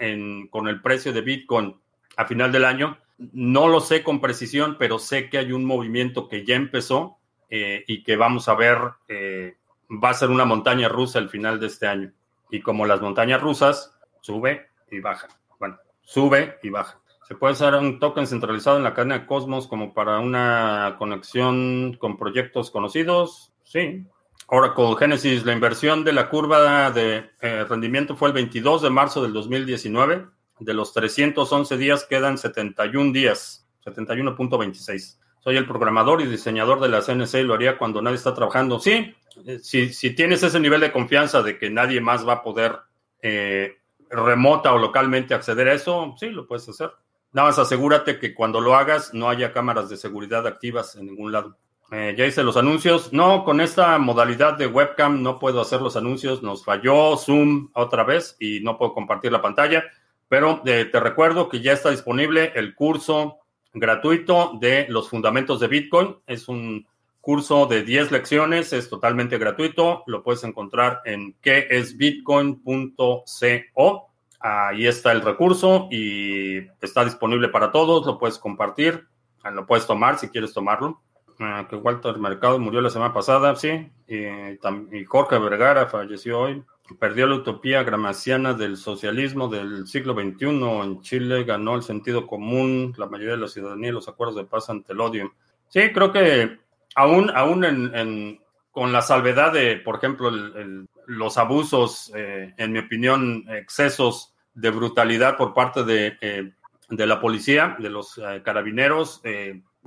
con 0.49 0.67
el 0.67 0.81
precio 0.81 1.11
de 1.11 1.21
Bitcoin 1.21 1.75
a 2.15 2.25
final 2.25 2.51
del 2.51 2.65
año? 2.65 2.97
No 3.33 3.67
lo 3.67 3.81
sé 3.81 4.03
con 4.03 4.21
precisión, 4.21 4.77
pero 4.79 4.97
sé 4.97 5.29
que 5.29 5.37
hay 5.37 5.51
un 5.51 5.65
movimiento 5.65 6.27
que 6.27 6.45
ya 6.45 6.55
empezó 6.55 7.17
eh, 7.49 7.83
y 7.87 8.03
que 8.03 8.15
vamos 8.15 8.47
a 8.47 8.55
ver, 8.55 8.77
eh, 9.07 9.57
va 9.91 10.11
a 10.11 10.13
ser 10.13 10.29
una 10.29 10.45
montaña 10.45 10.87
rusa 10.87 11.19
al 11.19 11.29
final 11.29 11.59
de 11.59 11.67
este 11.67 11.87
año. 11.87 12.13
Y 12.49 12.61
como 12.61 12.85
las 12.85 13.01
montañas 13.01 13.41
rusas, 13.41 13.97
sube 14.21 14.69
y 14.89 14.99
baja. 14.99 15.27
Bueno, 15.59 15.77
sube 16.01 16.57
y 16.63 16.69
baja. 16.69 16.99
¿Se 17.27 17.35
puede 17.35 17.53
usar 17.53 17.75
un 17.75 17.99
token 17.99 18.25
centralizado 18.25 18.77
en 18.77 18.83
la 18.83 18.95
cadena 18.95 19.27
Cosmos 19.27 19.67
como 19.67 19.93
para 19.93 20.17
una 20.19 20.95
conexión 20.97 21.95
con 21.99 22.17
proyectos 22.17 22.71
conocidos? 22.71 23.53
Sí. 23.63 24.03
Oracle 24.47 24.95
Genesis, 24.97 25.45
la 25.45 25.53
inversión 25.53 26.03
de 26.03 26.13
la 26.13 26.27
curva 26.29 26.89
de 26.89 27.29
eh, 27.41 27.65
rendimiento 27.65 28.15
fue 28.15 28.29
el 28.29 28.33
22 28.33 28.81
de 28.81 28.89
marzo 28.89 29.21
del 29.21 29.33
2019. 29.33 30.25
De 30.59 30.73
los 30.73 30.93
311 30.93 31.77
días 31.77 32.05
quedan 32.05 32.37
71 32.37 33.13
días, 33.13 33.67
71.26. 33.85 35.17
Soy 35.39 35.55
el 35.55 35.65
programador 35.65 36.21
y 36.21 36.25
diseñador 36.25 36.81
de 36.81 36.89
la 36.89 37.01
CNC 37.01 37.35
y 37.35 37.43
lo 37.43 37.53
haría 37.53 37.77
cuando 37.77 38.01
nadie 38.01 38.17
está 38.17 38.33
trabajando. 38.33 38.79
Sí, 38.79 39.15
eh, 39.45 39.59
si, 39.61 40.15
tienes 40.15 40.43
ese 40.43 40.59
nivel 40.59 40.81
de 40.81 40.91
confianza 40.91 41.41
de 41.41 41.57
que 41.57 41.69
nadie 41.69 42.01
más 42.01 42.27
va 42.27 42.33
a 42.33 42.43
poder 42.43 42.75
eh, 43.21 43.77
remota 44.09 44.73
o 44.73 44.77
localmente 44.77 45.33
acceder 45.33 45.69
a 45.69 45.73
eso, 45.73 46.15
sí, 46.19 46.29
lo 46.29 46.45
puedes 46.45 46.67
hacer. 46.67 46.91
Nada 47.31 47.49
más 47.49 47.59
asegúrate 47.59 48.19
que 48.19 48.33
cuando 48.33 48.59
lo 48.59 48.75
hagas 48.75 49.13
no 49.13 49.29
haya 49.29 49.53
cámaras 49.53 49.89
de 49.89 49.97
seguridad 49.97 50.45
activas 50.47 50.95
en 50.95 51.05
ningún 51.05 51.31
lado. 51.31 51.57
Eh, 51.91 52.15
ya 52.17 52.25
hice 52.25 52.43
los 52.43 52.57
anuncios. 52.57 53.13
No, 53.13 53.43
con 53.43 53.61
esta 53.61 53.97
modalidad 53.97 54.57
de 54.57 54.67
webcam 54.67 55.23
no 55.23 55.39
puedo 55.39 55.61
hacer 55.61 55.81
los 55.81 55.95
anuncios. 55.95 56.43
Nos 56.43 56.63
falló 56.63 57.17
Zoom 57.17 57.69
otra 57.73 58.03
vez 58.03 58.35
y 58.39 58.59
no 58.61 58.77
puedo 58.77 58.93
compartir 58.93 59.31
la 59.31 59.41
pantalla. 59.41 59.83
Pero 60.29 60.61
eh, 60.65 60.85
te 60.85 60.99
recuerdo 60.99 61.49
que 61.49 61.59
ya 61.59 61.73
está 61.73 61.89
disponible 61.89 62.53
el 62.55 62.75
curso 62.75 63.39
gratuito 63.73 64.53
de 64.59 64.85
los 64.87 65.09
fundamentos 65.09 65.59
de 65.59 65.67
Bitcoin. 65.67 66.17
Es 66.27 66.47
un 66.47 66.87
curso 67.19 67.65
de 67.65 67.83
10 67.83 68.11
lecciones, 68.11 68.71
es 68.71 68.89
totalmente 68.89 69.37
gratuito. 69.37 70.03
Lo 70.07 70.23
puedes 70.23 70.43
encontrar 70.43 71.01
en 71.05 71.33
queesbitcoin.co. 71.41 74.05
Ahí 74.41 74.87
está 74.87 75.11
el 75.11 75.21
recurso 75.21 75.89
y 75.91 76.59
está 76.81 77.03
disponible 77.03 77.49
para 77.49 77.71
todos. 77.71 78.05
Lo 78.05 78.17
puedes 78.17 78.37
compartir, 78.37 79.05
lo 79.43 79.65
puedes 79.65 79.85
tomar 79.85 80.17
si 80.17 80.29
quieres 80.29 80.53
tomarlo. 80.53 81.01
Ah, 81.41 81.65
que 81.69 81.77
Walter 81.77 82.17
Mercado 82.17 82.59
murió 82.59 82.81
la 82.81 82.89
semana 82.89 83.13
pasada, 83.13 83.55
sí. 83.55 83.89
Y, 84.07 85.05
Jorge 85.05 85.39
Vergara 85.39 85.87
falleció 85.87 86.39
hoy. 86.39 86.63
Perdió 86.97 87.27
la 87.27 87.35
utopía 87.35 87.83
gramaciana 87.83 88.53
del 88.53 88.77
socialismo 88.77 89.47
del 89.47 89.87
siglo 89.87 90.13
XXI 90.13 90.45
en 90.83 91.01
Chile, 91.01 91.43
ganó 91.43 91.75
el 91.75 91.83
sentido 91.83 92.25
común, 92.25 92.93
la 92.97 93.05
mayoría 93.05 93.35
de 93.35 93.41
la 93.41 93.47
ciudadanía 93.47 93.89
y 93.89 93.93
los 93.93 94.07
acuerdos 94.07 94.35
de 94.35 94.45
paz 94.45 94.69
ante 94.69 94.93
el 94.93 95.01
odio. 95.01 95.33
Sí, 95.67 95.91
creo 95.93 96.11
que 96.11 96.57
aún, 96.95 97.31
aún 97.35 97.63
en, 97.63 98.39
con 98.71 98.91
la 98.91 99.01
salvedad 99.01 99.53
de, 99.53 99.77
por 99.77 99.97
ejemplo, 99.97 100.29
el, 100.29 100.87
los 101.05 101.37
abusos, 101.37 102.11
eh, 102.15 102.53
en 102.57 102.71
mi 102.71 102.79
opinión, 102.79 103.45
excesos 103.49 104.33
de 104.53 104.69
brutalidad 104.71 105.37
por 105.37 105.53
parte 105.53 105.83
de, 105.83 106.17
eh, 106.21 106.51
de 106.89 107.05
la 107.05 107.21
policía, 107.21 107.75
de 107.79 107.89
los 107.89 108.17
eh, 108.17 108.41
carabineros. 108.43 109.21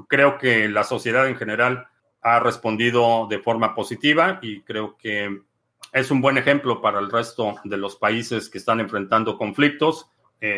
creo 0.08 0.38
que 0.38 0.68
la 0.68 0.84
sociedad 0.84 1.28
en 1.28 1.36
general 1.36 1.86
ha 2.22 2.38
respondido 2.38 3.26
de 3.28 3.40
forma 3.40 3.74
positiva 3.74 4.38
y 4.42 4.62
creo 4.62 4.96
que 4.96 5.42
es 5.92 6.10
un 6.10 6.20
buen 6.20 6.38
ejemplo 6.38 6.80
para 6.80 6.98
el 6.98 7.10
resto 7.10 7.56
de 7.64 7.76
los 7.76 7.96
países 7.96 8.48
que 8.48 8.58
están 8.58 8.80
enfrentando 8.80 9.36
conflictos, 9.36 10.08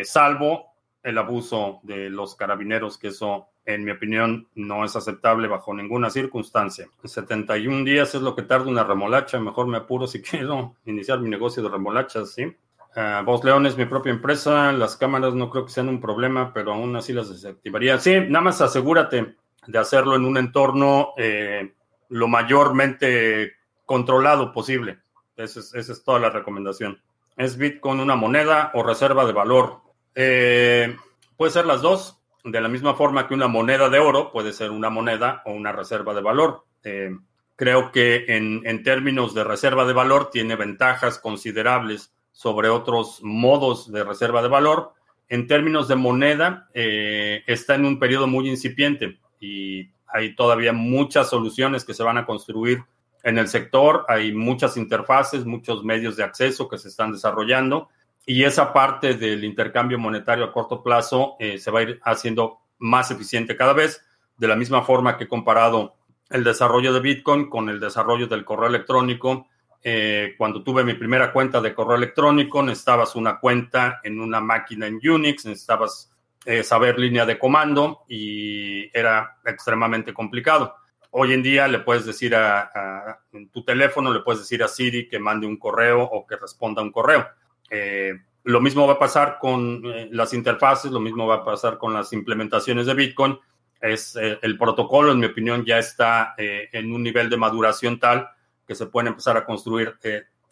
salvo 0.04 0.74
el 1.02 1.18
abuso 1.18 1.80
de 1.82 2.08
los 2.08 2.36
carabineros, 2.36 2.96
que 2.96 3.08
eso 3.08 3.48
en 3.66 3.84
mi 3.84 3.92
opinión, 3.92 4.48
no 4.54 4.84
es 4.84 4.94
aceptable 4.94 5.48
bajo 5.48 5.72
ninguna 5.72 6.10
circunstancia. 6.10 6.86
71 7.02 7.84
días 7.84 8.14
es 8.14 8.20
lo 8.20 8.36
que 8.36 8.42
tarda 8.42 8.68
una 8.68 8.84
remolacha. 8.84 9.40
Mejor 9.40 9.66
me 9.66 9.78
apuro 9.78 10.06
si 10.06 10.20
quiero 10.22 10.76
iniciar 10.84 11.20
mi 11.20 11.28
negocio 11.28 11.62
de 11.62 11.70
remolachas, 11.70 12.32
¿sí? 12.32 12.54
Uh, 12.96 13.66
es 13.66 13.76
mi 13.76 13.86
propia 13.86 14.12
empresa. 14.12 14.72
Las 14.72 14.96
cámaras 14.96 15.34
no 15.34 15.50
creo 15.50 15.64
que 15.64 15.72
sean 15.72 15.88
un 15.88 16.00
problema, 16.00 16.52
pero 16.52 16.74
aún 16.74 16.94
así 16.94 17.12
las 17.12 17.30
desactivaría. 17.30 17.98
Sí, 17.98 18.20
nada 18.28 18.44
más 18.44 18.60
asegúrate 18.60 19.34
de 19.66 19.78
hacerlo 19.78 20.14
en 20.14 20.26
un 20.26 20.36
entorno 20.36 21.12
eh, 21.16 21.72
lo 22.10 22.28
mayormente 22.28 23.54
controlado 23.86 24.52
posible. 24.52 25.00
Esa 25.36 25.60
es, 25.78 26.04
toda 26.04 26.18
la 26.18 26.30
recomendación. 26.30 27.00
¿Es 27.36 27.56
Bitcoin 27.56 28.00
una 28.00 28.16
moneda 28.16 28.70
o 28.74 28.82
reserva 28.82 29.24
de 29.26 29.32
valor? 29.32 29.80
Eh, 30.14 30.96
puede 31.36 31.52
ser 31.52 31.66
las 31.66 31.82
dos 31.82 32.20
de 32.44 32.60
la 32.60 32.68
misma 32.68 32.94
forma 32.94 33.26
que 33.26 33.34
una 33.34 33.48
moneda 33.48 33.88
de 33.88 33.98
oro 33.98 34.30
puede 34.30 34.52
ser 34.52 34.70
una 34.70 34.90
moneda 34.90 35.42
o 35.46 35.52
una 35.52 35.72
reserva 35.72 36.14
de 36.14 36.20
valor. 36.20 36.64
Eh, 36.84 37.10
creo 37.56 37.90
que 37.90 38.26
en, 38.28 38.82
términos 38.82 39.34
de 39.34 39.44
reserva 39.44 39.84
de 39.86 39.92
valor 39.92 40.30
tiene 40.30 40.54
ventajas 40.54 41.18
considerables 41.18 42.12
sobre 42.32 42.68
otros 42.68 43.20
modos 43.22 43.90
de 43.90 44.04
reserva 44.04 44.42
de 44.42 44.48
valor. 44.48 44.92
En 45.28 45.46
términos 45.46 45.88
de 45.88 45.96
moneda, 45.96 46.68
eh, 46.74 47.42
está 47.46 47.74
en 47.74 47.86
un 47.86 47.98
periodo 47.98 48.26
muy 48.26 48.48
incipiente 48.48 49.18
y 49.40 49.88
hay 50.06 50.36
todavía 50.36 50.72
muchas 50.72 51.30
soluciones 51.30 51.84
que 51.84 51.94
se 51.94 52.02
van 52.02 52.18
a 52.18 52.26
construir 52.26 52.84
en 53.24 53.38
el 53.38 53.48
sector. 53.48 54.04
Hay 54.08 54.32
muchas 54.32 54.76
interfaces, 54.76 55.44
muchos 55.44 55.82
medios 55.82 56.16
de 56.16 56.22
acceso 56.22 56.68
que 56.68 56.78
se 56.78 56.88
están 56.88 57.12
desarrollando 57.12 57.88
y 58.26 58.44
esa 58.44 58.72
parte 58.72 59.14
del 59.14 59.44
intercambio 59.44 59.98
monetario 59.98 60.44
a 60.44 60.52
corto 60.52 60.82
plazo 60.82 61.36
eh, 61.38 61.58
se 61.58 61.70
va 61.70 61.80
a 61.80 61.82
ir 61.82 62.00
haciendo 62.04 62.60
más 62.78 63.10
eficiente 63.10 63.56
cada 63.56 63.72
vez, 63.72 64.02
de 64.36 64.48
la 64.48 64.56
misma 64.56 64.82
forma 64.82 65.16
que 65.16 65.24
he 65.24 65.28
comparado 65.28 65.96
el 66.30 66.42
desarrollo 66.42 66.92
de 66.92 67.00
Bitcoin 67.00 67.50
con 67.50 67.68
el 67.68 67.78
desarrollo 67.78 68.26
del 68.26 68.44
correo 68.44 68.68
electrónico. 68.68 69.46
Eh, 69.82 70.34
cuando 70.38 70.62
tuve 70.62 70.84
mi 70.84 70.94
primera 70.94 71.32
cuenta 71.32 71.60
de 71.60 71.74
correo 71.74 71.96
electrónico, 71.96 72.62
necesitabas 72.62 73.14
una 73.14 73.38
cuenta 73.38 74.00
en 74.02 74.18
una 74.20 74.40
máquina 74.40 74.86
en 74.86 74.98
Unix, 75.06 75.44
necesitabas 75.44 76.10
eh, 76.46 76.62
saber 76.62 76.98
línea 76.98 77.26
de 77.26 77.38
comando 77.38 78.04
y 78.08 78.90
era 78.96 79.38
extremadamente 79.44 80.14
complicado. 80.14 80.74
Hoy 81.16 81.32
en 81.32 81.42
día 81.44 81.68
le 81.68 81.78
puedes 81.78 82.04
decir 82.04 82.34
a, 82.34 83.20
tu 83.52 83.62
teléfono, 83.62 84.12
le 84.12 84.20
puedes 84.20 84.40
decir 84.40 84.62
a 84.64 84.68
Siri 84.68 85.08
que 85.08 85.20
mande 85.20 85.46
un 85.46 85.56
correo 85.56 86.02
o 86.02 86.26
que 86.26 86.36
responda 86.36 86.82
un 86.82 86.90
correo. 86.90 87.24
Eh, 87.70 88.14
lo 88.42 88.60
mismo 88.60 88.86
va 88.86 88.94
a 88.94 88.98
pasar 88.98 89.38
con 89.40 89.82
eh, 89.84 90.08
las 90.10 90.34
interfaces, 90.34 90.90
lo 90.90 90.98
mismo 90.98 91.26
va 91.26 91.36
a 91.36 91.44
pasar 91.44 91.78
con 91.78 91.94
las 91.94 92.12
implementaciones 92.12 92.86
de 92.86 92.94
Bitcoin. 92.94 93.38
Es, 93.80 94.16
eh, 94.16 94.40
el 94.42 94.58
protocolo, 94.58 95.12
en 95.12 95.20
mi 95.20 95.26
opinión, 95.26 95.64
ya 95.64 95.78
está 95.78 96.34
en 96.36 96.92
un 96.92 97.02
nivel 97.04 97.30
de 97.30 97.36
maduración 97.36 98.00
tal 98.00 98.28
que 98.66 98.74
se 98.74 98.86
pueden 98.86 99.08
empezar 99.08 99.36
a 99.36 99.44
construir 99.44 99.94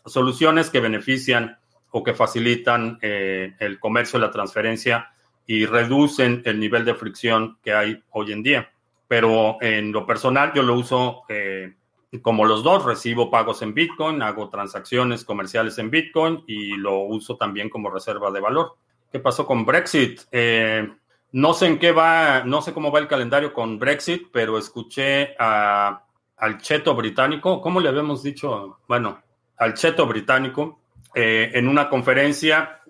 soluciones 0.06 0.70
que 0.70 0.78
benefician 0.78 1.58
o 1.90 2.04
que 2.04 2.14
facilitan 2.14 2.98
el 3.00 3.80
comercio, 3.80 4.18
la 4.18 4.30
transferencia 4.30 5.12
y 5.46 5.66
reducen 5.66 6.42
el 6.44 6.60
nivel 6.60 6.84
de 6.84 6.94
fricción 6.94 7.58
que 7.64 7.72
hay 7.72 8.02
hoy 8.10 8.32
en 8.32 8.42
día 8.42 8.72
pero 9.12 9.58
en 9.60 9.92
lo 9.92 10.06
personal 10.06 10.54
yo 10.54 10.62
lo 10.62 10.74
uso 10.74 11.24
eh, 11.28 11.74
como 12.22 12.46
los 12.46 12.64
dos, 12.64 12.82
recibo 12.82 13.30
pagos 13.30 13.60
en 13.60 13.74
Bitcoin, 13.74 14.22
hago 14.22 14.48
transacciones 14.48 15.22
comerciales 15.22 15.76
en 15.76 15.90
Bitcoin 15.90 16.44
y 16.46 16.78
lo 16.78 17.00
uso 17.00 17.36
también 17.36 17.68
como 17.68 17.90
reserva 17.90 18.30
de 18.30 18.40
valor. 18.40 18.78
¿Qué 19.12 19.18
pasó 19.18 19.44
con 19.44 19.66
Brexit? 19.66 20.22
Eh, 20.32 20.90
no 21.32 21.52
sé 21.52 21.66
en 21.66 21.78
qué 21.78 21.92
va, 21.92 22.42
no 22.46 22.62
sé 22.62 22.72
cómo 22.72 22.90
va 22.90 23.00
el 23.00 23.06
calendario 23.06 23.52
con 23.52 23.78
Brexit, 23.78 24.28
pero 24.32 24.56
escuché 24.56 25.36
al 25.36 26.56
cheto 26.62 26.94
británico, 26.94 27.60
¿cómo 27.60 27.80
le 27.80 27.90
habíamos 27.90 28.22
dicho? 28.22 28.78
Bueno, 28.88 29.20
al 29.58 29.74
cheto 29.74 30.06
británico, 30.06 30.80
eh, 31.14 31.50
en 31.52 31.68
una 31.68 31.90
conferencia, 31.90 32.80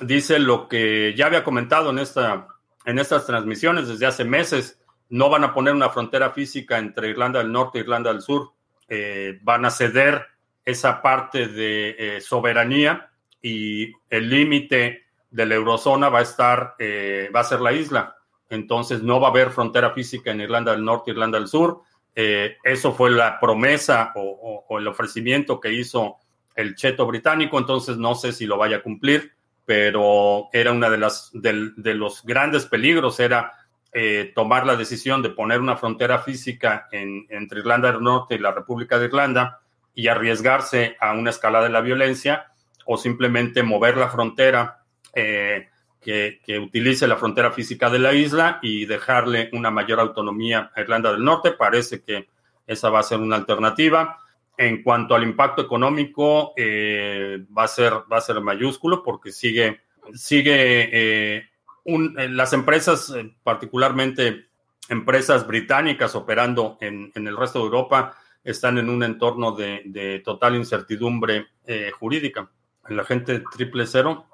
dice 0.00 0.40
lo 0.40 0.66
que 0.66 1.14
ya 1.16 1.26
había 1.26 1.44
comentado 1.44 1.90
en, 1.90 2.00
esta, 2.00 2.48
en 2.84 2.98
estas 2.98 3.24
transmisiones 3.24 3.86
desde 3.86 4.06
hace 4.06 4.24
meses 4.24 4.80
no 5.12 5.28
van 5.28 5.44
a 5.44 5.52
poner 5.52 5.74
una 5.74 5.90
frontera 5.90 6.30
física 6.30 6.78
entre 6.78 7.10
Irlanda 7.10 7.38
del 7.38 7.52
Norte 7.52 7.78
e 7.78 7.82
Irlanda 7.82 8.10
del 8.10 8.22
Sur. 8.22 8.52
Eh, 8.88 9.38
van 9.42 9.66
a 9.66 9.70
ceder 9.70 10.26
esa 10.64 11.02
parte 11.02 11.48
de 11.48 11.96
eh, 11.98 12.20
soberanía 12.22 13.10
y 13.42 13.92
el 14.08 14.30
límite 14.30 15.04
de 15.30 15.46
la 15.46 15.54
eurozona 15.54 16.08
va 16.08 16.20
a 16.20 16.22
estar, 16.22 16.76
eh, 16.78 17.28
va 17.34 17.40
a 17.40 17.44
ser 17.44 17.60
la 17.60 17.74
isla. 17.74 18.16
Entonces 18.48 19.02
no 19.02 19.20
va 19.20 19.28
a 19.28 19.30
haber 19.30 19.50
frontera 19.50 19.90
física 19.90 20.30
en 20.30 20.40
Irlanda 20.40 20.72
del 20.72 20.84
Norte 20.84 21.10
e 21.10 21.12
Irlanda 21.12 21.38
del 21.38 21.48
Sur. 21.48 21.82
eso 22.14 22.92
fue 22.92 23.10
la 23.10 23.38
promesa 23.38 24.12
o, 24.16 24.78
el 24.78 24.86
ofrecimiento 24.86 25.60
que 25.60 25.74
hizo 25.74 26.16
el 26.54 26.74
cheto 26.74 27.06
británico. 27.06 27.58
Entonces 27.58 27.98
no 27.98 28.14
sé 28.14 28.32
si 28.32 28.46
lo 28.46 28.56
vaya 28.56 28.78
a 28.78 28.82
cumplir, 28.82 29.32
pero 29.66 30.48
era 30.54 30.72
una 30.72 30.88
de 30.88 30.98
las 30.98 31.30
de 31.34 31.94
los 31.94 32.24
grandes 32.24 32.64
peligros 32.64 33.20
era 33.20 33.61
eh, 33.92 34.32
tomar 34.34 34.66
la 34.66 34.76
decisión 34.76 35.22
de 35.22 35.30
poner 35.30 35.60
una 35.60 35.76
frontera 35.76 36.18
física 36.20 36.88
entre 36.90 37.60
Irlanda 37.60 37.92
del 37.92 38.02
Norte 38.02 38.34
y 38.34 38.38
la 38.38 38.52
República 38.52 38.98
de 38.98 39.06
Irlanda 39.06 39.60
y 39.94 40.08
arriesgarse 40.08 40.96
a 41.00 41.12
una 41.12 41.30
escalada 41.30 41.64
de 41.64 41.70
la 41.70 41.82
violencia 41.82 42.52
o 42.86 42.96
simplemente 42.96 43.62
mover 43.62 43.96
la 43.96 44.08
frontera 44.08 44.82
eh, 45.14 45.68
que, 46.00 46.40
utilice 46.58 47.06
la 47.06 47.16
frontera 47.16 47.52
física 47.52 47.88
de 47.88 47.98
la 47.98 48.12
isla 48.12 48.58
y 48.62 48.86
dejarle 48.86 49.50
una 49.52 49.70
mayor 49.70 50.00
autonomía 50.00 50.72
a 50.74 50.80
Irlanda 50.80 51.12
del 51.12 51.22
Norte. 51.22 51.52
Parece 51.52 52.02
que 52.02 52.28
esa 52.66 52.90
va 52.90 53.00
a 53.00 53.04
ser 53.04 53.18
una 53.18 53.36
alternativa. 53.36 54.18
En 54.56 54.82
cuanto 54.82 55.14
al 55.14 55.22
impacto 55.22 55.62
económico, 55.62 56.54
eh, 56.56 57.44
va, 57.56 57.64
a 57.64 57.68
ser, 57.68 57.92
va 58.12 58.18
a 58.18 58.20
ser 58.20 58.40
mayúsculo 58.40 59.02
porque 59.02 59.30
sigue, 59.30 59.82
sigue 60.12 60.88
eh, 60.92 61.50
las 61.84 62.52
empresas, 62.52 63.10
eh, 63.10 63.34
particularmente 63.42 64.46
empresas 64.88 65.46
británicas 65.46 66.14
operando 66.14 66.76
en, 66.80 67.10
el 67.14 67.36
resto 67.36 67.60
de 67.60 67.66
Europa, 67.66 68.16
están 68.44 68.78
en 68.78 68.88
un 68.88 69.02
entorno 69.02 69.52
de, 69.52 70.20
total 70.24 70.56
incertidumbre 70.56 71.46
eh, 71.66 71.90
jurídica. 71.98 72.50
El 72.88 72.98
agente 72.98 73.42
triple 73.54 73.86
cero, 73.86 74.26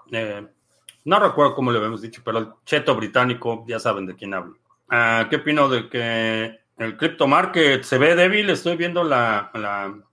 no 1.05 1.21
recuerdo 1.21 1.55
cómo 1.55 1.71
le 1.71 1.79
habíamos 1.79 2.01
dicho, 2.01 2.23
pero 2.25 2.39
el 2.39 2.49
cheto 2.65 2.95
británico, 2.97 3.65
ya 3.69 3.79
saben 3.79 4.07
de 4.07 4.15
quién 4.15 4.35
hablo. 4.35 4.57
Ah, 4.89 5.27
¿Qué 5.29 5.37
opino 5.37 5.69
de 5.69 5.89
que 5.89 6.59
el 6.79 6.97
crypto 6.97 7.27
market 7.27 7.83
se 7.83 7.99
ve 7.99 8.15
débil? 8.15 8.49
Estoy 8.51 8.77
viendo 8.77 9.05
la, 9.05 9.51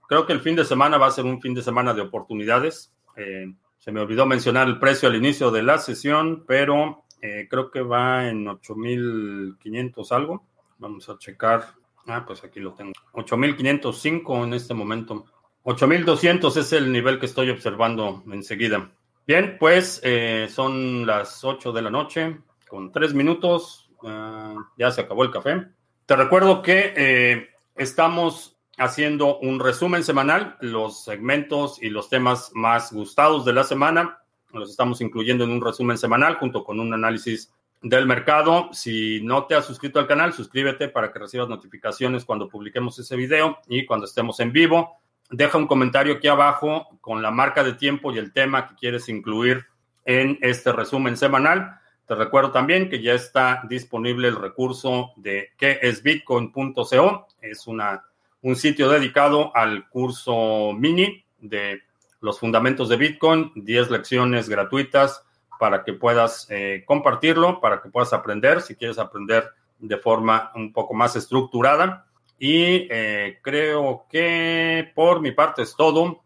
Creo 0.08 0.26
que 0.26 0.34
el 0.34 0.40
fin 0.40 0.54
de 0.54 0.64
semana 0.64 0.98
va 0.98 1.06
a 1.06 1.10
ser 1.10 1.24
un 1.24 1.40
fin 1.40 1.54
de 1.54 1.62
semana 1.62 1.94
de 1.94 2.02
oportunidades. 2.02 2.92
se 3.14 3.92
me 3.92 4.00
olvidó 4.00 4.26
mencionar 4.26 4.68
el 4.68 4.78
precio 4.78 5.08
al 5.08 5.16
inicio 5.16 5.50
de 5.50 5.62
la 5.62 5.78
sesión, 5.78 6.44
pero 6.46 7.05
eh, 7.20 7.46
creo 7.48 7.70
que 7.70 7.80
va 7.80 8.28
en 8.28 8.46
8500 8.46 10.12
algo. 10.12 10.44
Vamos 10.78 11.08
a 11.08 11.18
checar. 11.18 11.64
Ah, 12.06 12.24
pues 12.26 12.44
aquí 12.44 12.60
lo 12.60 12.74
tengo. 12.74 12.92
8505 13.12 14.44
en 14.44 14.54
este 14.54 14.74
momento. 14.74 15.24
8200 15.62 16.56
es 16.56 16.72
el 16.72 16.92
nivel 16.92 17.18
que 17.18 17.26
estoy 17.26 17.50
observando 17.50 18.22
enseguida. 18.30 18.92
Bien, 19.26 19.56
pues 19.58 20.00
eh, 20.04 20.46
son 20.48 21.04
las 21.06 21.42
8 21.42 21.72
de 21.72 21.82
la 21.82 21.90
noche 21.90 22.38
con 22.68 22.92
3 22.92 23.14
minutos. 23.14 23.90
Ah, 24.04 24.54
ya 24.78 24.90
se 24.90 25.00
acabó 25.00 25.24
el 25.24 25.32
café. 25.32 25.66
Te 26.04 26.14
recuerdo 26.14 26.62
que 26.62 26.94
eh, 26.96 27.48
estamos 27.74 28.56
haciendo 28.78 29.38
un 29.38 29.58
resumen 29.58 30.04
semanal, 30.04 30.56
los 30.60 31.02
segmentos 31.02 31.82
y 31.82 31.88
los 31.88 32.08
temas 32.08 32.52
más 32.54 32.92
gustados 32.92 33.44
de 33.44 33.54
la 33.54 33.64
semana 33.64 34.20
los 34.60 34.70
estamos 34.70 35.00
incluyendo 35.00 35.44
en 35.44 35.50
un 35.50 35.60
resumen 35.60 35.98
semanal 35.98 36.36
junto 36.36 36.64
con 36.64 36.80
un 36.80 36.92
análisis 36.92 37.52
del 37.82 38.06
mercado. 38.06 38.70
Si 38.72 39.20
no 39.22 39.44
te 39.46 39.54
has 39.54 39.66
suscrito 39.66 39.98
al 39.98 40.06
canal, 40.06 40.32
suscríbete 40.32 40.88
para 40.88 41.12
que 41.12 41.18
recibas 41.18 41.48
notificaciones 41.48 42.24
cuando 42.24 42.48
publiquemos 42.48 42.98
ese 42.98 43.16
video 43.16 43.58
y 43.68 43.86
cuando 43.86 44.06
estemos 44.06 44.40
en 44.40 44.52
vivo. 44.52 44.98
Deja 45.30 45.58
un 45.58 45.66
comentario 45.66 46.14
aquí 46.14 46.28
abajo 46.28 46.88
con 47.00 47.22
la 47.22 47.30
marca 47.30 47.64
de 47.64 47.74
tiempo 47.74 48.12
y 48.12 48.18
el 48.18 48.32
tema 48.32 48.68
que 48.68 48.74
quieres 48.76 49.08
incluir 49.08 49.66
en 50.04 50.38
este 50.40 50.72
resumen 50.72 51.16
semanal. 51.16 51.80
Te 52.06 52.14
recuerdo 52.14 52.52
también 52.52 52.88
que 52.88 53.02
ya 53.02 53.14
está 53.14 53.62
disponible 53.68 54.28
el 54.28 54.36
recurso 54.36 55.12
de 55.16 55.50
qué 55.56 55.80
es 55.82 56.02
bitcoin.co. 56.02 57.26
Es 57.40 57.66
una, 57.66 58.04
un 58.42 58.54
sitio 58.54 58.88
dedicado 58.88 59.54
al 59.56 59.88
curso 59.88 60.72
mini 60.72 61.24
de 61.38 61.82
los 62.20 62.40
fundamentos 62.40 62.88
de 62.88 62.96
Bitcoin, 62.96 63.52
10 63.54 63.90
lecciones 63.90 64.48
gratuitas 64.48 65.24
para 65.58 65.84
que 65.84 65.92
puedas 65.92 66.46
eh, 66.50 66.84
compartirlo, 66.86 67.60
para 67.60 67.80
que 67.80 67.88
puedas 67.88 68.12
aprender, 68.12 68.60
si 68.60 68.74
quieres 68.74 68.98
aprender 68.98 69.50
de 69.78 69.96
forma 69.98 70.52
un 70.54 70.72
poco 70.72 70.94
más 70.94 71.16
estructurada. 71.16 72.06
Y 72.38 72.86
eh, 72.90 73.38
creo 73.42 74.06
que 74.10 74.90
por 74.94 75.20
mi 75.20 75.32
parte 75.32 75.62
es 75.62 75.74
todo. 75.74 76.22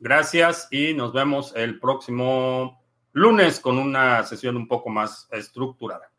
Gracias 0.00 0.68
y 0.70 0.94
nos 0.94 1.12
vemos 1.12 1.54
el 1.54 1.78
próximo 1.78 2.82
lunes 3.12 3.60
con 3.60 3.78
una 3.78 4.24
sesión 4.24 4.56
un 4.56 4.66
poco 4.66 4.90
más 4.90 5.28
estructurada. 5.30 6.11